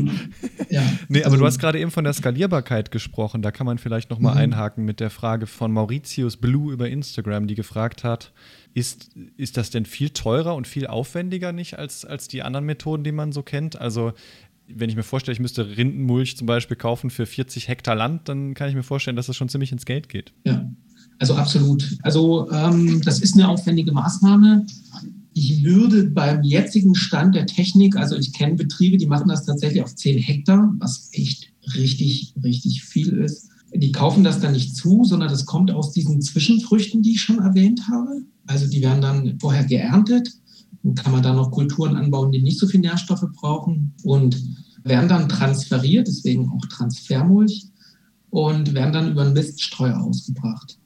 Ja. 0.70 0.82
Nee, 1.08 1.20
aber 1.20 1.26
also, 1.26 1.36
du 1.38 1.46
hast 1.46 1.58
gerade 1.58 1.78
eben 1.80 1.90
von 1.90 2.04
der 2.04 2.12
Skalierbarkeit 2.12 2.90
gesprochen. 2.90 3.42
Da 3.42 3.50
kann 3.50 3.66
man 3.66 3.78
vielleicht 3.78 4.10
nochmal 4.10 4.34
mhm. 4.34 4.40
einhaken 4.40 4.84
mit 4.84 5.00
der 5.00 5.10
Frage 5.10 5.46
von 5.46 5.72
Mauritius 5.72 6.36
Blue 6.36 6.72
über 6.72 6.88
Instagram, 6.88 7.46
die 7.46 7.54
gefragt 7.54 8.04
hat, 8.04 8.32
ist, 8.74 9.10
ist 9.36 9.56
das 9.56 9.70
denn 9.70 9.84
viel 9.84 10.10
teurer 10.10 10.54
und 10.54 10.66
viel 10.66 10.86
aufwendiger 10.86 11.52
nicht 11.52 11.78
als, 11.78 12.04
als 12.04 12.28
die 12.28 12.42
anderen 12.42 12.66
Methoden, 12.66 13.04
die 13.04 13.12
man 13.12 13.32
so 13.32 13.42
kennt? 13.42 13.80
Also 13.80 14.12
wenn 14.68 14.88
ich 14.88 14.96
mir 14.96 15.02
vorstelle, 15.02 15.34
ich 15.34 15.40
müsste 15.40 15.76
Rindenmulch 15.76 16.36
zum 16.36 16.46
Beispiel 16.46 16.76
kaufen 16.76 17.10
für 17.10 17.26
40 17.26 17.68
Hektar 17.68 17.94
Land, 17.94 18.28
dann 18.28 18.54
kann 18.54 18.68
ich 18.68 18.74
mir 18.74 18.82
vorstellen, 18.82 19.16
dass 19.16 19.26
das 19.26 19.36
schon 19.36 19.48
ziemlich 19.48 19.72
ins 19.72 19.84
Geld 19.84 20.08
geht. 20.08 20.32
Ja, 20.46 20.70
also 21.18 21.34
absolut. 21.34 21.98
Also 22.02 22.50
ähm, 22.50 23.00
das 23.04 23.20
ist 23.20 23.34
eine 23.34 23.48
aufwendige 23.48 23.92
Maßnahme. 23.92 24.66
Ich 25.34 25.62
würde 25.64 26.04
beim 26.04 26.42
jetzigen 26.42 26.94
Stand 26.94 27.34
der 27.34 27.46
Technik, 27.46 27.96
also 27.96 28.16
ich 28.16 28.32
kenne 28.32 28.54
Betriebe, 28.54 28.98
die 28.98 29.06
machen 29.06 29.28
das 29.28 29.44
tatsächlich 29.44 29.82
auf 29.82 29.94
10 29.94 30.18
Hektar, 30.18 30.74
was 30.78 31.08
echt 31.12 31.52
richtig, 31.74 32.34
richtig 32.42 32.84
viel 32.84 33.12
ist. 33.18 33.48
Die 33.74 33.92
kaufen 33.92 34.24
das 34.24 34.40
dann 34.40 34.52
nicht 34.52 34.76
zu, 34.76 35.04
sondern 35.04 35.30
das 35.30 35.46
kommt 35.46 35.70
aus 35.70 35.92
diesen 35.92 36.20
Zwischenfrüchten, 36.20 37.02
die 37.02 37.12
ich 37.12 37.22
schon 37.22 37.38
erwähnt 37.38 37.80
habe. 37.90 38.22
Also 38.46 38.68
die 38.68 38.82
werden 38.82 39.00
dann 39.00 39.38
vorher 39.40 39.64
geerntet. 39.64 40.28
Dann 40.82 40.94
kann 40.94 41.12
man 41.12 41.22
da 41.22 41.32
noch 41.32 41.50
Kulturen 41.50 41.96
anbauen, 41.96 42.32
die 42.32 42.42
nicht 42.42 42.58
so 42.58 42.66
viel 42.66 42.80
Nährstoffe 42.80 43.24
brauchen 43.34 43.94
und 44.02 44.40
werden 44.84 45.08
dann 45.08 45.28
transferiert, 45.28 46.08
deswegen 46.08 46.48
auch 46.50 46.66
Transfermulch 46.66 47.68
und 48.30 48.74
werden 48.74 48.92
dann 48.92 49.12
über 49.12 49.22
einen 49.22 49.34
Miststreuer 49.34 50.00
ausgebracht. 50.00 50.78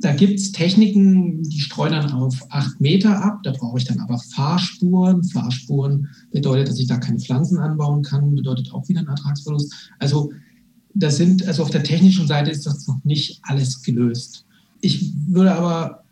da 0.00 0.12
gibt 0.12 0.38
es 0.38 0.52
Techniken, 0.52 1.42
die 1.42 1.60
streuen 1.60 1.92
dann 1.92 2.12
auf 2.12 2.34
acht 2.50 2.80
Meter 2.80 3.22
ab. 3.22 3.40
Da 3.44 3.52
brauche 3.52 3.78
ich 3.78 3.84
dann 3.84 4.00
aber 4.00 4.18
Fahrspuren. 4.18 5.24
Fahrspuren 5.24 6.08
bedeutet, 6.32 6.68
dass 6.68 6.78
ich 6.78 6.86
da 6.86 6.98
keine 6.98 7.18
Pflanzen 7.18 7.58
anbauen 7.58 8.02
kann, 8.02 8.34
bedeutet 8.34 8.72
auch 8.72 8.88
wieder 8.88 9.00
ein 9.00 9.06
Ertragsverlust. 9.06 9.72
Also 9.98 10.32
das 10.94 11.16
sind, 11.16 11.46
also 11.46 11.62
auf 11.62 11.70
der 11.70 11.84
technischen 11.84 12.26
Seite 12.26 12.50
ist 12.50 12.66
das 12.66 12.86
noch 12.86 13.02
nicht 13.04 13.40
alles 13.42 13.82
gelöst. 13.82 14.46
Ich 14.80 15.12
würde 15.28 15.54
aber, 15.54 16.04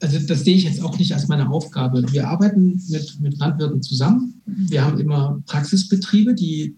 also 0.00 0.18
das 0.20 0.44
sehe 0.44 0.56
ich 0.56 0.64
jetzt 0.64 0.82
auch 0.82 0.98
nicht 0.98 1.12
als 1.12 1.28
meine 1.28 1.50
Aufgabe. 1.50 2.04
Wir 2.12 2.28
arbeiten 2.28 2.80
mit, 2.88 3.20
mit 3.20 3.38
Landwirten 3.38 3.82
zusammen. 3.82 4.40
Wir 4.46 4.84
haben 4.84 4.98
immer 4.98 5.42
Praxisbetriebe, 5.46 6.34
die 6.34 6.76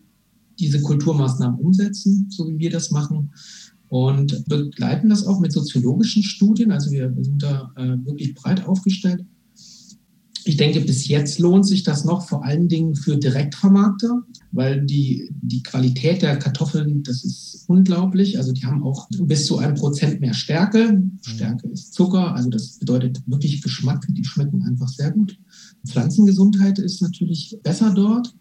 diese 0.58 0.80
Kulturmaßnahmen 0.80 1.58
umsetzen, 1.58 2.26
so 2.30 2.48
wie 2.48 2.58
wir 2.58 2.70
das 2.70 2.90
machen 2.90 3.30
und 3.88 4.44
begleiten 4.46 5.08
das 5.08 5.26
auch 5.26 5.40
mit 5.40 5.52
soziologischen 5.52 6.22
Studien. 6.22 6.70
Also 6.70 6.90
wir, 6.92 7.12
sind 7.20 7.42
da 7.42 7.72
äh, 7.76 7.96
wirklich 8.06 8.34
breit 8.34 8.66
aufgestellt. 8.66 9.24
Ich 10.50 10.56
denke, 10.56 10.80
bis 10.80 11.06
jetzt 11.06 11.38
lohnt 11.38 11.64
sich 11.64 11.84
das 11.84 12.04
noch 12.04 12.26
vor 12.26 12.44
allen 12.44 12.66
Dingen 12.66 12.96
für 12.96 13.16
Direktvermarkter, 13.16 14.24
weil 14.50 14.84
die, 14.84 15.30
die 15.30 15.62
Qualität 15.62 16.22
der 16.22 16.40
Kartoffeln, 16.40 17.04
das 17.04 17.22
ist 17.22 17.66
unglaublich. 17.68 18.36
Also 18.36 18.50
die 18.50 18.66
haben 18.66 18.82
auch 18.82 19.06
bis 19.12 19.46
zu 19.46 19.58
einem 19.58 19.76
Prozent 19.76 20.20
mehr 20.20 20.34
Stärke. 20.34 21.00
Stärke 21.22 21.68
ist 21.68 21.94
Zucker, 21.94 22.34
also 22.34 22.50
das 22.50 22.80
bedeutet 22.80 23.22
wirklich 23.26 23.62
Geschmack. 23.62 24.04
Die 24.08 24.24
schmecken 24.24 24.64
einfach 24.64 24.88
sehr 24.88 25.12
gut. 25.12 25.38
Pflanzengesundheit 25.86 26.80
ist 26.80 27.00
natürlich 27.00 27.56
besser 27.62 27.94
dort. 27.94 28.34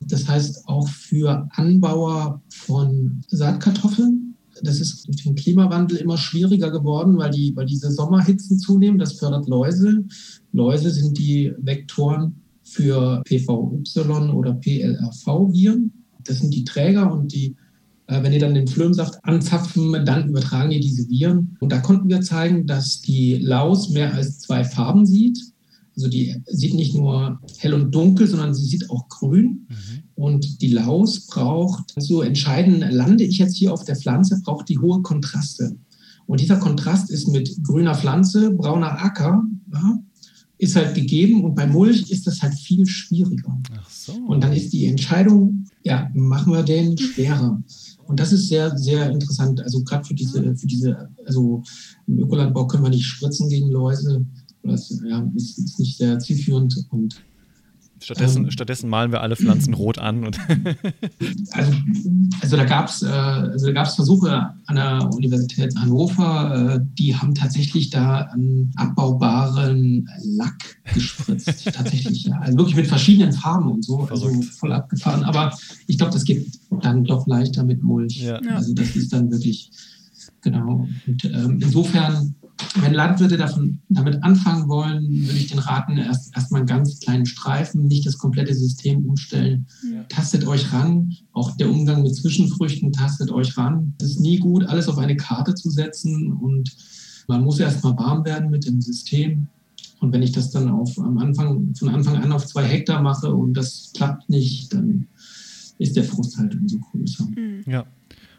Das 0.00 0.28
heißt 0.28 0.68
auch 0.68 0.86
für 0.86 1.48
Anbauer 1.52 2.42
von 2.50 3.22
Saatkartoffeln 3.28 4.27
das 4.62 4.80
ist 4.80 5.06
durch 5.06 5.22
den 5.22 5.34
Klimawandel 5.34 5.98
immer 5.98 6.16
schwieriger 6.16 6.70
geworden, 6.70 7.16
weil, 7.18 7.30
die, 7.30 7.54
weil 7.54 7.66
diese 7.66 7.90
Sommerhitzen 7.90 8.58
zunehmen. 8.58 8.98
Das 8.98 9.14
fördert 9.14 9.48
Läuse. 9.48 10.04
Läuse 10.52 10.90
sind 10.90 11.18
die 11.18 11.52
Vektoren 11.58 12.36
für 12.62 13.22
PVY 13.24 14.30
oder 14.32 14.54
PLRV-Viren. 14.54 15.92
Das 16.24 16.38
sind 16.38 16.54
die 16.54 16.64
Träger 16.64 17.12
und 17.12 17.32
die, 17.32 17.56
äh, 18.06 18.22
wenn 18.22 18.32
die 18.32 18.38
dann 18.38 18.54
den 18.54 18.68
Flömsaft 18.68 19.18
anzapfen, 19.22 20.04
dann 20.04 20.28
übertragen 20.28 20.70
die 20.70 20.80
diese 20.80 21.08
Viren. 21.08 21.56
Und 21.60 21.72
da 21.72 21.78
konnten 21.78 22.08
wir 22.08 22.20
zeigen, 22.20 22.66
dass 22.66 23.00
die 23.00 23.36
Laus 23.36 23.88
mehr 23.90 24.14
als 24.14 24.40
zwei 24.40 24.64
Farben 24.64 25.06
sieht. 25.06 25.38
Also 25.96 26.08
die 26.08 26.36
sieht 26.46 26.74
nicht 26.74 26.94
nur 26.94 27.40
hell 27.58 27.74
und 27.74 27.92
dunkel, 27.94 28.28
sondern 28.28 28.54
sie 28.54 28.64
sieht 28.64 28.88
auch 28.90 29.08
grün. 29.08 29.66
Mhm. 29.68 30.02
Und 30.18 30.62
die 30.62 30.72
Laus 30.72 31.28
braucht, 31.28 31.94
so 31.96 32.22
entscheiden, 32.22 32.80
lande 32.80 33.22
ich 33.22 33.38
jetzt 33.38 33.56
hier 33.56 33.72
auf 33.72 33.84
der 33.84 33.94
Pflanze, 33.94 34.40
braucht 34.44 34.68
die 34.68 34.78
hohe 34.78 35.00
Kontraste. 35.02 35.76
Und 36.26 36.40
dieser 36.40 36.56
Kontrast 36.56 37.08
ist 37.08 37.28
mit 37.28 37.62
grüner 37.62 37.94
Pflanze, 37.94 38.50
brauner 38.50 39.00
Acker, 39.00 39.44
ja, 39.72 40.02
ist 40.58 40.74
halt 40.74 40.96
gegeben. 40.96 41.44
Und 41.44 41.54
bei 41.54 41.68
Mulch 41.68 42.10
ist 42.10 42.26
das 42.26 42.42
halt 42.42 42.54
viel 42.54 42.84
schwieriger. 42.84 43.56
So. 43.88 44.12
Und 44.26 44.42
dann 44.42 44.52
ist 44.52 44.72
die 44.72 44.86
Entscheidung, 44.86 45.66
ja, 45.84 46.10
machen 46.14 46.52
wir 46.52 46.64
den 46.64 46.98
schwerer. 46.98 47.62
Und 48.08 48.18
das 48.18 48.32
ist 48.32 48.48
sehr, 48.48 48.76
sehr 48.76 49.10
interessant. 49.10 49.60
Also 49.60 49.84
gerade 49.84 50.04
für 50.04 50.14
diese, 50.14 50.56
für 50.56 50.66
diese, 50.66 51.10
also 51.26 51.62
im 52.08 52.18
Ökolandbau 52.18 52.66
können 52.66 52.82
wir 52.82 52.90
nicht 52.90 53.06
spritzen 53.06 53.48
gegen 53.48 53.70
Läuse. 53.70 54.26
Das 54.64 55.00
ja, 55.08 55.30
ist, 55.36 55.58
ist 55.58 55.78
nicht 55.78 55.96
sehr 55.96 56.18
zielführend 56.18 56.74
und 56.90 57.22
Stattdessen, 58.00 58.44
ähm, 58.44 58.50
stattdessen, 58.50 58.88
malen 58.88 59.12
wir 59.12 59.22
alle 59.22 59.36
Pflanzen 59.36 59.74
rot 59.74 59.98
an. 59.98 60.24
Und 60.24 60.38
also, 61.52 61.72
also, 62.40 62.56
da 62.56 62.64
gab 62.64 62.88
es 62.88 63.02
äh, 63.02 63.06
also 63.06 63.72
Versuche 63.72 64.54
an 64.66 64.76
der 64.76 65.10
Universität 65.12 65.74
Hannover, 65.76 66.76
äh, 66.76 66.80
die 66.98 67.14
haben 67.16 67.34
tatsächlich 67.34 67.90
da 67.90 68.22
einen 68.32 68.72
abbaubaren 68.76 70.08
Lack 70.22 70.78
gespritzt. 70.94 71.64
tatsächlich, 71.74 72.24
ja. 72.24 72.38
Also 72.40 72.58
wirklich 72.58 72.76
mit 72.76 72.86
verschiedenen 72.86 73.32
Farben 73.32 73.70
und 73.70 73.84
so. 73.84 74.08
Also 74.10 74.30
voll 74.58 74.72
abgefahren. 74.72 75.24
Aber 75.24 75.56
ich 75.86 75.98
glaube, 75.98 76.12
das 76.12 76.24
geht 76.24 76.46
dann 76.82 77.04
doch 77.04 77.26
leichter 77.26 77.64
mit 77.64 77.82
Mulch. 77.82 78.22
Ja. 78.22 78.36
Also 78.54 78.74
das 78.74 78.94
ist 78.96 79.12
dann 79.12 79.30
wirklich, 79.30 79.70
genau. 80.42 80.86
Und 81.06 81.24
ähm, 81.24 81.58
insofern 81.60 82.34
wenn 82.80 82.94
Landwirte 82.94 83.36
davon, 83.36 83.80
damit 83.88 84.22
anfangen 84.22 84.68
wollen, 84.68 85.08
würde 85.26 85.38
ich 85.38 85.48
den 85.48 85.58
raten, 85.58 85.96
erst 85.96 86.34
erstmal 86.34 86.60
einen 86.60 86.68
ganz 86.68 87.00
kleinen 87.00 87.26
Streifen, 87.26 87.86
nicht 87.86 88.06
das 88.06 88.18
komplette 88.18 88.54
System 88.54 89.04
umstellen. 89.06 89.66
Ja. 89.92 90.02
Tastet 90.04 90.46
euch 90.46 90.72
ran. 90.72 91.12
Auch 91.32 91.56
der 91.56 91.70
Umgang 91.70 92.02
mit 92.02 92.14
Zwischenfrüchten, 92.14 92.92
tastet 92.92 93.30
euch 93.30 93.56
ran. 93.56 93.94
Es 94.00 94.10
ist 94.10 94.20
nie 94.20 94.38
gut, 94.38 94.64
alles 94.64 94.88
auf 94.88 94.98
eine 94.98 95.16
Karte 95.16 95.54
zu 95.54 95.70
setzen 95.70 96.32
und 96.32 96.76
man 97.28 97.44
muss 97.44 97.60
erstmal 97.60 97.96
warm 97.96 98.24
werden 98.24 98.50
mit 98.50 98.66
dem 98.66 98.80
System. 98.80 99.48
Und 100.00 100.12
wenn 100.12 100.22
ich 100.22 100.32
das 100.32 100.50
dann 100.50 100.68
auf, 100.68 100.98
am 100.98 101.18
Anfang, 101.18 101.74
von 101.74 101.88
Anfang 101.88 102.16
an 102.16 102.32
auf 102.32 102.46
zwei 102.46 102.64
Hektar 102.64 103.02
mache 103.02 103.34
und 103.34 103.54
das 103.54 103.92
klappt 103.94 104.28
nicht, 104.30 104.72
dann 104.72 105.08
ist 105.78 105.96
der 105.96 106.04
Frust 106.04 106.38
halt 106.38 106.54
umso 106.54 106.78
größer. 106.78 107.26
Mhm. 107.36 107.62
Ja. 107.66 107.86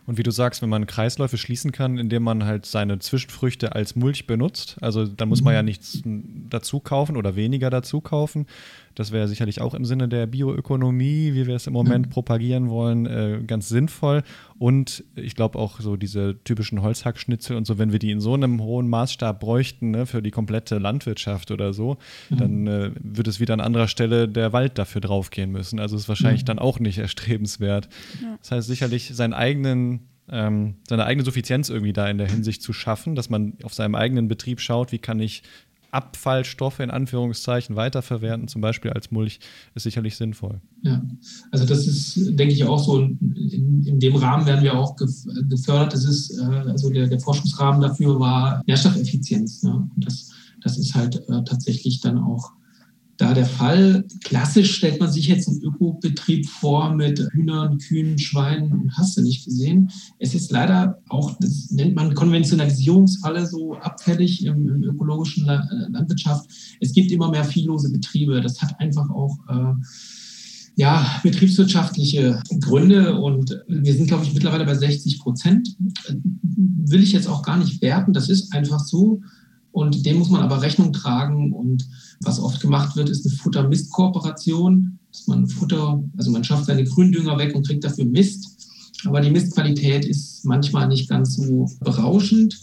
Und 0.09 0.17
wie 0.17 0.23
du 0.23 0.31
sagst, 0.31 0.63
wenn 0.63 0.69
man 0.69 0.87
Kreisläufe 0.87 1.37
schließen 1.37 1.71
kann, 1.71 1.99
indem 1.99 2.23
man 2.23 2.43
halt 2.43 2.65
seine 2.65 2.97
Zwischenfrüchte 2.97 3.75
als 3.75 3.95
Mulch 3.95 4.25
benutzt, 4.25 4.77
also 4.81 5.05
dann 5.05 5.29
muss 5.29 5.43
man 5.43 5.53
ja 5.53 5.61
mhm. 5.61 5.67
nichts 5.67 6.01
dazu 6.03 6.79
kaufen 6.79 7.15
oder 7.15 7.35
weniger 7.35 7.69
dazu 7.69 8.01
kaufen. 8.01 8.47
Das 8.95 9.11
wäre 9.11 9.27
sicherlich 9.27 9.61
auch 9.61 9.73
im 9.73 9.85
Sinne 9.85 10.07
der 10.07 10.27
Bioökonomie, 10.27 11.33
wie 11.33 11.47
wir 11.47 11.55
es 11.55 11.67
im 11.67 11.73
Moment 11.73 12.07
mhm. 12.07 12.09
propagieren 12.11 12.69
wollen, 12.69 13.05
äh, 13.05 13.41
ganz 13.45 13.69
sinnvoll. 13.69 14.23
Und 14.57 15.03
ich 15.15 15.35
glaube 15.35 15.57
auch 15.57 15.79
so 15.79 15.95
diese 15.95 16.37
typischen 16.43 16.81
Holzhackschnitzel 16.81 17.55
und 17.55 17.65
so, 17.65 17.77
wenn 17.77 17.91
wir 17.91 17.99
die 17.99 18.11
in 18.11 18.19
so 18.19 18.33
einem 18.33 18.61
hohen 18.61 18.89
Maßstab 18.89 19.39
bräuchten, 19.39 19.91
ne, 19.91 20.05
für 20.05 20.21
die 20.21 20.31
komplette 20.31 20.77
Landwirtschaft 20.77 21.51
oder 21.51 21.73
so, 21.73 21.97
mhm. 22.29 22.37
dann 22.37 22.67
äh, 22.67 22.91
würde 23.01 23.29
es 23.29 23.39
wieder 23.39 23.53
an 23.53 23.61
anderer 23.61 23.87
Stelle 23.87 24.27
der 24.27 24.53
Wald 24.53 24.77
dafür 24.77 25.01
draufgehen 25.01 25.51
müssen. 25.51 25.79
Also 25.79 25.95
ist 25.95 26.09
wahrscheinlich 26.09 26.43
mhm. 26.43 26.47
dann 26.47 26.59
auch 26.59 26.79
nicht 26.79 26.97
erstrebenswert. 26.97 27.89
Ja. 28.21 28.37
Das 28.39 28.51
heißt 28.51 28.67
sicherlich 28.67 29.15
seinen 29.15 29.33
eigenen 29.33 30.01
ähm, 30.31 30.75
seine 30.87 31.05
eigene 31.05 31.25
Suffizienz 31.25 31.69
irgendwie 31.69 31.93
da 31.93 32.07
in 32.07 32.17
der 32.17 32.29
Hinsicht 32.29 32.61
zu 32.61 32.73
schaffen, 32.73 33.15
dass 33.15 33.29
man 33.29 33.53
auf 33.63 33.73
seinem 33.73 33.95
eigenen 33.95 34.27
Betrieb 34.27 34.61
schaut, 34.61 34.91
wie 34.91 34.99
kann 34.99 35.19
ich 35.19 35.43
Abfallstoffe 35.91 36.79
in 36.79 36.91
Anführungszeichen 36.91 37.75
weiterverwerten, 37.75 38.47
zum 38.47 38.61
Beispiel 38.61 38.91
als 38.91 39.11
Mulch, 39.11 39.39
ist 39.75 39.83
sicherlich 39.83 40.15
sinnvoll. 40.15 40.61
Ja, 40.81 41.01
also 41.51 41.65
das 41.65 41.87
ist, 41.87 42.15
denke 42.37 42.53
ich, 42.53 42.63
auch 42.63 42.83
so, 42.83 42.99
in, 42.99 43.83
in 43.85 43.99
dem 43.99 44.15
Rahmen 44.15 44.45
werden 44.45 44.63
wir 44.63 44.77
auch 44.77 44.95
gefördert. 44.95 45.93
Das 45.93 46.05
ist, 46.05 46.37
äh, 46.39 46.43
also 46.43 46.89
der, 46.89 47.07
der 47.07 47.19
Forschungsrahmen 47.19 47.81
dafür 47.81 48.19
war 48.19 48.63
Nährstoffeffizienz. 48.67 49.63
Ne? 49.63 49.89
Und 49.95 50.05
das, 50.05 50.31
das 50.61 50.77
ist 50.77 50.95
halt 50.95 51.15
äh, 51.29 51.43
tatsächlich 51.43 52.01
dann 52.01 52.17
auch 52.17 52.51
da 53.19 53.33
der 53.33 53.45
Fall. 53.45 54.05
Klassisch 54.23 54.77
stellt 54.77 54.99
man 55.01 55.11
sich 55.11 55.27
jetzt 55.27 55.49
einen 55.49 55.61
Ökobetrieb 55.61 56.47
vor 56.47 56.95
mit 56.95 57.19
Hühnern, 57.33 57.77
Kühen, 57.77 58.17
Schweinen 58.17 58.71
und 58.71 58.97
hast 58.97 59.17
du 59.17 59.21
nicht 59.21 59.43
gesehen. 59.43 59.91
Es 60.19 60.33
ist 60.33 60.51
leider 60.51 61.01
auch, 61.09 61.37
das 61.41 61.69
nennt 61.69 61.95
man 61.95 62.15
Konventionalisierungsfalle 62.15 63.45
so 63.45 63.75
abfällig 63.75 64.45
im, 64.45 64.67
im 64.69 64.83
ökologischen 64.83 65.49
äh, 65.49 65.59
Landwirtschaft. 65.89 66.49
Es 66.79 66.93
gibt 66.93 67.11
immer 67.11 67.29
mehr 67.29 67.43
viellose 67.43 67.91
Betriebe. 67.91 68.39
Das 68.39 68.61
hat 68.61 68.79
einfach 68.79 69.09
auch 69.09 69.37
äh, 69.49 69.73
ja, 70.77 71.19
betriebswirtschaftliche 71.21 72.41
Gründe 72.61 73.19
und 73.19 73.61
wir 73.67 73.93
sind, 73.93 74.07
glaube 74.07 74.23
ich, 74.23 74.33
mittlerweile 74.33 74.63
bei 74.63 74.75
60 74.75 75.19
Prozent. 75.19 75.75
Will 76.55 77.03
ich 77.03 77.11
jetzt 77.11 77.27
auch 77.27 77.43
gar 77.43 77.57
nicht 77.57 77.81
werten, 77.81 78.13
das 78.13 78.29
ist 78.29 78.53
einfach 78.53 78.79
so. 78.79 79.19
Und 79.71 80.05
dem 80.05 80.17
muss 80.17 80.29
man 80.29 80.41
aber 80.41 80.61
Rechnung 80.61 80.93
tragen. 80.93 81.53
Und 81.53 81.87
was 82.21 82.39
oft 82.39 82.59
gemacht 82.61 82.95
wird, 82.95 83.09
ist 83.09 83.25
eine 83.25 83.35
Futter-Mist-Kooperation, 83.35 84.99
dass 85.11 85.27
man 85.27 85.47
Futter, 85.47 86.03
also 86.17 86.31
man 86.31 86.43
schafft 86.43 86.65
seine 86.65 86.83
Gründünger 86.83 87.37
weg 87.37 87.55
und 87.55 87.65
kriegt 87.65 87.83
dafür 87.83 88.05
Mist. 88.05 88.57
Aber 89.05 89.21
die 89.21 89.31
Mistqualität 89.31 90.05
ist 90.05 90.45
manchmal 90.45 90.87
nicht 90.87 91.09
ganz 91.09 91.35
so 91.37 91.69
berauschend, 91.79 92.59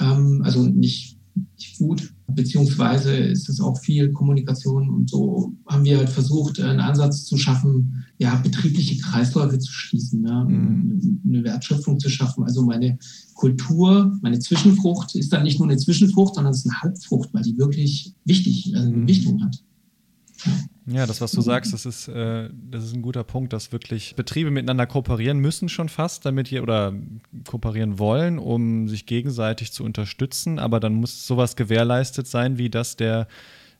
ähm, 0.00 0.40
also 0.44 0.62
nicht, 0.62 1.18
nicht 1.58 1.78
gut 1.78 2.14
beziehungsweise 2.28 3.16
ist 3.16 3.48
es 3.48 3.60
auch 3.60 3.78
viel 3.78 4.12
Kommunikation 4.12 4.90
und 4.90 5.08
so 5.10 5.54
haben 5.66 5.84
wir 5.84 5.98
halt 5.98 6.08
versucht, 6.08 6.60
einen 6.60 6.80
Ansatz 6.80 7.24
zu 7.24 7.36
schaffen, 7.36 8.04
ja, 8.18 8.34
betriebliche 8.36 8.98
Kreisläufe 8.98 9.58
zu 9.58 9.72
schließen, 9.72 10.24
ja, 10.26 10.44
mhm. 10.44 11.15
Eine 11.26 11.44
Wertschöpfung 11.44 11.98
zu 11.98 12.08
schaffen. 12.08 12.44
Also 12.44 12.62
meine 12.62 12.98
Kultur, 13.34 14.18
meine 14.22 14.38
Zwischenfrucht 14.38 15.14
ist 15.14 15.32
dann 15.32 15.42
nicht 15.42 15.58
nur 15.58 15.68
eine 15.68 15.78
Zwischenfrucht, 15.78 16.34
sondern 16.34 16.52
es 16.52 16.64
ist 16.64 16.70
eine 16.70 16.82
Hauptfrucht, 16.82 17.30
weil 17.32 17.42
die 17.42 17.56
wirklich 17.58 18.14
wichtig, 18.24 18.72
also 18.74 18.88
eine 18.88 18.96
mhm. 18.96 19.08
Wichtung 19.08 19.44
hat. 19.44 19.62
Ja. 20.86 21.06
Das, 21.06 21.20
was 21.20 21.32
du 21.32 21.40
sagst, 21.40 21.72
das 21.72 21.86
ist, 21.86 22.08
äh, 22.08 22.48
das 22.70 22.84
ist 22.84 22.94
ein 22.94 23.02
guter 23.02 23.24
Punkt, 23.24 23.52
dass 23.52 23.72
wirklich 23.72 24.14
Betriebe 24.14 24.50
miteinander 24.50 24.86
kooperieren 24.86 25.38
müssen 25.38 25.68
schon 25.68 25.88
fast, 25.88 26.24
damit 26.24 26.52
ihr 26.52 26.62
oder 26.62 26.94
kooperieren 27.48 27.98
wollen, 27.98 28.38
um 28.38 28.88
sich 28.88 29.06
gegenseitig 29.06 29.72
zu 29.72 29.82
unterstützen. 29.82 30.58
Aber 30.58 30.78
dann 30.78 30.94
muss 30.94 31.26
sowas 31.26 31.56
gewährleistet 31.56 32.28
sein, 32.28 32.58
wie 32.58 32.70
dass 32.70 32.96
der 32.96 33.22
äh, 33.22 33.26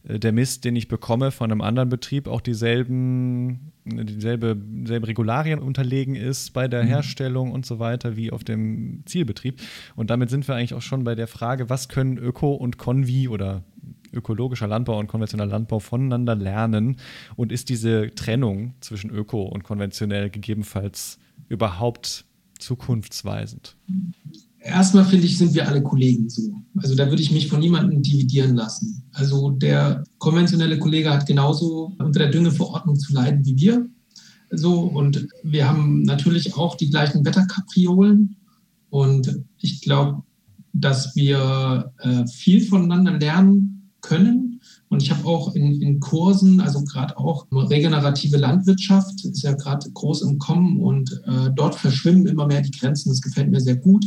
der 0.08 0.32
Mist, 0.32 0.64
den 0.64 0.76
ich 0.76 0.88
bekomme 0.88 1.32
von 1.32 1.50
einem 1.50 1.60
anderen 1.60 1.88
Betrieb, 1.88 2.28
auch 2.28 2.40
dieselben, 2.40 3.72
dieselbe, 3.84 4.56
dieselbe 4.56 5.08
Regularien 5.08 5.58
unterlegen 5.58 6.14
ist 6.14 6.52
bei 6.52 6.68
der 6.68 6.84
mhm. 6.84 6.88
Herstellung 6.88 7.52
und 7.52 7.66
so 7.66 7.78
weiter 7.78 8.16
wie 8.16 8.30
auf 8.30 8.44
dem 8.44 9.02
Zielbetrieb. 9.06 9.60
Und 9.96 10.10
damit 10.10 10.30
sind 10.30 10.46
wir 10.46 10.54
eigentlich 10.54 10.74
auch 10.74 10.82
schon 10.82 11.02
bei 11.02 11.14
der 11.16 11.26
Frage, 11.26 11.68
was 11.70 11.88
können 11.88 12.18
Öko 12.18 12.54
und 12.54 12.78
Konvi 12.78 13.28
oder 13.28 13.64
ökologischer 14.12 14.68
Landbau 14.68 14.98
und 14.98 15.08
konventioneller 15.08 15.50
Landbau 15.50 15.80
voneinander 15.80 16.36
lernen? 16.36 16.96
Und 17.34 17.50
ist 17.50 17.68
diese 17.68 18.14
Trennung 18.14 18.74
zwischen 18.80 19.10
Öko 19.10 19.42
und 19.42 19.64
konventionell 19.64 20.30
gegebenenfalls 20.30 21.18
überhaupt 21.48 22.24
zukunftsweisend? 22.60 23.76
Erstmal 24.60 25.04
finde 25.04 25.26
ich, 25.26 25.38
sind 25.38 25.54
wir 25.54 25.68
alle 25.68 25.82
Kollegen 25.82 26.28
so. 26.28 26.42
Also 26.76 26.94
da 26.94 27.08
würde 27.08 27.22
ich 27.22 27.30
mich 27.30 27.48
von 27.48 27.60
niemandem 27.60 28.02
dividieren 28.02 28.56
lassen. 28.56 29.02
Also 29.16 29.50
der 29.50 30.04
konventionelle 30.18 30.78
Kollege 30.78 31.10
hat 31.10 31.26
genauso 31.26 31.94
unter 31.98 32.18
der 32.18 32.30
Düngeverordnung 32.30 32.96
zu 32.96 33.14
leiden 33.14 33.46
wie 33.46 33.56
wir. 33.56 33.88
So, 34.50 34.80
und 34.80 35.26
wir 35.42 35.66
haben 35.66 36.02
natürlich 36.02 36.54
auch 36.54 36.76
die 36.76 36.90
gleichen 36.90 37.24
Wetterkapriolen. 37.24 38.36
Und 38.90 39.40
ich 39.58 39.80
glaube, 39.80 40.22
dass 40.74 41.16
wir 41.16 41.92
äh, 41.98 42.26
viel 42.26 42.60
voneinander 42.60 43.18
lernen 43.18 43.90
können. 44.02 44.60
Und 44.90 45.02
ich 45.02 45.10
habe 45.10 45.26
auch 45.26 45.54
in, 45.54 45.80
in 45.80 45.98
Kursen, 45.98 46.60
also 46.60 46.84
gerade 46.84 47.16
auch 47.16 47.46
regenerative 47.50 48.36
Landwirtschaft, 48.36 49.24
ist 49.24 49.42
ja 49.42 49.54
gerade 49.54 49.90
groß 49.90 50.22
im 50.22 50.38
Kommen 50.38 50.78
und 50.78 51.22
äh, 51.24 51.50
dort 51.54 51.74
verschwimmen 51.74 52.26
immer 52.26 52.46
mehr 52.46 52.60
die 52.60 52.70
Grenzen. 52.70 53.08
Das 53.08 53.22
gefällt 53.22 53.50
mir 53.50 53.60
sehr 53.60 53.76
gut 53.76 54.04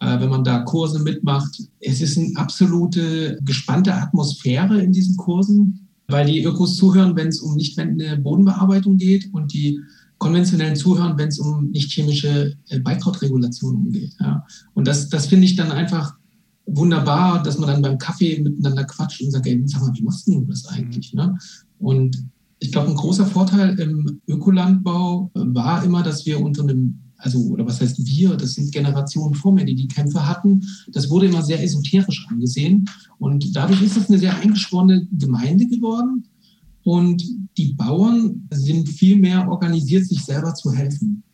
wenn 0.00 0.28
man 0.28 0.44
da 0.44 0.60
Kurse 0.60 1.00
mitmacht. 1.00 1.62
Es 1.80 2.00
ist 2.00 2.18
eine 2.18 2.32
absolute 2.36 3.38
gespannte 3.42 3.94
Atmosphäre 3.94 4.80
in 4.80 4.92
diesen 4.92 5.16
Kursen, 5.16 5.88
weil 6.06 6.26
die 6.26 6.42
Ökos 6.42 6.76
zuhören, 6.76 7.16
wenn 7.16 7.28
es 7.28 7.40
um 7.40 7.54
nicht 7.54 7.78
Bodenbearbeitung 8.22 8.96
geht 8.96 9.32
und 9.32 9.52
die 9.52 9.80
konventionellen 10.18 10.76
zuhören, 10.76 11.16
wenn 11.16 11.28
es 11.28 11.38
um 11.38 11.70
nicht 11.70 11.92
chemische 11.92 12.56
äh, 12.68 12.80
Beikrautregulation 12.80 13.92
geht. 13.92 14.14
Ja. 14.20 14.44
Und 14.74 14.86
das, 14.86 15.08
das 15.08 15.26
finde 15.26 15.46
ich 15.46 15.56
dann 15.56 15.70
einfach 15.70 16.14
wunderbar, 16.66 17.42
dass 17.42 17.58
man 17.58 17.68
dann 17.68 17.82
beim 17.82 17.98
Kaffee 17.98 18.40
miteinander 18.40 18.84
quatscht 18.84 19.22
und 19.22 19.30
sagt, 19.30 19.46
ey, 19.46 19.62
sag 19.66 19.80
mal, 19.80 19.92
wie 19.94 20.02
machst 20.02 20.26
du 20.26 20.44
das 20.44 20.66
eigentlich? 20.66 21.14
Ne? 21.14 21.36
Und 21.78 22.16
ich 22.58 22.72
glaube, 22.72 22.88
ein 22.88 22.96
großer 22.96 23.26
Vorteil 23.26 23.78
im 23.78 24.20
Ökolandbau 24.26 25.30
war 25.34 25.84
immer, 25.84 26.02
dass 26.02 26.26
wir 26.26 26.40
unter 26.40 26.62
einem 26.62 26.98
also, 27.18 27.40
oder 27.40 27.66
was 27.66 27.80
heißt 27.80 28.04
wir, 28.06 28.36
das 28.36 28.54
sind 28.54 28.72
Generationen 28.72 29.34
vor 29.34 29.52
mir, 29.52 29.64
die 29.64 29.74
die 29.74 29.88
Kämpfe 29.88 30.26
hatten. 30.26 30.64
Das 30.92 31.10
wurde 31.10 31.26
immer 31.26 31.42
sehr 31.42 31.62
esoterisch 31.62 32.26
angesehen. 32.30 32.88
Und 33.18 33.54
dadurch 33.54 33.82
ist 33.82 33.96
es 33.96 34.08
eine 34.08 34.18
sehr 34.18 34.36
eingeschworene 34.38 35.06
Gemeinde 35.12 35.66
geworden. 35.66 36.24
Und 36.84 37.22
die 37.58 37.74
Bauern 37.74 38.48
sind 38.50 38.88
viel 38.88 39.16
mehr 39.16 39.48
organisiert, 39.48 40.06
sich 40.06 40.24
selber 40.24 40.54
zu 40.54 40.72
helfen. 40.72 41.24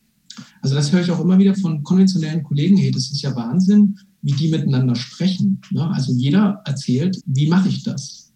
Also 0.62 0.74
das 0.74 0.91
höre 0.91 1.03
ich 1.03 1.11
auch 1.11 1.20
immer 1.20 1.39
wieder 1.39 1.55
von 1.55 1.82
konventionellen 1.82 2.43
Kollegen, 2.43 2.76
hey, 2.78 2.91
das 2.91 3.11
ist 3.11 3.20
ja 3.20 3.37
Wahnsinn, 3.37 3.99
wie 4.22 4.32
die 4.32 4.49
miteinander 4.49 4.97
sprechen. 4.97 5.61
Ne? 5.70 5.87
Also 5.91 6.12
jeder 6.12 6.62
erzählt, 6.64 7.20
wie 7.26 7.47
mache 7.47 7.68
ich 7.68 7.82
das? 7.82 8.32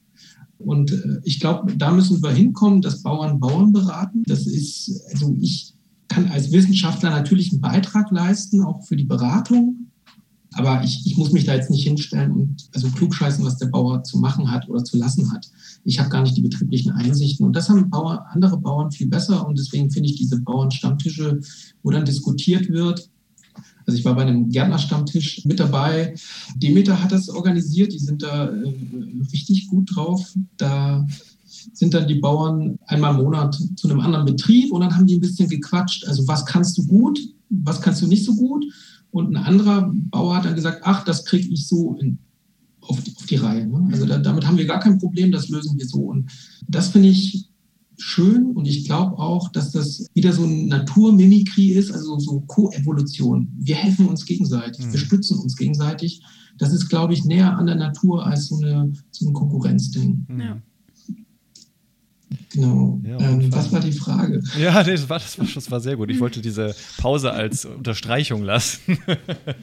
Und 0.58 0.92
äh, 0.92 1.20
ich 1.24 1.40
glaube, 1.40 1.74
da 1.76 1.90
müssen 1.90 2.22
wir 2.22 2.30
hinkommen, 2.30 2.82
dass 2.82 3.02
Bauern 3.02 3.40
Bauern 3.40 3.72
beraten. 3.72 4.22
Das 4.26 4.46
ist, 4.46 5.00
also 5.10 5.34
ich, 5.40 5.74
kann 6.08 6.28
als 6.28 6.52
Wissenschaftler 6.52 7.10
natürlich 7.10 7.52
einen 7.52 7.60
Beitrag 7.60 8.10
leisten, 8.10 8.62
auch 8.62 8.84
für 8.84 8.96
die 8.96 9.04
Beratung. 9.04 9.88
Aber 10.54 10.82
ich, 10.82 11.06
ich 11.06 11.16
muss 11.16 11.32
mich 11.32 11.44
da 11.44 11.54
jetzt 11.54 11.70
nicht 11.70 11.84
hinstellen 11.84 12.32
und 12.32 12.68
also 12.74 12.88
klugscheißen, 12.88 13.44
was 13.44 13.58
der 13.58 13.66
Bauer 13.66 14.02
zu 14.02 14.18
machen 14.18 14.50
hat 14.50 14.68
oder 14.68 14.82
zu 14.82 14.96
lassen 14.96 15.30
hat. 15.30 15.48
Ich 15.84 15.98
habe 15.98 16.08
gar 16.08 16.22
nicht 16.22 16.36
die 16.36 16.42
betrieblichen 16.42 16.90
Einsichten. 16.92 17.46
Und 17.46 17.54
das 17.54 17.68
haben 17.68 17.90
Bauer, 17.90 18.26
andere 18.30 18.58
Bauern 18.58 18.90
viel 18.90 19.08
besser. 19.08 19.46
Und 19.46 19.58
deswegen 19.58 19.90
finde 19.90 20.08
ich 20.08 20.16
diese 20.16 20.40
Bauernstammtische, 20.40 21.40
wo 21.82 21.90
dann 21.90 22.06
diskutiert 22.06 22.70
wird. 22.70 23.10
Also 23.86 23.98
ich 23.98 24.04
war 24.04 24.14
bei 24.14 24.22
einem 24.22 24.50
Gärtnerstammtisch 24.50 25.44
mit 25.44 25.60
dabei. 25.60 26.14
Demeter 26.56 27.02
hat 27.02 27.12
das 27.12 27.28
organisiert. 27.28 27.92
Die 27.92 27.98
sind 27.98 28.22
da 28.22 28.48
äh, 28.48 28.74
richtig 29.32 29.68
gut 29.68 29.94
drauf. 29.94 30.34
Da 30.56 31.06
sind 31.72 31.94
dann 31.94 32.08
die 32.08 32.16
Bauern 32.16 32.78
einmal 32.86 33.14
im 33.14 33.24
Monat 33.24 33.58
zu 33.76 33.88
einem 33.88 34.00
anderen 34.00 34.26
Betrieb 34.26 34.72
und 34.72 34.80
dann 34.80 34.94
haben 34.94 35.06
die 35.06 35.16
ein 35.16 35.20
bisschen 35.20 35.48
gequatscht. 35.48 36.06
Also 36.06 36.26
was 36.26 36.44
kannst 36.44 36.76
du 36.78 36.86
gut, 36.86 37.18
was 37.50 37.80
kannst 37.80 38.02
du 38.02 38.06
nicht 38.06 38.24
so 38.24 38.34
gut? 38.34 38.64
Und 39.10 39.34
ein 39.34 39.42
anderer 39.42 39.90
Bauer 39.94 40.36
hat 40.36 40.44
dann 40.44 40.54
gesagt, 40.54 40.82
ach, 40.84 41.04
das 41.04 41.24
kriege 41.24 41.48
ich 41.48 41.66
so 41.66 41.96
in, 42.00 42.18
auf, 42.80 43.02
die, 43.02 43.14
auf, 43.16 43.26
die, 43.26 43.36
Reihe. 43.36 43.66
Ne? 43.66 43.88
Also 43.92 44.06
da, 44.06 44.18
damit 44.18 44.46
haben 44.46 44.58
wir 44.58 44.66
gar 44.66 44.80
kein 44.80 44.98
Problem, 44.98 45.32
das 45.32 45.48
lösen 45.48 45.78
wir 45.78 45.86
so. 45.86 46.00
Und 46.00 46.30
das 46.68 46.88
finde 46.88 47.08
ich 47.08 47.48
schön 47.96 48.52
und 48.52 48.66
ich 48.66 48.84
glaube 48.84 49.18
auch, 49.18 49.50
dass 49.50 49.72
das 49.72 50.06
wieder 50.14 50.32
so 50.32 50.44
ein 50.44 50.68
Naturmimikrie 50.68 51.72
ist, 51.72 51.90
also 51.90 52.18
so 52.18 52.40
Koevolution. 52.42 53.52
Wir 53.58 53.76
helfen 53.76 54.06
uns 54.06 54.24
gegenseitig, 54.24 54.86
mhm. 54.86 54.92
wir 54.92 55.00
stützen 55.00 55.38
uns 55.38 55.56
gegenseitig. 55.56 56.22
Das 56.58 56.72
ist, 56.72 56.88
glaube 56.88 57.12
ich, 57.12 57.24
näher 57.24 57.56
an 57.56 57.66
der 57.66 57.76
Natur 57.76 58.26
als 58.26 58.46
so, 58.46 58.56
eine, 58.56 58.92
so 59.10 59.28
ein 59.28 59.32
Konkurrenzding. 59.32 60.26
Ja. 60.38 60.60
Genau. 62.52 63.00
Ja, 63.04 63.18
ähm, 63.18 63.52
was 63.52 63.72
war 63.72 63.80
die 63.80 63.92
Frage? 63.92 64.42
Ja, 64.58 64.82
nee, 64.82 64.92
das, 64.92 65.08
war, 65.08 65.18
das, 65.18 65.38
war, 65.38 65.46
das 65.54 65.70
war 65.70 65.80
sehr 65.80 65.96
gut. 65.96 66.10
Ich 66.10 66.20
wollte 66.20 66.40
diese 66.40 66.74
Pause 66.98 67.32
als 67.32 67.64
Unterstreichung 67.64 68.42
lassen. 68.42 68.98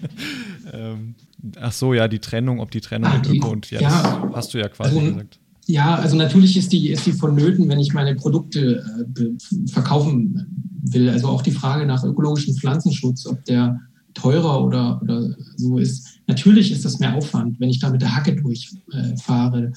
ähm, 0.73 1.15
ach 1.59 1.71
so, 1.71 1.93
ja, 1.93 2.07
die 2.07 2.19
Trennung, 2.19 2.59
ob 2.59 2.71
die 2.71 2.81
Trennung 2.81 3.11
ah, 3.11 3.19
die, 3.19 3.37
Öko 3.37 3.49
und 3.49 3.69
ja, 3.71 3.81
ja, 3.81 4.31
hast 4.33 4.53
du 4.53 4.57
ja 4.57 4.67
quasi 4.69 4.97
also, 4.97 5.11
gesagt. 5.11 5.39
Ja, 5.67 5.95
also 5.95 6.15
natürlich 6.15 6.57
ist 6.57 6.71
die, 6.71 6.89
ist 6.89 7.05
die 7.05 7.13
vonnöten, 7.13 7.67
wenn 7.69 7.79
ich 7.79 7.93
meine 7.93 8.15
Produkte 8.15 8.83
äh, 9.17 9.71
verkaufen 9.71 10.79
will. 10.83 11.09
Also 11.09 11.27
auch 11.27 11.41
die 11.41 11.51
Frage 11.51 11.85
nach 11.85 12.03
ökologischem 12.03 12.55
Pflanzenschutz, 12.55 13.25
ob 13.25 13.43
der 13.45 13.79
teurer 14.13 14.63
oder, 14.63 15.01
oder 15.01 15.35
so 15.55 15.77
ist. 15.77 16.19
Natürlich 16.27 16.71
ist 16.71 16.85
das 16.85 16.99
mehr 16.99 17.15
Aufwand, 17.15 17.59
wenn 17.59 17.69
ich 17.69 17.79
da 17.79 17.89
mit 17.89 18.01
der 18.01 18.15
Hacke 18.15 18.35
durchfahre. 18.35 19.57
Äh, 19.57 19.67
mhm. 19.67 19.73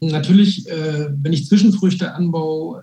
Natürlich, 0.00 0.68
äh, 0.68 1.08
wenn 1.16 1.32
ich 1.32 1.46
Zwischenfrüchte 1.46 2.14
anbaue, 2.14 2.82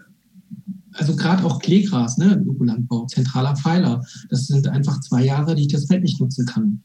also 0.93 1.15
gerade 1.15 1.43
auch 1.43 1.59
Kleegras 1.59 2.17
ne, 2.17 2.33
im 2.33 2.49
Ökolandbau, 2.49 3.05
zentraler 3.05 3.55
Pfeiler, 3.55 4.03
das 4.29 4.47
sind 4.47 4.67
einfach 4.67 4.99
zwei 5.01 5.23
Jahre, 5.23 5.55
die 5.55 5.63
ich 5.63 5.67
das 5.67 5.85
Feld 5.85 6.03
nicht 6.03 6.19
nutzen 6.19 6.45
kann. 6.45 6.81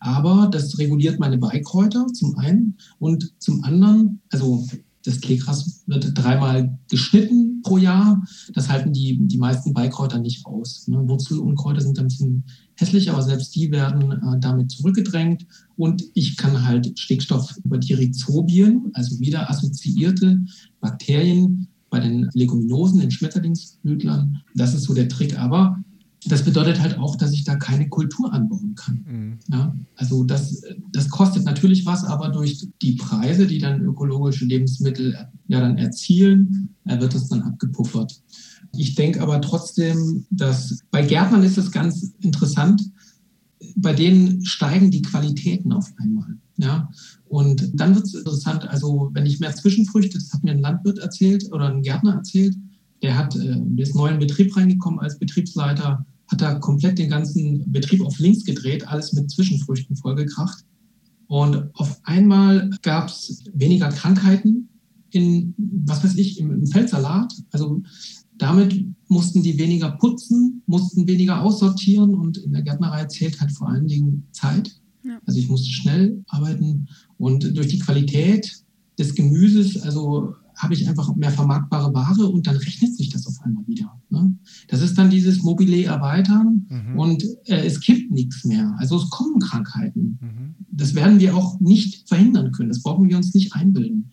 Aber 0.00 0.48
das 0.50 0.78
reguliert 0.78 1.18
meine 1.18 1.38
Beikräuter 1.38 2.06
zum 2.12 2.36
einen 2.38 2.76
und 2.98 3.32
zum 3.38 3.64
anderen, 3.64 4.20
also 4.30 4.66
das 5.06 5.20
Kleegras 5.20 5.82
wird 5.86 6.10
dreimal 6.14 6.78
geschnitten 6.90 7.62
pro 7.62 7.78
Jahr. 7.78 8.22
Das 8.52 8.68
halten 8.68 8.92
die, 8.92 9.18
die 9.26 9.38
meisten 9.38 9.72
Beikräuter 9.72 10.18
nicht 10.18 10.44
aus. 10.46 10.86
Ne? 10.88 10.98
Wurzelunkräuter 11.06 11.80
sind 11.80 11.98
ein 11.98 12.08
bisschen 12.08 12.44
hässlich, 12.74 13.10
aber 13.10 13.22
selbst 13.22 13.54
die 13.54 13.70
werden 13.70 14.12
äh, 14.12 14.40
damit 14.40 14.70
zurückgedrängt. 14.70 15.46
Und 15.76 16.02
ich 16.14 16.36
kann 16.36 16.66
halt 16.66 16.98
Stickstoff 16.98 17.56
über 17.64 17.78
die 17.78 17.94
Rhizobien, 17.94 18.90
also 18.94 19.18
wieder 19.20 19.48
assoziierte 19.48 20.40
Bakterien 20.80 21.68
bei 21.88 22.00
den 22.00 22.28
Leguminosen, 22.34 23.00
den 23.00 23.10
Schmetterlingsblütlern. 23.10 24.42
Das 24.54 24.74
ist 24.74 24.82
so 24.82 24.94
der 24.94 25.08
Trick. 25.08 25.38
Aber 25.38 25.82
das 26.28 26.44
bedeutet 26.44 26.80
halt 26.80 26.98
auch, 26.98 27.16
dass 27.16 27.32
ich 27.32 27.44
da 27.44 27.56
keine 27.56 27.88
Kultur 27.88 28.32
anbauen 28.32 28.74
kann. 28.74 29.04
Mhm. 29.06 29.38
Ja, 29.50 29.74
also 29.94 30.24
das, 30.24 30.62
das 30.92 31.08
kostet 31.08 31.44
natürlich 31.44 31.86
was, 31.86 32.04
aber 32.04 32.28
durch 32.28 32.68
die 32.82 32.94
Preise, 32.94 33.46
die 33.46 33.58
dann 33.58 33.80
ökologische 33.80 34.44
Lebensmittel 34.44 35.16
ja 35.48 35.60
dann 35.60 35.78
erzielen, 35.78 36.74
wird 36.84 37.14
es 37.14 37.28
dann 37.28 37.42
abgepuffert. 37.42 38.20
Ich 38.76 38.94
denke 38.94 39.22
aber 39.22 39.40
trotzdem, 39.40 40.26
dass 40.30 40.80
bei 40.90 41.02
Gärtnern 41.04 41.42
ist 41.42 41.58
es 41.58 41.70
ganz 41.70 42.14
interessant, 42.20 42.82
bei 43.76 43.92
denen 43.92 44.44
steigen 44.44 44.90
die 44.90 45.02
Qualitäten 45.02 45.72
auf 45.72 45.92
einmal. 45.98 46.36
Ja? 46.56 46.90
Und 47.26 47.70
dann 47.74 47.94
wird 47.94 48.06
es 48.06 48.14
interessant, 48.14 48.68
also 48.68 49.10
wenn 49.12 49.26
ich 49.26 49.40
mehr 49.40 49.54
Zwischenfrüchte, 49.54 50.18
das 50.18 50.32
hat 50.32 50.44
mir 50.44 50.52
ein 50.52 50.60
Landwirt 50.60 50.98
erzählt 50.98 51.50
oder 51.52 51.68
ein 51.68 51.82
Gärtner 51.82 52.14
erzählt, 52.14 52.56
der 53.02 53.16
hat, 53.16 53.36
äh, 53.36 53.60
ist 53.76 53.94
neu 53.94 54.08
in 54.08 54.14
den 54.14 54.26
Betrieb 54.26 54.56
reingekommen 54.56 55.00
als 55.00 55.18
Betriebsleiter, 55.18 56.04
hat 56.28 56.40
da 56.40 56.54
komplett 56.54 56.98
den 56.98 57.10
ganzen 57.10 57.70
Betrieb 57.70 58.04
auf 58.04 58.18
links 58.18 58.44
gedreht, 58.44 58.86
alles 58.88 59.12
mit 59.12 59.30
Zwischenfrüchten 59.30 59.96
vollgekracht. 59.96 60.64
Und 61.28 61.70
auf 61.74 62.00
einmal 62.04 62.70
gab 62.82 63.08
es 63.08 63.44
weniger 63.52 63.88
Krankheiten 63.88 64.68
in, 65.10 65.54
was 65.56 66.04
weiß 66.04 66.16
ich, 66.16 66.38
im, 66.38 66.50
im 66.50 66.66
Feldsalat. 66.66 67.32
Also 67.50 67.82
damit 68.38 68.86
mussten 69.08 69.42
die 69.42 69.58
weniger 69.58 69.92
putzen, 69.92 70.62
mussten 70.66 71.06
weniger 71.08 71.42
aussortieren 71.42 72.14
und 72.14 72.38
in 72.38 72.52
der 72.52 72.62
Gärtnerei 72.62 73.06
zählt 73.06 73.40
halt 73.40 73.52
vor 73.52 73.68
allen 73.68 73.86
Dingen 73.86 74.26
Zeit. 74.32 74.80
Ja. 75.04 75.18
Also 75.24 75.38
ich 75.38 75.48
musste 75.48 75.70
schnell 75.70 76.24
arbeiten 76.28 76.88
und 77.18 77.56
durch 77.56 77.68
die 77.68 77.78
Qualität 77.78 78.62
des 78.98 79.14
Gemüses, 79.14 79.80
also 79.82 80.34
habe 80.56 80.74
ich 80.74 80.88
einfach 80.88 81.14
mehr 81.14 81.30
vermarktbare 81.30 81.92
Ware 81.92 82.26
und 82.26 82.46
dann 82.46 82.56
rechnet 82.56 82.96
sich 82.96 83.10
das 83.10 83.26
auf 83.26 83.40
einmal 83.42 83.66
wieder. 83.66 84.00
Ne? 84.10 84.34
Das 84.68 84.80
ist 84.80 84.96
dann 84.96 85.10
dieses 85.10 85.42
Mobile 85.42 85.84
erweitern 85.84 86.66
mhm. 86.68 86.98
und 86.98 87.24
äh, 87.44 87.64
es 87.66 87.80
kippt 87.80 88.10
nichts 88.10 88.44
mehr. 88.44 88.74
Also 88.78 88.96
es 88.96 89.10
kommen 89.10 89.38
Krankheiten. 89.38 90.18
Mhm. 90.20 90.54
Das 90.70 90.94
werden 90.94 91.20
wir 91.20 91.36
auch 91.36 91.60
nicht 91.60 92.08
verhindern 92.08 92.52
können. 92.52 92.70
Das 92.70 92.82
brauchen 92.82 93.08
wir 93.08 93.16
uns 93.16 93.34
nicht 93.34 93.54
einbilden. 93.54 94.10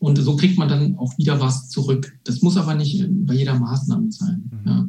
Und 0.00 0.18
so 0.18 0.36
kriegt 0.36 0.58
man 0.58 0.68
dann 0.68 0.96
auch 0.98 1.16
wieder 1.16 1.40
was 1.40 1.68
zurück. 1.68 2.18
Das 2.24 2.42
muss 2.42 2.56
aber 2.56 2.74
nicht 2.74 3.06
bei 3.26 3.34
jeder 3.34 3.58
Maßnahme 3.58 4.10
sein. 4.10 4.50
Mhm. 4.50 4.68
Ja. 4.68 4.88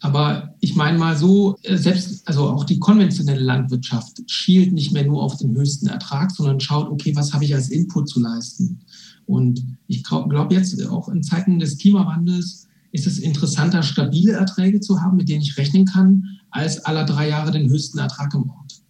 Aber 0.00 0.54
ich 0.60 0.76
meine 0.76 0.98
mal 0.98 1.16
so, 1.16 1.56
äh, 1.62 1.78
selbst, 1.78 2.28
also 2.28 2.50
auch 2.50 2.64
die 2.64 2.78
konventionelle 2.78 3.40
Landwirtschaft 3.40 4.20
schielt 4.26 4.72
nicht 4.72 4.92
mehr 4.92 5.06
nur 5.06 5.22
auf 5.22 5.38
den 5.38 5.54
höchsten 5.56 5.86
Ertrag, 5.86 6.30
sondern 6.30 6.60
schaut, 6.60 6.90
okay, 6.90 7.16
was 7.16 7.32
habe 7.32 7.44
ich 7.44 7.54
als 7.54 7.70
Input 7.70 8.08
zu 8.08 8.20
leisten? 8.20 8.80
Und 9.26 9.64
ich 9.86 10.04
glaube 10.04 10.54
jetzt 10.54 10.86
auch 10.86 11.08
in 11.08 11.22
Zeiten 11.22 11.58
des 11.58 11.78
Klimawandels 11.78 12.68
ist 12.92 13.06
es 13.06 13.18
interessanter, 13.18 13.82
stabile 13.82 14.32
Erträge 14.32 14.80
zu 14.80 15.00
haben, 15.00 15.16
mit 15.16 15.28
denen 15.28 15.42
ich 15.42 15.56
rechnen 15.56 15.84
kann, 15.84 16.24
als 16.50 16.84
aller 16.84 17.04
drei 17.04 17.28
Jahre 17.28 17.50
den 17.50 17.68
höchsten 17.68 17.98
Ertrag 17.98 18.32
im 18.34 18.48
Ort. 18.48 18.82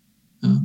Ja. 0.42 0.62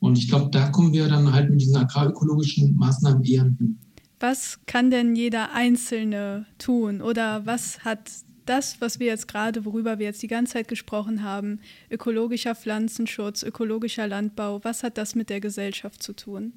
Und 0.00 0.18
ich 0.18 0.28
glaube, 0.28 0.50
da 0.50 0.68
kommen 0.68 0.92
wir 0.92 1.08
dann 1.08 1.32
halt 1.32 1.48
mit 1.48 1.60
diesen 1.60 1.76
agrarökologischen 1.76 2.76
Maßnahmen 2.76 3.24
eher 3.24 3.44
hin. 3.44 3.78
Was 4.20 4.58
kann 4.66 4.90
denn 4.90 5.16
jeder 5.16 5.52
Einzelne 5.54 6.46
tun? 6.58 7.00
Oder 7.00 7.46
was 7.46 7.84
hat 7.84 8.10
das, 8.44 8.80
was 8.80 8.98
wir 9.00 9.06
jetzt 9.06 9.28
gerade, 9.28 9.64
worüber 9.64 9.98
wir 9.98 10.06
jetzt 10.06 10.22
die 10.22 10.28
ganze 10.28 10.54
Zeit 10.54 10.68
gesprochen 10.68 11.22
haben, 11.22 11.60
ökologischer 11.90 12.54
Pflanzenschutz, 12.54 13.42
ökologischer 13.42 14.06
Landbau, 14.06 14.60
was 14.64 14.82
hat 14.82 14.98
das 14.98 15.14
mit 15.14 15.30
der 15.30 15.40
Gesellschaft 15.40 16.02
zu 16.02 16.12
tun? 16.12 16.52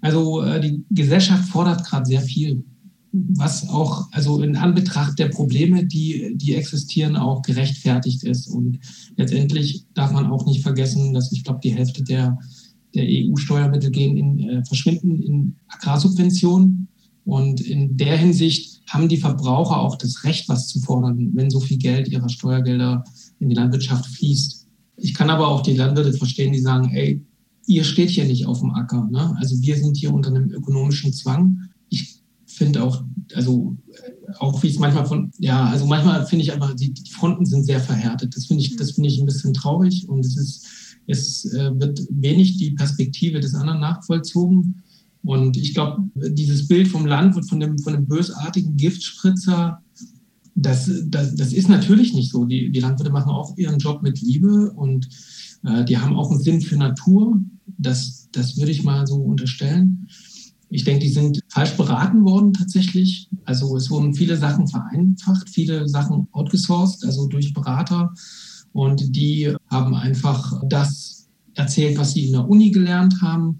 Also 0.00 0.42
äh, 0.42 0.60
die 0.60 0.84
Gesellschaft 0.90 1.48
fordert 1.48 1.84
gerade 1.84 2.06
sehr 2.06 2.20
viel, 2.20 2.64
was 3.12 3.68
auch 3.68 4.08
also 4.12 4.42
in 4.42 4.56
Anbetracht 4.56 5.18
der 5.18 5.28
Probleme, 5.28 5.86
die, 5.86 6.36
die 6.36 6.54
existieren, 6.54 7.16
auch 7.16 7.42
gerechtfertigt 7.42 8.24
ist. 8.24 8.46
Und 8.48 8.78
letztendlich 9.16 9.84
darf 9.94 10.12
man 10.12 10.26
auch 10.26 10.46
nicht 10.46 10.62
vergessen, 10.62 11.14
dass 11.14 11.32
ich 11.32 11.44
glaube, 11.44 11.60
die 11.62 11.74
Hälfte 11.74 12.02
der, 12.02 12.38
der 12.94 13.04
EU-Steuermittel 13.06 13.90
gehen 13.90 14.16
in, 14.16 14.48
äh, 14.48 14.64
verschwinden 14.64 15.22
in 15.22 15.56
Agrarsubventionen. 15.68 16.88
Und 17.24 17.60
in 17.60 17.96
der 17.96 18.16
Hinsicht 18.16 18.82
haben 18.88 19.08
die 19.08 19.16
Verbraucher 19.16 19.80
auch 19.80 19.96
das 19.96 20.22
Recht, 20.24 20.48
was 20.48 20.68
zu 20.68 20.80
fordern, 20.80 21.30
wenn 21.34 21.50
so 21.50 21.58
viel 21.58 21.78
Geld 21.78 22.08
ihrer 22.08 22.28
Steuergelder 22.28 23.02
in 23.40 23.48
die 23.48 23.56
Landwirtschaft 23.56 24.06
fließt. 24.06 24.66
Ich 24.98 25.14
kann 25.14 25.30
aber 25.30 25.48
auch 25.48 25.62
die 25.62 25.76
Landwirte 25.76 26.12
verstehen, 26.12 26.52
die 26.52 26.60
sagen, 26.60 26.94
ey, 26.94 27.20
ihr 27.66 27.84
steht 27.84 28.10
hier 28.10 28.24
nicht 28.24 28.46
auf 28.46 28.60
dem 28.60 28.70
Acker. 28.70 29.08
Ne? 29.10 29.36
Also 29.38 29.60
wir 29.60 29.76
sind 29.76 29.96
hier 29.96 30.12
unter 30.12 30.30
einem 30.30 30.50
ökonomischen 30.50 31.12
Zwang. 31.12 31.60
Ich 31.88 32.20
finde 32.46 32.82
auch, 32.82 33.04
also 33.34 33.76
auch 34.38 34.62
wie 34.62 34.68
es 34.68 34.78
manchmal 34.78 35.06
von, 35.06 35.30
ja, 35.38 35.66
also 35.66 35.86
manchmal 35.86 36.26
finde 36.26 36.44
ich 36.44 36.52
einfach, 36.52 36.74
die, 36.74 36.92
die, 36.92 37.10
Fronten 37.10 37.44
sind 37.44 37.64
sehr 37.64 37.80
verhärtet. 37.80 38.36
Das 38.36 38.46
finde 38.46 38.62
ich, 38.62 38.76
das 38.76 38.92
finde 38.92 39.08
ich 39.08 39.18
ein 39.18 39.26
bisschen 39.26 39.54
traurig 39.54 40.08
und 40.08 40.24
es 40.24 40.36
ist, 40.36 40.66
es 41.06 41.44
äh, 41.54 41.70
wird 41.78 42.00
wenig 42.10 42.56
die 42.58 42.72
Perspektive 42.72 43.40
des 43.40 43.54
anderen 43.54 43.80
nachvollzogen. 43.80 44.82
Und 45.24 45.56
ich 45.56 45.74
glaube, 45.74 46.04
dieses 46.14 46.68
Bild 46.68 46.88
vom 46.88 47.04
Land 47.04 47.34
wird 47.34 47.48
von 47.48 47.58
dem, 47.58 47.78
von 47.78 47.92
dem 47.92 48.06
bösartigen 48.06 48.76
Giftspritzer, 48.76 49.82
das, 50.54 50.90
das, 51.06 51.34
das 51.34 51.52
ist 51.52 51.68
natürlich 51.68 52.14
nicht 52.14 52.30
so. 52.30 52.44
Die, 52.44 52.70
die 52.70 52.80
Landwirte 52.80 53.12
machen 53.12 53.30
auch 53.30 53.56
ihren 53.56 53.78
Job 53.78 54.02
mit 54.02 54.20
Liebe 54.20 54.72
und 54.72 55.08
äh, 55.64 55.84
die 55.84 55.98
haben 55.98 56.16
auch 56.16 56.30
einen 56.30 56.40
Sinn 56.40 56.60
für 56.60 56.76
Natur. 56.76 57.40
Das, 57.78 58.28
das 58.32 58.56
würde 58.56 58.70
ich 58.70 58.84
mal 58.84 59.06
so 59.06 59.16
unterstellen. 59.16 60.08
Ich 60.68 60.84
denke, 60.84 61.04
die 61.04 61.12
sind 61.12 61.40
falsch 61.48 61.76
beraten 61.76 62.24
worden 62.24 62.52
tatsächlich. 62.52 63.28
Also 63.44 63.76
es 63.76 63.90
wurden 63.90 64.14
viele 64.14 64.36
Sachen 64.36 64.66
vereinfacht, 64.66 65.48
viele 65.48 65.88
Sachen 65.88 66.26
outgesourced, 66.32 67.04
also 67.04 67.28
durch 67.28 67.54
Berater. 67.54 68.12
Und 68.72 69.14
die 69.14 69.54
haben 69.70 69.94
einfach 69.94 70.60
das 70.68 71.28
erzählt, 71.54 71.96
was 71.98 72.12
sie 72.12 72.26
in 72.26 72.32
der 72.32 72.48
Uni 72.48 72.70
gelernt 72.70 73.22
haben 73.22 73.58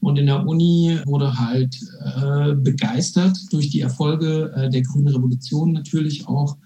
und 0.00 0.18
in 0.18 0.26
der 0.26 0.46
Uni 0.46 0.98
wurde 1.06 1.38
halt 1.38 1.76
äh, 2.04 2.54
begeistert 2.54 3.36
durch 3.50 3.70
die 3.70 3.80
Erfolge 3.80 4.52
äh, 4.54 4.70
der 4.70 4.82
Grünen 4.82 5.08
Revolution 5.08 5.72
natürlich 5.72 6.26
auch 6.28 6.56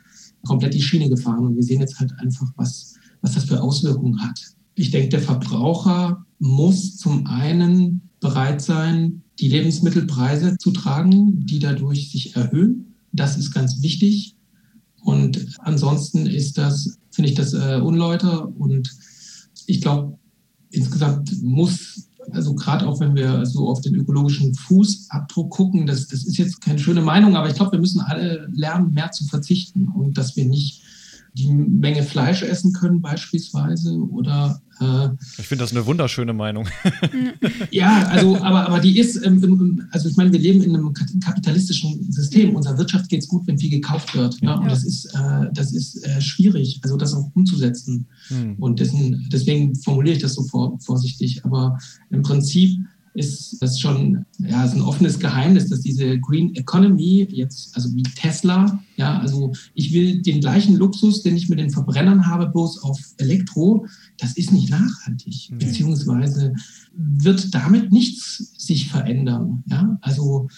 komplett 0.47 0.75
die 0.75 0.83
Schiene 0.83 1.09
gefahren. 1.09 1.47
Und 1.47 1.57
wir 1.57 1.63
sehen 1.63 1.81
jetzt 1.81 1.99
halt 1.99 2.13
einfach, 2.19 2.49
was, 2.57 2.95
was 3.23 3.33
das 3.33 3.45
für 3.45 3.63
Auswirkungen 3.63 4.21
hat. 4.23 4.39
Ich 4.75 4.91
denke, 4.91 5.11
der 5.11 5.21
Verbraucher 5.21 6.25
muss 6.43 6.97
zum 6.97 7.29
einen 7.29 8.11
bereit 8.19 8.61
sein, 8.61 9.23
die 9.39 9.49
Lebensmittelpreise 9.49 10.59
zu 10.59 10.73
tragen, 10.73 11.47
die 11.47 11.61
dadurch 11.61 12.11
sich 12.11 12.35
erhöhen. 12.35 12.97
Das 13.13 13.37
ist 13.37 13.53
ganz 13.53 13.81
wichtig. 13.81 14.35
Und 15.03 15.47
ansonsten 15.61 16.27
ist 16.27 16.59
das, 16.59 16.99
finde 17.13 17.31
ich 17.31 17.37
das 17.37 17.55
äh, 17.55 17.81
unleuter. 17.81 18.49
Und 18.59 18.91
ich 19.67 19.81
glaube, 19.81 20.19
insgesamt 20.71 21.41
muss 21.43 22.09
also 22.31 22.55
gerade 22.55 22.87
auch 22.87 23.01
wenn 23.01 23.17
wir 23.17 23.45
so 23.47 23.69
auf 23.69 23.81
den 23.81 23.97
ökologischen 23.97 24.55
Fußabdruck 24.55 25.51
gucken, 25.51 25.87
das, 25.87 26.07
das 26.07 26.25
ist 26.25 26.39
jetzt 26.39 26.61
keine 26.61 26.79
schöne 26.79 27.03
Meinung, 27.03 27.37
aber 27.37 27.49
ich 27.49 27.55
glaube, 27.55 27.73
wir 27.73 27.81
müssen 27.81 28.01
alle 28.01 28.49
lernen, 28.53 28.95
mehr 28.95 29.11
zu 29.11 29.25
verzichten 29.25 29.89
und 29.89 30.17
dass 30.17 30.37
wir 30.37 30.45
nicht 30.45 30.83
die 31.35 31.49
Menge 31.49 32.03
Fleisch 32.03 32.43
essen 32.43 32.73
können 32.73 33.01
beispielsweise 33.01 33.95
oder 33.95 34.61
äh, 34.81 35.09
ich 35.39 35.47
finde 35.47 35.65
das 35.65 35.73
eine 35.73 35.87
wunderschöne 35.87 36.33
Meinung. 36.33 36.67
ja, 37.71 38.05
also 38.07 38.37
aber, 38.37 38.67
aber 38.67 38.81
die 38.81 38.99
ist, 38.99 39.25
ähm, 39.25 39.87
also 39.91 40.09
ich 40.09 40.17
meine, 40.17 40.33
wir 40.33 40.39
leben 40.39 40.63
in 40.63 40.75
einem 40.75 40.93
kapitalistischen 40.93 42.11
System. 42.13 42.55
Unserer 42.55 42.79
Wirtschaft 42.79 43.09
geht 43.09 43.21
es 43.21 43.29
gut, 43.29 43.47
wenn 43.47 43.59
viel 43.59 43.71
gekauft 43.71 44.15
wird. 44.15 44.43
Ne? 44.43 44.59
Und 44.59 44.71
das 44.71 44.85
ist, 44.85 45.07
äh, 45.15 45.49
das 45.53 45.73
ist 45.73 46.05
äh, 46.05 46.21
schwierig, 46.21 46.81
also 46.83 46.97
das 46.97 47.15
auch 47.15 47.31
umzusetzen. 47.35 48.07
Hm. 48.29 48.57
Und 48.59 48.81
dessen, 48.81 49.29
deswegen 49.31 49.75
formuliere 49.77 50.17
ich 50.17 50.23
das 50.23 50.35
so 50.35 50.43
vor, 50.45 50.79
vorsichtig. 50.81 51.45
Aber 51.45 51.79
im 52.11 52.23
Prinzip 52.23 52.79
ist 53.15 53.61
das 53.61 53.79
schon 53.79 54.25
ja, 54.39 54.65
ist 54.65 54.75
ein 54.75 54.83
offenes 54.83 55.19
Geheimnis, 55.19 55.69
dass 55.69 55.81
diese 55.81 56.19
Green 56.19 56.55
Economy 56.55 57.27
jetzt, 57.31 57.75
also 57.77 57.95
wie 57.95 58.03
Tesla, 58.03 58.83
ja, 58.97 59.19
also 59.19 59.53
ich 59.75 59.93
will 59.93 60.23
den 60.23 60.41
gleichen 60.41 60.77
Luxus, 60.77 61.23
den 61.23 61.37
ich 61.37 61.49
mit 61.49 61.59
den 61.59 61.71
Verbrennern 61.71 62.27
habe, 62.27 62.49
bloß 62.49 62.83
auf 62.83 62.99
Elektro, 63.19 63.87
das 64.19 64.37
ist 64.37 64.53
nicht 64.53 64.71
nachhaltig, 64.71 65.51
nee. 65.51 65.59
beziehungsweise 65.59 66.55
wird 66.95 67.55
damit 67.55 67.93
nichts 67.93 68.55
sich 68.57 68.89
verändern, 68.89 69.63
ja, 69.67 69.99
also 70.01 70.49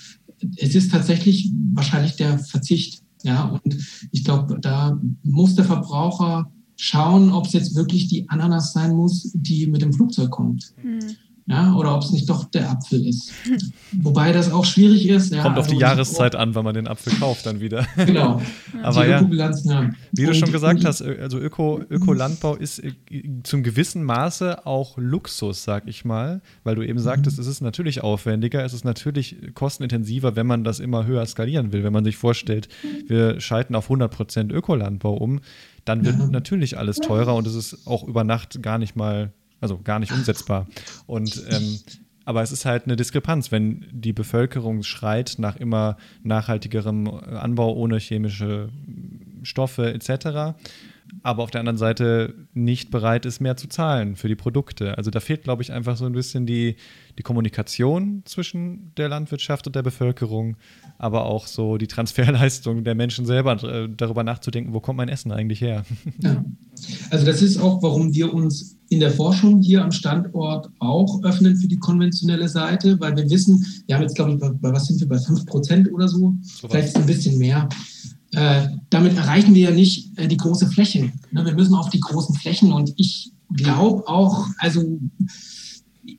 es 0.57 0.75
ist 0.75 0.93
tatsächlich 0.93 1.51
wahrscheinlich 1.73 2.17
der 2.17 2.39
Verzicht, 2.39 3.03
ja, 3.25 3.45
und 3.45 3.77
ich 4.13 4.25
glaube, 4.25 4.59
da 4.61 5.01
muss 5.23 5.55
der 5.55 5.65
Verbraucher 5.65 6.51
schauen, 6.77 7.31
ob 7.31 7.47
es 7.47 7.53
jetzt 7.53 7.75
wirklich 7.75 8.09
die 8.09 8.29
Ananas 8.29 8.73
sein 8.73 8.95
muss, 8.95 9.31
die 9.35 9.67
mit 9.67 9.83
dem 9.83 9.93
Flugzeug 9.93 10.31
kommt. 10.31 10.75
Mhm 10.83 11.01
ja, 11.47 11.75
oder 11.75 11.95
ob 11.95 12.03
es 12.03 12.11
nicht 12.11 12.29
doch 12.31 12.45
der 12.45 12.71
Apfel 12.71 13.07
ist. 13.07 13.31
Wobei 13.93 14.33
das 14.33 14.51
auch 14.51 14.65
schwierig 14.65 15.07
ist. 15.07 15.31
Ja, 15.31 15.43
Kommt 15.43 15.59
auf 15.59 15.65
also 15.65 15.75
die 15.75 15.81
Jahreszeit 15.83 16.35
an, 16.35 16.55
wenn 16.55 16.65
man 16.65 16.75
den 16.75 16.89
Apfel 16.89 17.13
kauft 17.19 17.45
dann 17.47 17.61
wieder. 17.61 17.87
Genau. 18.05 18.41
Aber 18.83 19.07
ja, 19.07 19.23
wie 20.13 20.27
du 20.27 20.35
schon 20.35 20.53
gesagt 20.53 20.85
hast, 20.85 21.01
also 21.03 21.39
Öko, 21.39 21.81
Ökolandbau 21.89 22.55
ist 22.55 22.81
äh, 22.81 22.93
zum 23.43 23.63
gewissen 23.63 24.05
Maße 24.05 24.67
auch 24.67 24.99
Luxus, 24.99 25.65
sag 25.65 25.87
ich 25.87 26.05
mal, 26.05 26.43
weil 26.65 26.75
du 26.75 26.83
eben 26.83 26.99
sagtest, 26.99 27.39
mhm. 27.39 27.43
es 27.43 27.47
ist 27.49 27.61
natürlich 27.61 28.03
aufwendiger, 28.03 28.65
es 28.65 28.73
ist 28.73 28.85
natürlich 28.85 29.37
kostenintensiver, 29.55 30.37
wenn 30.37 30.47
man 30.47 30.65
das 30.65 30.81
immer 30.81 31.07
höher 31.07 31.25
skalieren 31.27 31.73
will. 31.73 31.83
Wenn 31.85 31.93
man 31.93 32.05
sich 32.05 32.17
vorstellt, 32.17 32.69
wir 33.07 33.41
schalten 33.41 33.75
auf 33.75 33.91
100% 33.91 34.53
Ökolandbau 34.53 35.15
um, 35.15 35.41
dann 35.85 36.05
wird 36.05 36.19
ja. 36.19 36.27
natürlich 36.27 36.79
alles 36.79 36.97
teurer 36.97 37.35
und 37.35 37.47
es 37.47 37.55
ist 37.55 37.87
auch 37.87 38.05
über 38.05 38.25
Nacht 38.25 38.63
gar 38.63 38.79
nicht 38.79 38.97
mal 38.97 39.33
also 39.65 39.81
gar 39.83 39.99
nicht 39.99 40.13
umsetzbar. 40.13 40.67
Und 41.07 41.43
ähm, 41.51 41.81
aber 42.27 42.43
es 42.43 42.53
ist 42.53 42.65
halt 42.65 42.85
eine 42.85 42.97
Diskrepanz, 42.97 43.51
wenn 43.51 43.87
die 43.91 44.13
Bevölkerung 44.13 44.83
schreit 44.83 45.35
nach 45.39 45.57
immer 45.57 45.97
nachhaltigerem 46.23 47.09
Anbau 47.09 47.75
ohne 47.75 47.99
chemische 47.99 48.71
Stoffe 49.43 49.93
etc 49.93 50.55
aber 51.23 51.43
auf 51.43 51.51
der 51.51 51.61
anderen 51.61 51.79
Seite 51.79 52.35
nicht 52.53 52.91
bereit 52.91 53.27
ist, 53.27 53.41
mehr 53.41 53.57
zu 53.57 53.69
zahlen 53.69 54.17
für 54.17 54.29
die 54.29 54.35
Produkte. 54.35 54.97
Also 54.99 55.11
da 55.11 55.21
fehlt, 55.21 55.45
glaube 55.45 55.63
ich, 55.63 55.73
einfach 55.73 55.97
so 55.97 56.05
ein 56.05 56.13
bisschen 56.13 56.47
die, 56.47 56.77
die 57.19 57.23
Kommunikation 57.23 58.23
zwischen 58.25 58.93
der 58.97 59.09
Landwirtschaft 59.09 59.67
und 59.67 59.77
der 59.77 59.83
Bevölkerung, 59.83 60.57
aber 60.99 61.25
auch 61.25 61.47
so 61.47 61.79
die 61.79 61.87
Transferleistung 61.87 62.85
der 62.85 62.95
Menschen 62.95 63.27
selber, 63.27 63.63
äh, 63.63 63.89
darüber 63.95 64.25
nachzudenken, 64.25 64.75
wo 64.75 64.81
kommt 64.81 64.99
mein 64.99 65.09
Essen 65.09 65.33
eigentlich 65.33 65.61
her. 65.61 65.85
Ja. 66.23 66.45
Also 67.11 67.25
das 67.25 67.41
ist 67.41 67.59
auch, 67.59 67.83
warum 67.83 68.13
wir 68.13 68.35
uns 68.35 68.77
in 68.89 69.01
der 69.01 69.11
Forschung 69.11 69.61
hier 69.61 69.83
am 69.83 69.93
Standort 69.93 70.69
auch 70.79 71.23
öffnen 71.23 71.57
für 71.57 71.69
die 71.69 71.79
konventionelle 71.79 72.49
Seite, 72.49 72.99
weil 73.01 73.17
wir 73.17 73.29
wissen, 73.31 73.65
wir 73.87 73.95
haben 73.95 74.03
jetzt, 74.03 74.17
glaube 74.17 74.33
ich, 74.33 74.39
bei, 74.39 74.51
bei 74.51 74.73
was 74.73 74.87
sind 74.87 75.01
wir, 75.01 75.09
bei 75.09 75.19
5 75.19 75.47
Prozent 75.47 75.93
oder 75.93 76.09
so, 76.09 76.35
so 76.43 76.69
vielleicht 76.69 76.97
ein 76.97 77.07
bisschen 77.07 77.39
mehr. 77.39 77.69
Äh, 78.35 78.69
damit 78.91 79.17
erreichen 79.17 79.55
wir 79.55 79.71
ja 79.71 79.75
nicht 79.75 80.19
äh, 80.19 80.29
die 80.29 80.37
große 80.37 80.69
Fläche. 80.69 81.13
Ne? 81.31 81.45
Wir 81.45 81.55
müssen 81.55 81.75
auf 81.75 81.91
die 81.91 82.01
großen 82.01 82.35
Flächen 82.35 82.73
und 82.73 82.93
ich 82.97 83.33
glaube 83.55 84.07
auch, 84.09 84.49
also 84.59 84.83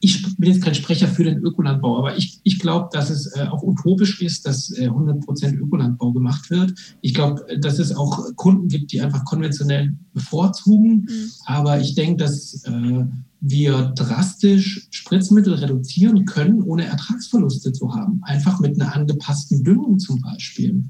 ich 0.01 0.37
bin 0.37 0.51
jetzt 0.51 0.63
kein 0.63 0.75
Sprecher 0.75 1.07
für 1.07 1.23
den 1.23 1.39
Ökolandbau, 1.39 1.97
aber 1.97 2.17
ich, 2.17 2.39
ich 2.43 2.59
glaube, 2.59 2.89
dass 2.91 3.09
es 3.09 3.35
äh, 3.35 3.47
auch 3.47 3.63
utopisch 3.63 4.21
ist, 4.21 4.45
dass 4.45 4.71
äh, 4.71 4.87
100% 4.89 5.57
Ökolandbau 5.57 6.11
gemacht 6.11 6.49
wird. 6.49 6.73
Ich 7.01 7.13
glaube, 7.13 7.45
dass 7.59 7.79
es 7.79 7.95
auch 7.95 8.35
Kunden 8.35 8.67
gibt, 8.67 8.91
die 8.91 9.01
einfach 9.01 9.23
konventionell 9.25 9.93
bevorzugen. 10.13 11.07
Mhm. 11.07 11.31
Aber 11.45 11.79
ich 11.79 11.95
denke, 11.95 12.23
dass 12.23 12.63
äh, 12.63 13.05
wir 13.47 13.93
drastisch 13.95 14.87
Spritzmittel 14.89 15.53
reduzieren 15.53 16.25
können, 16.25 16.63
ohne 16.63 16.85
Ertragsverluste 16.85 17.71
zu 17.73 17.93
haben. 17.93 18.19
Einfach 18.23 18.59
mit 18.59 18.79
einer 18.79 18.95
angepassten 18.95 19.63
Düngung 19.63 19.99
zum 19.99 20.19
Beispiel. 20.19 20.83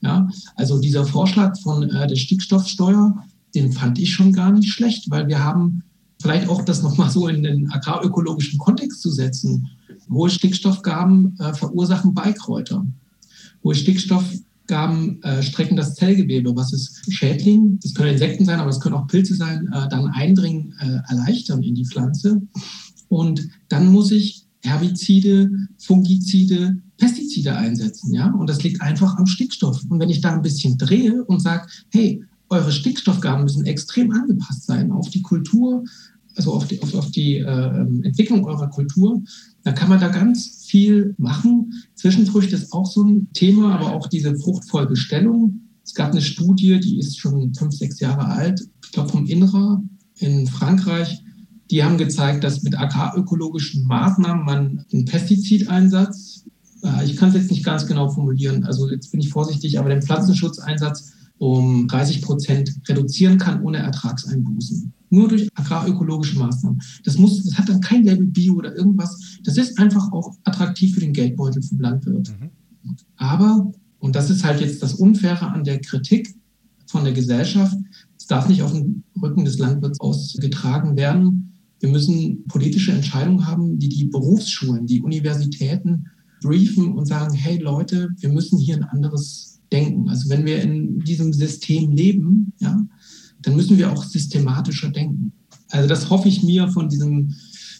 Ja, 0.00 0.28
also 0.56 0.80
dieser 0.80 1.06
Vorschlag 1.06 1.56
von 1.60 1.88
äh, 1.88 2.06
der 2.08 2.16
Stickstoffsteuer, 2.16 3.22
den 3.54 3.72
fand 3.72 3.98
ich 4.00 4.12
schon 4.12 4.32
gar 4.32 4.50
nicht 4.50 4.72
schlecht, 4.72 5.08
weil 5.10 5.28
wir 5.28 5.44
haben 5.44 5.82
vielleicht 6.20 6.48
auch 6.48 6.64
das 6.64 6.82
nochmal 6.82 7.10
so 7.10 7.28
in 7.28 7.44
den 7.44 7.70
agrarökologischen 7.70 8.58
Kontext 8.58 9.02
zu 9.02 9.10
setzen. 9.10 9.68
Hohe 10.10 10.30
Stickstoffgaben 10.30 11.38
äh, 11.38 11.54
verursachen 11.54 12.12
Beikräuter. 12.12 12.84
Hohe 13.62 13.76
Stickstoffgaben 14.70 15.22
äh, 15.22 15.42
strecken 15.42 15.76
das 15.76 15.94
Zellgewebe, 15.94 16.54
was 16.54 16.72
es 16.72 17.02
Schädling, 17.08 17.78
das 17.82 17.94
können 17.94 18.12
Insekten 18.12 18.44
sein, 18.44 18.60
aber 18.60 18.70
es 18.70 18.80
können 18.80 18.94
auch 18.94 19.08
Pilze 19.08 19.34
sein, 19.34 19.68
äh, 19.72 19.88
dann 19.88 20.06
Eindringen 20.06 20.74
äh, 20.80 21.00
erleichtern 21.10 21.62
in 21.62 21.74
die 21.74 21.84
Pflanze. 21.84 22.40
Und 23.08 23.48
dann 23.68 23.90
muss 23.90 24.12
ich 24.12 24.44
Herbizide, 24.62 25.50
Fungizide, 25.78 26.76
Pestizide 26.98 27.56
einsetzen, 27.56 28.12
ja. 28.12 28.30
Und 28.30 28.48
das 28.48 28.62
liegt 28.62 28.80
einfach 28.80 29.16
am 29.16 29.26
Stickstoff. 29.26 29.82
Und 29.88 29.98
wenn 29.98 30.10
ich 30.10 30.20
da 30.20 30.34
ein 30.34 30.42
bisschen 30.42 30.78
drehe 30.78 31.24
und 31.24 31.40
sage, 31.40 31.66
hey, 31.90 32.22
eure 32.50 32.70
Stickstoffgaben 32.70 33.44
müssen 33.44 33.64
extrem 33.64 34.12
angepasst 34.12 34.66
sein 34.66 34.92
auf 34.92 35.08
die 35.08 35.22
Kultur, 35.22 35.84
also 36.36 36.52
auf 36.52 36.68
die, 36.68 36.80
auf, 36.82 36.94
auf 36.94 37.10
die 37.10 37.38
äh, 37.38 37.80
Entwicklung 38.02 38.44
eurer 38.44 38.68
Kultur, 38.68 39.22
dann 39.64 39.74
kann 39.74 39.88
man 39.88 40.00
da 40.00 40.08
ganz 40.08 40.59
viel 40.70 41.14
machen. 41.18 41.72
Zwischenfrüchte 41.94 42.54
ist 42.54 42.72
auch 42.72 42.86
so 42.86 43.02
ein 43.02 43.32
Thema, 43.32 43.74
aber 43.74 43.92
auch 43.94 44.06
diese 44.06 44.36
Fruchtfolgestellung. 44.36 45.60
Es 45.84 45.94
gab 45.94 46.12
eine 46.12 46.22
Studie, 46.22 46.78
die 46.78 46.98
ist 46.98 47.18
schon 47.18 47.52
fünf, 47.54 47.74
sechs 47.74 47.98
Jahre 48.00 48.26
alt, 48.26 48.60
ich 48.84 48.92
glaube 48.92 49.10
vom 49.10 49.26
INRA 49.26 49.82
in 50.18 50.46
Frankreich. 50.46 51.22
Die 51.70 51.82
haben 51.84 51.98
gezeigt, 51.98 52.44
dass 52.44 52.62
mit 52.62 52.78
agrarökologischen 52.78 53.86
Maßnahmen 53.86 54.44
man 54.44 54.84
einen 54.92 55.04
Pestizideinsatz, 55.04 56.44
äh, 56.82 57.04
ich 57.04 57.16
kann 57.16 57.30
es 57.30 57.36
jetzt 57.36 57.50
nicht 57.50 57.64
ganz 57.64 57.86
genau 57.86 58.08
formulieren, 58.08 58.64
also 58.64 58.88
jetzt 58.88 59.10
bin 59.10 59.20
ich 59.20 59.30
vorsichtig, 59.30 59.78
aber 59.78 59.88
den 59.88 60.02
Pflanzenschutzeinsatz 60.02 61.12
um 61.38 61.88
30 61.88 62.22
Prozent 62.22 62.74
reduzieren 62.88 63.38
kann 63.38 63.62
ohne 63.62 63.78
Ertragseinbußen. 63.78 64.92
Nur 65.10 65.28
durch 65.28 65.48
agrarökologische 65.54 66.38
Maßnahmen. 66.38 66.80
Das, 67.04 67.18
muss, 67.18 67.44
das 67.44 67.58
hat 67.58 67.68
dann 67.68 67.80
kein 67.80 68.04
Label 68.04 68.26
Bio 68.26 68.54
oder 68.54 68.74
irgendwas. 68.74 69.38
Das 69.42 69.56
ist 69.56 69.78
einfach 69.78 70.10
auch 70.12 70.36
attraktiv 70.44 70.94
für 70.94 71.00
den 71.00 71.12
Geldbeutel 71.12 71.62
vom 71.62 71.80
Landwirt. 71.80 72.32
Mhm. 72.40 72.50
Aber, 73.16 73.72
und 73.98 74.14
das 74.16 74.30
ist 74.30 74.44
halt 74.44 74.60
jetzt 74.60 74.82
das 74.82 74.94
Unfaire 74.94 75.52
an 75.52 75.64
der 75.64 75.80
Kritik 75.80 76.34
von 76.86 77.04
der 77.04 77.12
Gesellschaft, 77.12 77.76
es 78.18 78.26
darf 78.26 78.48
nicht 78.48 78.62
auf 78.62 78.72
dem 78.72 79.02
Rücken 79.20 79.44
des 79.44 79.58
Landwirts 79.58 80.00
ausgetragen 80.00 80.96
werden. 80.96 81.52
Wir 81.80 81.88
müssen 81.88 82.44
politische 82.46 82.92
Entscheidungen 82.92 83.46
haben, 83.46 83.78
die 83.78 83.88
die 83.88 84.04
Berufsschulen, 84.04 84.86
die 84.86 85.00
Universitäten 85.00 86.06
briefen 86.42 86.92
und 86.92 87.06
sagen, 87.06 87.34
hey 87.34 87.58
Leute, 87.58 88.10
wir 88.18 88.28
müssen 88.28 88.58
hier 88.58 88.76
ein 88.76 88.84
anderes 88.84 89.60
denken. 89.72 90.08
Also 90.08 90.28
wenn 90.28 90.44
wir 90.44 90.62
in 90.62 91.00
diesem 91.00 91.32
System 91.32 91.92
leben, 91.92 92.52
ja, 92.58 92.84
dann 93.42 93.56
müssen 93.56 93.78
wir 93.78 93.92
auch 93.92 94.04
systematischer 94.04 94.90
denken. 94.90 95.32
Also 95.70 95.88
das 95.88 96.10
hoffe 96.10 96.28
ich 96.28 96.42
mir 96.42 96.68
von 96.68 96.88
diesem, 96.88 97.34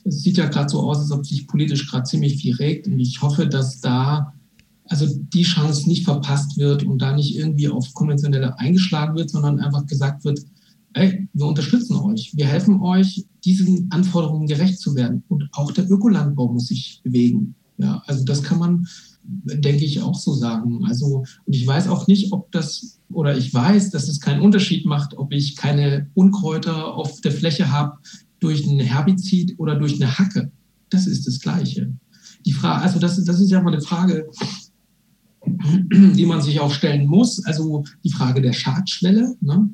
es 0.04 0.22
sieht 0.22 0.36
ja 0.36 0.46
gerade 0.46 0.68
so 0.68 0.80
aus, 0.80 0.98
als 0.98 1.10
ob 1.10 1.26
sich 1.26 1.46
politisch 1.46 1.90
gerade 1.90 2.04
ziemlich 2.04 2.40
viel 2.40 2.54
regt 2.54 2.86
und 2.86 2.98
ich 2.98 3.20
hoffe, 3.20 3.46
dass 3.46 3.80
da 3.80 4.32
also 4.90 5.06
die 5.32 5.42
Chance 5.42 5.88
nicht 5.88 6.04
verpasst 6.04 6.58
wird 6.58 6.82
und 6.82 7.00
da 7.00 7.14
nicht 7.14 7.36
irgendwie 7.36 7.68
auf 7.68 7.94
konventionelle 7.94 8.58
eingeschlagen 8.58 9.16
wird, 9.16 9.30
sondern 9.30 9.60
einfach 9.60 9.86
gesagt 9.86 10.24
wird, 10.24 10.40
ey, 10.94 11.28
wir 11.32 11.46
unterstützen 11.46 11.94
euch, 11.96 12.32
wir 12.34 12.46
helfen 12.46 12.80
euch, 12.80 13.24
diesen 13.44 13.86
Anforderungen 13.90 14.48
gerecht 14.48 14.80
zu 14.80 14.96
werden. 14.96 15.22
Und 15.28 15.48
auch 15.52 15.70
der 15.70 15.88
Ökolandbau 15.88 16.52
muss 16.52 16.66
sich 16.66 17.00
bewegen. 17.04 17.54
Ja, 17.78 18.02
also 18.06 18.24
das 18.24 18.42
kann 18.42 18.58
man 18.58 18.86
denke 19.22 19.84
ich, 19.84 20.02
auch 20.02 20.18
so 20.18 20.34
sagen. 20.34 20.84
Also, 20.84 21.24
und 21.44 21.54
ich 21.54 21.66
weiß 21.66 21.88
auch 21.88 22.06
nicht, 22.06 22.32
ob 22.32 22.50
das, 22.52 22.98
oder 23.12 23.36
ich 23.36 23.52
weiß, 23.52 23.90
dass 23.90 24.08
es 24.08 24.20
keinen 24.20 24.40
Unterschied 24.40 24.86
macht, 24.86 25.16
ob 25.16 25.32
ich 25.32 25.56
keine 25.56 26.08
Unkräuter 26.14 26.94
auf 26.94 27.20
der 27.20 27.32
Fläche 27.32 27.70
habe 27.70 27.98
durch 28.40 28.66
ein 28.66 28.80
Herbizid 28.80 29.58
oder 29.58 29.76
durch 29.76 30.00
eine 30.00 30.18
Hacke. 30.18 30.50
Das 30.88 31.06
ist 31.06 31.26
das 31.26 31.40
Gleiche. 31.40 31.92
Die 32.46 32.52
Frage, 32.52 32.82
also 32.82 32.98
das, 32.98 33.22
das 33.24 33.40
ist 33.40 33.50
ja 33.50 33.60
mal 33.60 33.72
eine 33.72 33.82
Frage, 33.82 34.28
die 35.46 36.26
man 36.26 36.40
sich 36.42 36.60
auch 36.60 36.72
stellen 36.72 37.06
muss. 37.06 37.44
Also 37.44 37.84
die 38.02 38.10
Frage 38.10 38.40
der 38.40 38.52
Schadschwelle, 38.52 39.36
ne? 39.40 39.68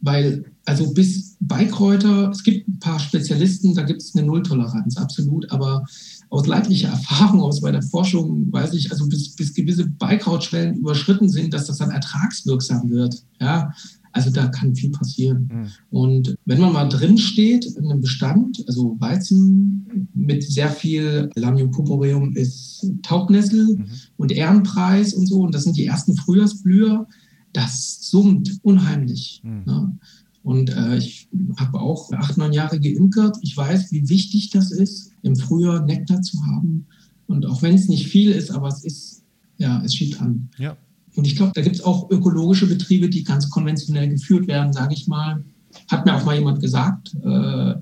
weil 0.00 0.44
also 0.64 0.92
bis 0.92 1.36
Beikräuter, 1.40 2.30
es 2.30 2.42
gibt 2.42 2.68
ein 2.68 2.78
paar 2.78 2.98
Spezialisten, 2.98 3.74
da 3.74 3.82
gibt 3.82 4.02
es 4.02 4.14
eine 4.14 4.26
Nulltoleranz, 4.26 4.96
absolut, 4.96 5.50
aber 5.50 5.84
aus 6.30 6.46
leidlicher 6.46 6.88
Erfahrung, 6.88 7.40
aus 7.42 7.60
meiner 7.60 7.82
Forschung 7.82 8.52
weiß 8.52 8.72
ich, 8.74 8.90
also 8.90 9.06
bis, 9.08 9.34
bis 9.34 9.52
gewisse 9.52 9.86
Beikrautschwellen 9.86 10.76
überschritten 10.76 11.28
sind, 11.28 11.52
dass 11.52 11.66
das 11.66 11.78
dann 11.78 11.90
ertragswirksam 11.90 12.88
wird. 12.88 13.22
Ja, 13.40 13.72
also 14.12 14.30
da 14.30 14.46
kann 14.46 14.74
viel 14.74 14.90
passieren. 14.90 15.50
Mhm. 15.52 15.68
Und 15.90 16.36
wenn 16.44 16.60
man 16.60 16.72
mal 16.72 16.88
drin 16.88 17.18
steht 17.18 17.64
in 17.64 17.90
einem 17.90 18.00
Bestand, 18.00 18.62
also 18.66 18.96
Weizen 19.00 20.08
mit 20.14 20.42
sehr 20.44 20.70
viel 20.70 21.30
Lamium 21.34 21.70
purpureum 21.70 22.34
ist 22.36 22.86
Taubnessel 23.02 23.76
mhm. 23.76 23.86
und 24.16 24.32
Ehrenpreis 24.32 25.14
und 25.14 25.26
so, 25.26 25.40
und 25.40 25.54
das 25.54 25.64
sind 25.64 25.76
die 25.76 25.86
ersten 25.86 26.16
Frühjahrsblüher, 26.16 27.06
das 27.52 27.98
summt 28.02 28.58
unheimlich. 28.62 29.42
Mhm. 29.44 29.62
Ne? 29.64 29.98
Und 30.42 30.70
äh, 30.70 30.96
ich 30.96 31.28
habe 31.56 31.80
auch 31.80 32.10
acht, 32.12 32.38
neun 32.38 32.52
Jahre 32.52 32.80
geimkert. 32.80 33.36
Ich 33.42 33.56
weiß, 33.56 33.92
wie 33.92 34.08
wichtig 34.08 34.50
das 34.50 34.70
ist, 34.70 35.12
im 35.22 35.36
Frühjahr 35.36 35.84
Nektar 35.84 36.22
zu 36.22 36.44
haben. 36.46 36.86
Und 37.26 37.46
auch 37.46 37.62
wenn 37.62 37.74
es 37.74 37.88
nicht 37.88 38.08
viel 38.08 38.30
ist, 38.30 38.50
aber 38.50 38.68
es 38.68 38.84
ist, 38.84 39.22
ja, 39.58 39.82
es 39.84 39.94
schiebt 39.94 40.20
an. 40.20 40.48
Ja. 40.58 40.76
Und 41.14 41.26
ich 41.26 41.36
glaube, 41.36 41.52
da 41.54 41.62
gibt 41.62 41.76
es 41.76 41.84
auch 41.84 42.10
ökologische 42.10 42.66
Betriebe, 42.66 43.08
die 43.08 43.24
ganz 43.24 43.50
konventionell 43.50 44.08
geführt 44.08 44.46
werden, 44.46 44.72
sage 44.72 44.94
ich 44.94 45.06
mal. 45.06 45.44
Hat 45.88 46.06
mir 46.06 46.14
auch 46.14 46.24
mal 46.24 46.36
jemand 46.36 46.60
gesagt, 46.60 47.14
äh, 47.22 47.74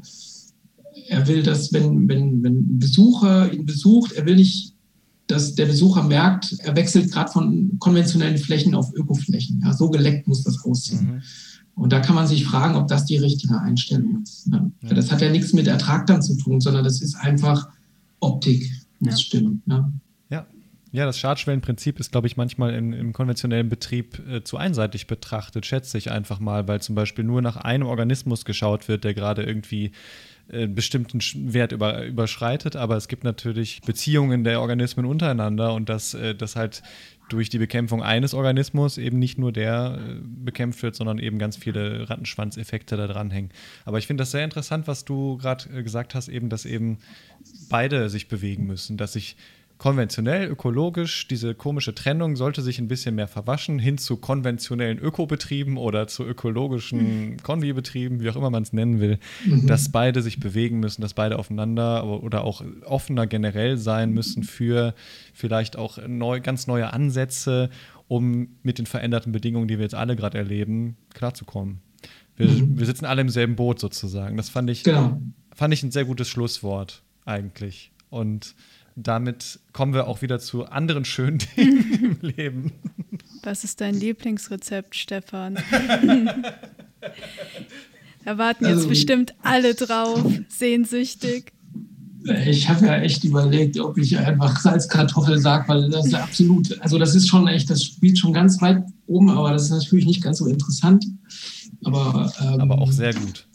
er 1.09 1.27
will, 1.27 1.43
dass, 1.43 1.73
wenn, 1.73 2.09
wenn, 2.09 2.43
wenn 2.43 2.59
ein 2.59 2.79
Besucher 2.79 3.53
ihn 3.53 3.65
besucht, 3.65 4.13
er 4.13 4.27
will 4.27 4.37
nicht, 4.37 4.75
dass 5.27 5.55
der 5.55 5.67
Besucher 5.67 6.03
merkt, 6.03 6.57
er 6.61 6.75
wechselt 6.77 7.13
gerade 7.13 7.31
von 7.31 7.79
konventionellen 7.79 8.39
Flächen 8.39 8.75
auf 8.75 8.93
Ökoflächen. 8.95 9.61
Ja, 9.63 9.73
so 9.73 9.91
geleckt 9.91 10.27
muss 10.27 10.43
das 10.43 10.65
aussehen. 10.65 11.15
Mhm. 11.15 11.23
Und 11.79 11.93
da 11.93 12.01
kann 12.01 12.17
man 12.17 12.27
sich 12.27 12.45
fragen, 12.45 12.75
ob 12.75 12.89
das 12.89 13.05
die 13.05 13.17
richtige 13.17 13.59
Einstellung 13.61 14.23
ist. 14.23 14.49
Ne? 14.49 14.73
Ja. 14.83 14.95
Das 14.95 15.13
hat 15.13 15.21
ja 15.21 15.31
nichts 15.31 15.53
mit 15.53 15.69
Ertrag 15.69 16.07
dann 16.07 16.23
zu 16.23 16.37
tun, 16.37 16.61
sondern 16.61 16.83
das 16.83 17.01
ist 17.01 17.15
einfach 17.15 17.69
Optik, 18.21 18.71
muss 18.99 19.15
ja. 19.15 19.19
stimmen. 19.19 19.63
Ne? 19.65 19.93
Ja. 20.29 20.47
Ja, 20.91 21.05
das 21.05 21.19
Schadschwellenprinzip 21.19 22.01
ist, 22.01 22.13
glaube 22.13 22.29
ich, 22.29 22.37
manchmal 22.37 22.75
in, 22.75 22.93
im 22.95 23.13
konventionellen 23.13 23.69
Betrieb 23.69 24.19
äh, 24.27 24.43
zu 24.43 24.57
einseitig 24.57 25.07
betrachtet, 25.07 25.67
schätze 25.67 25.99
ich 25.99 26.11
einfach 26.11 26.41
mal, 26.41 26.67
weil 26.67 26.81
zum 26.81 26.95
Beispiel 26.95 27.25
nur 27.25 27.43
nach 27.43 27.57
einem 27.57 27.87
Organismus 27.87 28.47
geschaut 28.47 28.89
wird, 28.89 29.05
der 29.05 29.13
gerade 29.13 29.43
irgendwie 29.43 29.93
einen 30.51 30.63
äh, 30.63 30.67
bestimmten 30.67 31.21
Wert 31.53 31.73
über, 31.73 32.05
überschreitet, 32.07 32.75
aber 32.75 32.97
es 32.97 33.09
gibt 33.09 33.23
natürlich 33.23 33.83
Beziehungen 33.83 34.45
der 34.45 34.63
Organismen 34.63 35.05
untereinander 35.05 35.75
und 35.75 35.91
dass 35.91 36.15
äh, 36.15 36.35
halt 36.55 36.83
durch 37.29 37.51
die 37.51 37.59
Bekämpfung 37.59 38.03
eines 38.03 38.33
Organismus 38.33 38.97
eben 38.97 39.19
nicht 39.19 39.39
nur 39.39 39.53
der 39.53 39.99
äh, 39.99 40.15
bekämpft 40.23 40.83
wird, 40.83 40.97
sondern 40.97 41.19
eben 41.19 41.39
ganz 41.39 41.57
viele 41.59 42.09
Rattenschwanzeffekte 42.09 42.97
da 42.97 43.07
dranhängen. 43.07 43.51
Aber 43.85 43.99
ich 43.99 44.07
finde 44.07 44.23
das 44.23 44.31
sehr 44.31 44.45
interessant, 44.45 44.87
was 44.87 45.05
du 45.05 45.37
gerade 45.37 45.69
äh, 45.71 45.83
gesagt 45.83 46.15
hast, 46.15 46.29
eben, 46.29 46.49
dass 46.49 46.65
eben 46.65 46.99
beide 47.69 48.09
sich 48.09 48.29
bewegen 48.29 48.67
müssen, 48.67 48.97
dass 48.97 49.13
sich 49.13 49.37
konventionell, 49.79 50.49
ökologisch, 50.49 51.29
diese 51.29 51.55
komische 51.55 51.95
Trennung 51.95 52.35
sollte 52.35 52.63
sich 52.63 52.81
ein 52.81 52.89
bisschen 52.89 53.15
mehr 53.15 53.29
verwaschen 53.29 53.79
hin 53.79 53.97
zu 53.97 54.17
konventionellen 54.17 54.99
Ökobetrieben 54.99 55.77
oder 55.77 56.09
zu 56.09 56.25
ökologischen 56.25 57.31
mhm. 57.31 57.37
Konvibetrieben, 57.43 58.21
wie 58.21 58.29
auch 58.29 58.37
immer 58.37 58.51
man 58.51 58.65
es 58.65 58.73
nennen 58.73 58.99
will, 58.99 59.19
mhm. 59.45 59.69
dass 59.69 59.93
beide 59.93 60.21
sich 60.21 60.41
bewegen 60.41 60.81
müssen, 60.81 61.01
dass 61.01 61.15
beide 61.15 61.39
aufeinander 61.39 62.05
oder 62.23 62.43
auch 62.43 62.63
offener 62.85 63.29
generell 63.29 63.79
sein 63.79 64.11
müssen 64.11 64.43
für 64.43 64.95
vielleicht 65.33 65.77
auch 65.77 65.99
neu, 66.09 66.41
ganz 66.41 66.67
neue 66.67 66.93
Ansätze, 66.93 67.71
um 68.09 68.49
mit 68.65 68.79
den 68.79 68.87
veränderten 68.87 69.31
Bedingungen, 69.31 69.69
die 69.69 69.79
wir 69.79 69.85
jetzt 69.85 69.95
alle 69.95 70.17
gerade 70.17 70.39
erleben, 70.39 70.97
klarzukommen. 71.15 71.81
Wir, 72.37 72.49
mhm. 72.49 72.79
wir, 72.79 72.87
sitzen 72.87 73.05
alle 73.05 73.21
im 73.21 73.29
selben 73.29 73.55
Boot 73.55 73.79
sozusagen. 73.79 74.37
Das 74.37 74.49
fand 74.49 74.71
ich, 74.71 74.83
genau. 74.83 75.21
fand 75.55 75.73
ich 75.73 75.85
ein 75.85 75.93
sehr 75.93 76.05
gutes 76.05 76.29
Schlusswort 76.29 77.03
eigentlich. 77.25 77.93
Und 78.11 78.55
damit 79.03 79.61
kommen 79.73 79.95
wir 79.95 80.07
auch 80.07 80.23
wieder 80.23 80.39
zu 80.39 80.67
anderen 80.67 81.05
schönen 81.05 81.39
Dingen 81.57 82.19
im 82.23 82.29
Leben. 82.29 82.73
Was 83.43 83.65
ist 83.65 83.81
dein 83.81 83.95
Lieblingsrezept, 83.95 84.95
Stefan? 84.97 85.55
da 88.25 88.39
warten 88.39 88.65
jetzt 88.65 88.75
also, 88.77 88.89
bestimmt 88.89 89.35
alle 89.43 89.75
drauf, 89.75 90.25
sehnsüchtig. 90.49 91.53
Ich 92.47 92.69
habe 92.69 92.87
ja 92.87 92.99
echt 92.99 93.25
überlegt, 93.25 93.79
ob 93.79 93.97
ich 93.97 94.19
einfach 94.19 94.59
Salzkartoffel 94.61 95.39
sage, 95.39 95.69
weil 95.69 95.89
das 95.89 96.07
ist 96.07 96.13
ja 96.13 96.25
absolut, 96.25 96.79
also 96.83 96.99
das 96.99 97.15
ist 97.15 97.29
schon 97.29 97.47
echt, 97.47 97.71
das 97.71 97.85
spielt 97.85 98.19
schon 98.19 98.33
ganz 98.33 98.61
weit 98.61 98.83
oben, 99.07 99.31
aber 99.31 99.53
das 99.53 99.65
ist 99.65 99.71
natürlich 99.71 100.05
nicht 100.05 100.23
ganz 100.23 100.39
so 100.39 100.47
interessant. 100.47 101.07
Aber, 101.85 102.33
ähm, 102.41 102.61
aber 102.61 102.79
auch 102.79 102.91
sehr 102.91 103.15
gut. 103.15 103.48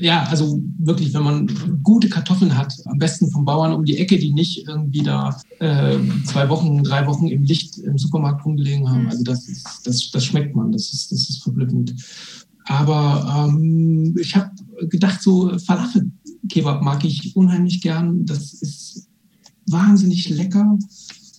Ja, 0.00 0.24
also 0.24 0.60
wirklich, 0.78 1.12
wenn 1.14 1.22
man 1.22 1.80
gute 1.82 2.08
Kartoffeln 2.08 2.56
hat, 2.56 2.74
am 2.86 2.98
besten 2.98 3.30
vom 3.30 3.44
Bauern 3.44 3.72
um 3.72 3.84
die 3.84 3.98
Ecke, 3.98 4.18
die 4.18 4.32
nicht 4.32 4.66
irgendwie 4.66 5.02
da 5.02 5.40
äh, 5.58 5.96
zwei 6.24 6.48
Wochen, 6.48 6.82
drei 6.82 7.06
Wochen 7.06 7.26
im 7.28 7.42
Licht 7.42 7.78
im 7.78 7.98
Supermarkt 7.98 8.44
rumgelegen 8.44 8.88
haben. 8.88 9.02
Mhm. 9.02 9.08
Also 9.08 9.24
das, 9.24 9.48
ist, 9.48 9.82
das, 9.84 10.10
das 10.10 10.24
schmeckt 10.24 10.54
man, 10.54 10.72
das 10.72 10.92
ist, 10.92 11.12
das 11.12 11.28
ist 11.28 11.42
verblüffend. 11.42 11.94
Aber 12.66 13.48
ähm, 13.48 14.14
ich 14.18 14.34
habe 14.36 14.50
gedacht, 14.88 15.22
so 15.22 15.56
Falafel-Kebab 15.58 16.82
mag 16.82 17.04
ich 17.04 17.36
unheimlich 17.36 17.82
gern. 17.82 18.24
Das 18.24 18.54
ist 18.54 19.08
wahnsinnig 19.66 20.30
lecker. 20.30 20.78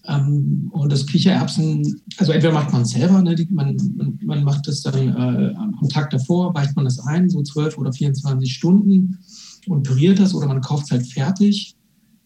Ähm, 0.08 0.70
und 0.72 0.92
das 0.92 1.06
Kichererbsen, 1.06 2.02
also 2.18 2.32
entweder 2.32 2.54
macht 2.54 2.72
man 2.72 2.84
es 2.84 2.92
selber, 2.92 3.22
ne, 3.22 3.36
die, 3.36 3.48
man, 3.52 3.76
man, 3.96 4.20
man, 4.24 4.44
macht 4.44 4.68
es 4.68 4.82
dann 4.82 4.96
äh, 4.96 5.54
am 5.56 5.90
Tag 5.90 6.10
davor, 6.12 6.54
weicht 6.54 6.76
man 6.76 6.86
das 6.86 7.00
ein, 7.00 7.30
so 7.30 7.42
12 7.42 7.78
oder 7.78 7.92
24 7.92 8.54
Stunden 8.54 9.20
und 9.68 9.84
püriert 9.84 10.20
das 10.20 10.36
oder 10.36 10.48
man 10.48 10.62
kauft 10.62 10.86
es 10.86 10.92
halt 10.92 11.08
fertig. 11.08 11.76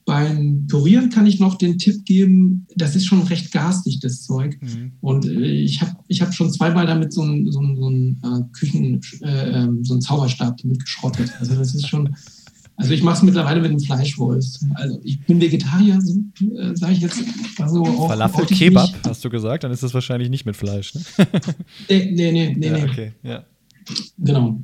Beim 0.05 0.65
Pürieren 0.67 1.09
kann 1.11 1.27
ich 1.27 1.39
noch 1.39 1.55
den 1.55 1.77
Tipp 1.77 2.03
geben, 2.03 2.65
das 2.75 2.95
ist 2.95 3.05
schon 3.05 3.21
recht 3.23 3.51
garstig, 3.51 3.99
das 3.99 4.23
Zeug. 4.23 4.57
Mhm. 4.59 4.93
Und 5.01 5.25
äh, 5.25 5.51
ich 5.51 5.81
habe 5.81 5.91
ich 6.07 6.21
hab 6.21 6.33
schon 6.33 6.51
zweimal 6.51 6.87
damit 6.87 7.13
so 7.13 7.21
einen 7.21 7.51
so 7.51 7.61
so 7.75 7.89
ein, 7.89 8.19
äh, 8.23 8.41
Küchen, 8.51 9.01
äh, 9.21 9.61
ähm, 9.61 9.83
so 9.83 9.93
einen 9.93 10.01
Zauberstab 10.01 10.57
damit 10.57 10.83
geschrottet. 10.83 11.31
Also 11.39 11.55
das 11.55 11.75
ist 11.75 11.87
schon, 11.87 12.15
also 12.79 12.93
ich 12.93 13.03
mache 13.03 13.17
es 13.17 13.23
mittlerweile 13.23 13.59
mit 13.59 13.71
einem 13.71 13.79
Fleischwolf. 13.81 14.45
Also 14.75 15.01
ich 15.03 15.19
bin 15.25 15.41
Vegetarier, 15.41 15.95
äh, 15.97 16.75
sage 16.75 16.93
ich 16.93 16.99
jetzt. 17.01 17.21
Also 17.59 17.83
auch, 17.83 18.07
Falafel 18.07 18.45
Kebab, 18.45 18.89
hast 19.05 19.23
du 19.25 19.29
gesagt? 19.29 19.65
Dann 19.65 19.71
ist 19.73 19.83
das 19.83 19.93
wahrscheinlich 19.93 20.29
nicht 20.29 20.45
mit 20.45 20.55
Fleisch, 20.55 20.95
ne? 20.95 21.01
nee, 21.89 22.11
nee, 22.13 22.31
nee, 22.31 22.55
nee. 22.57 22.67
Ja, 22.67 22.77
nee. 22.77 22.83
okay, 22.83 23.13
ja. 23.21 23.43
Genau. 24.17 24.61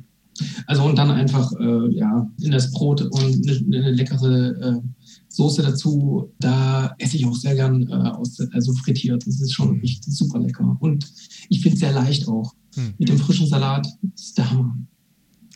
Also 0.66 0.84
und 0.84 0.96
dann 0.96 1.10
einfach 1.10 1.52
äh, 1.60 1.94
ja, 1.94 2.26
in 2.40 2.52
das 2.52 2.72
Brot 2.72 3.02
und 3.02 3.48
eine, 3.48 3.76
eine 3.78 3.90
leckere 3.90 4.76
äh, 4.76 4.80
Soße 5.28 5.62
dazu. 5.62 6.32
Da 6.38 6.94
esse 6.98 7.18
ich 7.18 7.26
auch 7.26 7.36
sehr 7.36 7.54
gern 7.54 7.86
äh, 7.90 7.92
aus, 7.92 8.40
also 8.52 8.72
frittiert. 8.72 9.26
Das 9.26 9.40
ist 9.42 9.52
schon 9.52 9.82
echt 9.82 10.04
super 10.04 10.38
lecker. 10.38 10.74
Und 10.80 11.06
ich 11.50 11.60
finde 11.60 11.74
es 11.74 11.80
sehr 11.80 11.92
leicht 11.92 12.28
auch. 12.28 12.54
Hm. 12.76 12.94
Mit 12.96 13.10
dem 13.10 13.18
frischen 13.18 13.46
Salat 13.46 13.86
ist 14.14 14.38
der 14.38 14.50
Hammer. 14.50 14.74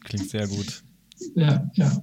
Klingt 0.05 0.29
sehr 0.29 0.47
gut. 0.47 0.83
Ja, 1.35 1.71
ja. 1.75 2.03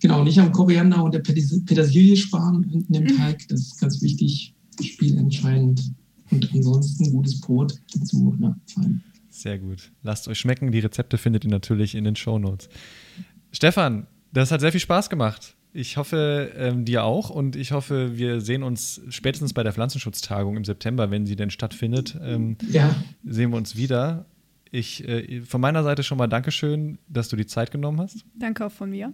Genau, 0.00 0.24
nicht 0.24 0.38
am 0.38 0.52
Koriander 0.52 1.02
und 1.02 1.14
der 1.14 1.20
Petersilie 1.20 2.16
sparen 2.16 2.62
in 2.72 2.86
dem 2.88 3.04
mhm. 3.04 3.16
Teig. 3.16 3.48
Das 3.48 3.60
ist 3.60 3.80
ganz 3.80 4.02
wichtig, 4.02 4.54
spielentscheidend. 4.80 5.92
Und 6.30 6.52
ansonsten 6.52 7.10
gutes 7.12 7.40
Brot 7.40 7.74
dazu. 7.94 8.36
Ja, 8.40 8.56
fein. 8.66 9.02
Sehr 9.28 9.58
gut. 9.58 9.92
Lasst 10.02 10.28
euch 10.28 10.38
schmecken. 10.38 10.72
Die 10.72 10.80
Rezepte 10.80 11.18
findet 11.18 11.44
ihr 11.44 11.50
natürlich 11.50 11.94
in 11.94 12.04
den 12.04 12.16
Shownotes. 12.16 12.68
Stefan, 13.52 14.06
das 14.32 14.50
hat 14.50 14.60
sehr 14.60 14.72
viel 14.72 14.80
Spaß 14.80 15.08
gemacht. 15.10 15.56
Ich 15.72 15.98
hoffe, 15.98 16.52
ähm, 16.56 16.86
dir 16.86 17.04
auch. 17.04 17.28
Und 17.28 17.54
ich 17.54 17.72
hoffe, 17.72 18.16
wir 18.16 18.40
sehen 18.40 18.62
uns 18.62 19.00
spätestens 19.10 19.52
bei 19.52 19.62
der 19.62 19.74
Pflanzenschutztagung 19.74 20.56
im 20.56 20.64
September, 20.64 21.10
wenn 21.10 21.26
sie 21.26 21.36
denn 21.36 21.50
stattfindet. 21.50 22.18
Ähm, 22.22 22.56
ja. 22.70 22.94
Sehen 23.24 23.50
wir 23.50 23.58
uns 23.58 23.76
wieder. 23.76 24.24
Ich, 24.70 25.06
äh, 25.06 25.42
von 25.42 25.60
meiner 25.60 25.82
Seite 25.82 26.02
schon 26.02 26.18
mal 26.18 26.26
Dankeschön, 26.28 26.98
dass 27.08 27.28
du 27.28 27.36
die 27.36 27.46
Zeit 27.46 27.70
genommen 27.70 28.00
hast. 28.00 28.24
Danke 28.38 28.66
auch 28.66 28.72
von 28.72 28.90
mir. 28.90 29.12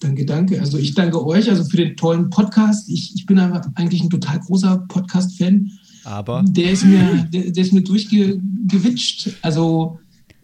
Danke, 0.00 0.24
danke. 0.24 0.60
Also 0.60 0.78
ich 0.78 0.94
danke 0.94 1.24
euch 1.24 1.48
also 1.48 1.64
für 1.64 1.76
den 1.76 1.96
tollen 1.96 2.30
Podcast. 2.30 2.88
Ich, 2.88 3.14
ich 3.14 3.26
bin 3.26 3.38
eigentlich 3.38 4.02
ein 4.02 4.10
total 4.10 4.40
großer 4.40 4.84
Podcast-Fan. 4.88 5.70
Aber 6.04 6.44
der 6.46 6.72
ist 6.72 6.84
mir, 6.84 7.26
der, 7.32 7.50
der 7.50 7.62
ist 7.62 7.72
mir 7.72 7.82
durchgewitscht. 7.82 9.30
Also 9.42 9.98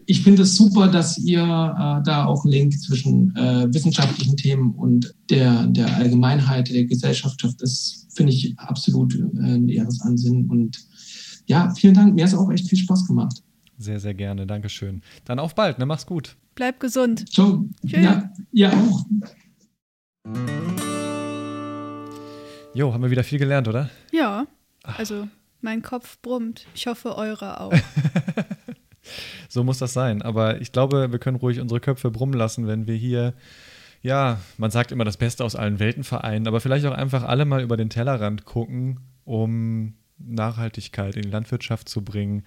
ich 0.05 0.23
finde 0.23 0.43
es 0.43 0.55
super, 0.55 0.87
dass 0.87 1.17
ihr 1.17 1.41
äh, 1.41 2.03
da 2.03 2.25
auch 2.25 2.43
einen 2.43 2.51
Link 2.51 2.79
zwischen 2.81 3.35
äh, 3.35 3.73
wissenschaftlichen 3.73 4.35
Themen 4.35 4.71
und 4.71 5.13
der, 5.29 5.67
der 5.67 5.95
Allgemeinheit 5.95 6.69
der 6.69 6.85
Gesellschaft 6.85 7.39
schafft. 7.39 7.61
Das 7.61 8.07
finde 8.13 8.33
ich 8.33 8.57
absolut 8.57 9.15
äh, 9.15 9.21
ein 9.37 9.69
ehres 9.69 10.01
Ansinnen. 10.01 10.49
Und 10.49 10.79
ja, 11.45 11.73
vielen 11.75 11.93
Dank. 11.93 12.15
Mir 12.15 12.23
hat 12.23 12.33
es 12.33 12.37
auch 12.37 12.51
echt 12.51 12.67
viel 12.67 12.79
Spaß 12.79 13.07
gemacht. 13.07 13.41
Sehr, 13.77 13.99
sehr 13.99 14.13
gerne. 14.13 14.45
Dankeschön. 14.45 15.01
Dann 15.25 15.39
auf 15.39 15.55
bald. 15.55 15.79
Ne? 15.79 15.85
Mach's 15.85 16.05
gut. 16.05 16.35
Bleib 16.55 16.79
gesund. 16.79 17.29
Ciao. 17.29 17.65
Ja, 17.83 18.31
ja 18.51 18.71
auch. 18.73 19.05
Jo, 22.73 22.93
haben 22.93 23.03
wir 23.03 23.11
wieder 23.11 23.23
viel 23.23 23.39
gelernt, 23.39 23.67
oder? 23.67 23.89
Ja. 24.11 24.47
Also 24.83 25.27
mein 25.61 25.81
Kopf 25.81 26.19
brummt. 26.21 26.65
Ich 26.73 26.87
hoffe, 26.87 27.17
eure 27.17 27.59
auch. 27.59 27.73
so 29.49 29.63
muss 29.63 29.79
das 29.79 29.93
sein. 29.93 30.21
Aber 30.21 30.61
ich 30.61 30.71
glaube, 30.71 31.11
wir 31.11 31.19
können 31.19 31.37
ruhig 31.37 31.59
unsere 31.59 31.79
Köpfe 31.79 32.11
brummen 32.11 32.33
lassen, 32.33 32.67
wenn 32.67 32.87
wir 32.87 32.95
hier, 32.95 33.33
ja, 34.01 34.39
man 34.57 34.71
sagt 34.71 34.91
immer 34.91 35.05
das 35.05 35.17
Beste 35.17 35.43
aus 35.43 35.55
allen 35.55 35.79
Welten 35.79 36.03
vereinen, 36.03 36.47
aber 36.47 36.61
vielleicht 36.61 36.85
auch 36.85 36.95
einfach 36.95 37.23
alle 37.23 37.45
mal 37.45 37.61
über 37.61 37.77
den 37.77 37.89
Tellerrand 37.89 38.45
gucken, 38.45 39.01
um 39.25 39.95
Nachhaltigkeit 40.17 41.15
in 41.15 41.23
die 41.23 41.29
Landwirtschaft 41.29 41.89
zu 41.89 42.03
bringen 42.03 42.43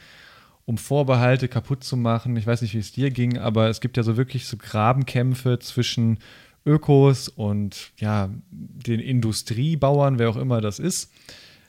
um 0.67 0.79
Vorbehalte 0.79 1.49
kaputt 1.49 1.85
zu 1.85 1.97
machen. 1.97 2.37
Ich 2.37 2.47
weiß 2.47 2.63
nicht, 2.63 2.75
wie 2.75 2.79
es 2.79 2.93
dir 2.93 3.11
ging, 3.11 3.39
aber 3.39 3.69
es 3.69 3.81
gibt 3.81 3.97
ja 3.97 4.03
so 4.03 4.17
wirklich 4.17 4.47
so 4.47 4.57
Grabenkämpfe 4.57 5.59
zwischen 5.59 6.19
Ökos 6.67 7.29
und 7.29 7.93
ja, 7.99 8.31
den 8.51 9.01
Industriebauern, 9.01 10.19
wer 10.19 10.31
auch 10.31 10.37
immer 10.37 10.61
das 10.61 10.79
ist, 10.79 11.13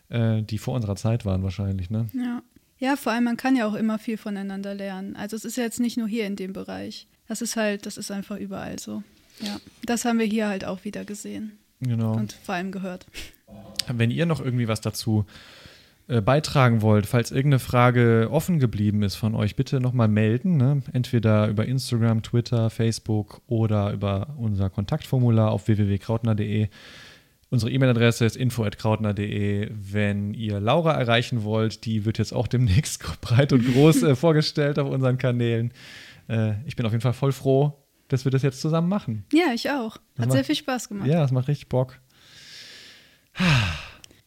äh, 0.10 0.42
die 0.42 0.58
vor 0.58 0.74
unserer 0.74 0.96
Zeit 0.96 1.26
waren 1.26 1.44
wahrscheinlich, 1.44 1.90
ne? 1.90 2.08
Ja. 2.14 2.42
Ja, 2.78 2.98
vor 2.98 3.14
allem, 3.14 3.24
man 3.24 3.38
kann 3.38 3.56
ja 3.56 3.68
auch 3.68 3.74
immer 3.74 3.98
viel 3.98 4.18
voneinander 4.18 4.76
lernen. 4.76 5.16
Also 5.16 5.38
es 5.38 5.46
ist 5.46 5.56
ja 5.56 5.64
jetzt 5.64 5.80
nicht 5.80 5.98
nur 5.98 6.10
hier 6.10 6.28
in 6.28 6.36
dem 6.36 6.52
Bereich. 6.52 7.08
Das 7.26 7.42
ist 7.42 7.56
halt, 7.56 7.86
das 7.86 7.98
ist 7.98 8.12
einfach 8.12 8.38
überall 8.38 8.80
so. 8.80 9.02
Ja, 9.40 9.60
das 9.86 10.04
haben 10.04 10.20
wir 10.20 10.26
hier 10.26 10.50
halt 10.50 10.66
auch 10.66 10.84
wieder 10.84 11.06
gesehen. 11.06 11.58
Genau. 11.80 12.14
Und 12.14 12.34
vor 12.34 12.56
allem 12.56 12.74
gehört. 12.74 13.06
Wenn 13.88 14.12
ihr 14.12 14.26
noch 14.26 14.42
irgendwie 14.42 14.68
was 14.68 14.82
dazu 14.82 15.26
äh, 15.26 15.32
beitragen 16.08 16.84
wollt, 16.84 17.08
falls 17.08 17.32
irgendeine 17.32 17.60
Frage 17.60 18.30
offen 18.32 18.60
geblieben 18.60 19.02
ist 19.02 19.16
von 19.16 19.34
euch, 19.34 19.56
bitte 19.56 19.80
nochmal 19.80 20.08
melden. 20.08 20.58
Ne? 20.58 20.84
Entweder 20.94 21.48
über 21.48 21.66
Instagram, 21.66 22.22
Twitter, 22.22 22.70
Facebook 22.70 23.42
oder 23.48 23.92
über 23.92 24.36
unser 24.38 24.70
Kontaktformular 24.70 25.52
auf 25.52 25.68
www.krautner.de. 25.68 26.70
Unsere 27.50 27.72
E-Mail-Adresse 27.72 28.26
ist 28.26 28.36
info.krautner.de. 28.36 29.72
Wenn 29.72 30.34
ihr 30.34 30.60
Laura 30.60 30.94
erreichen 30.94 31.44
wollt, 31.44 31.86
die 31.86 32.06
wird 32.06 32.18
jetzt 32.18 32.34
auch 32.34 32.48
demnächst 32.48 33.04
breit 33.22 33.54
und 33.54 33.66
groß 33.66 34.04
äh, 34.04 34.16
vorgestellt 34.16 34.78
auf 34.78 34.90
unseren 34.90 35.18
Kanälen. 35.18 35.72
Äh, 36.28 36.54
ich 36.66 36.76
bin 36.76 36.86
auf 36.86 36.92
jeden 36.92 37.02
Fall 37.02 37.14
voll 37.14 37.32
froh, 37.32 37.74
dass 38.10 38.26
wir 38.26 38.32
das 38.32 38.44
jetzt 38.44 38.62
zusammen 38.62 38.90
machen. 38.90 39.26
Ja, 39.34 39.54
ich 39.54 39.70
auch. 39.72 39.96
Hat 40.18 40.28
das 40.28 40.34
sehr 40.34 40.44
viel 40.44 40.56
Spaß 40.56 40.90
gemacht. 40.90 41.08
Ja, 41.08 41.24
es 41.24 41.32
macht 41.32 41.48
richtig 41.48 41.70
Bock. 41.70 42.00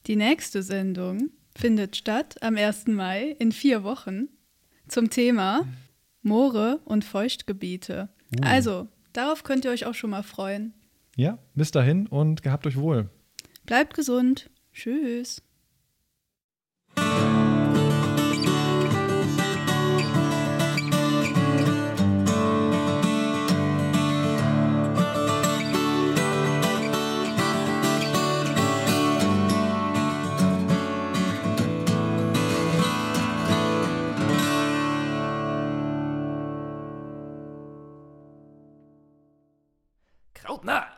Die 0.07 0.17
nächste 0.17 0.63
Sendung 0.63 1.31
findet 1.59 1.97
statt 1.97 2.43
am 2.43 2.57
1. 2.57 2.87
Mai 2.87 3.37
in 3.39 3.53
vier 3.53 3.83
Wochen 3.83 4.29
zum 4.87 5.11
Thema 5.11 5.67
Moore 6.23 6.81
und 6.85 7.05
Feuchtgebiete. 7.05 8.09
Uh. 8.37 8.45
Also, 8.45 8.89
darauf 9.13 9.43
könnt 9.43 9.65
ihr 9.65 9.71
euch 9.71 9.85
auch 9.85 9.95
schon 9.95 10.11
mal 10.11 10.23
freuen. 10.23 10.73
Ja, 11.17 11.39
bis 11.55 11.71
dahin 11.71 12.07
und 12.07 12.43
gehabt 12.43 12.67
euch 12.67 12.77
wohl. 12.77 13.11
Bleibt 13.67 13.95
gesund. 13.95 14.51
Tschüss. 14.73 15.43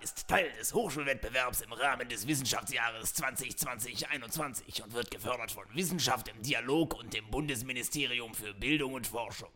Ist 0.00 0.28
Teil 0.28 0.50
des 0.58 0.74
Hochschulwettbewerbs 0.74 1.60
im 1.62 1.72
Rahmen 1.72 2.08
des 2.08 2.26
Wissenschaftsjahres 2.26 3.14
2020-21 3.16 4.82
und 4.82 4.92
wird 4.92 5.10
gefördert 5.10 5.52
von 5.52 5.64
Wissenschaft 5.74 6.28
im 6.28 6.42
Dialog 6.42 6.94
und 6.94 7.12
dem 7.12 7.30
Bundesministerium 7.30 8.34
für 8.34 8.54
Bildung 8.54 8.94
und 8.94 9.06
Forschung. 9.06 9.50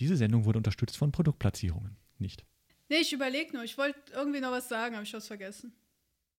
Diese 0.00 0.16
Sendung 0.16 0.44
wurde 0.44 0.58
unterstützt 0.58 0.96
von 0.96 1.12
Produktplatzierungen, 1.12 1.96
nicht? 2.18 2.44
Nee, 2.88 2.98
ich 2.98 3.12
überlege 3.12 3.52
nur. 3.52 3.64
Ich 3.64 3.78
wollte 3.78 3.98
irgendwie 4.12 4.40
noch 4.40 4.50
was 4.50 4.68
sagen, 4.68 4.94
habe 4.94 5.04
ich 5.04 5.14
was 5.14 5.26
vergessen. 5.26 5.72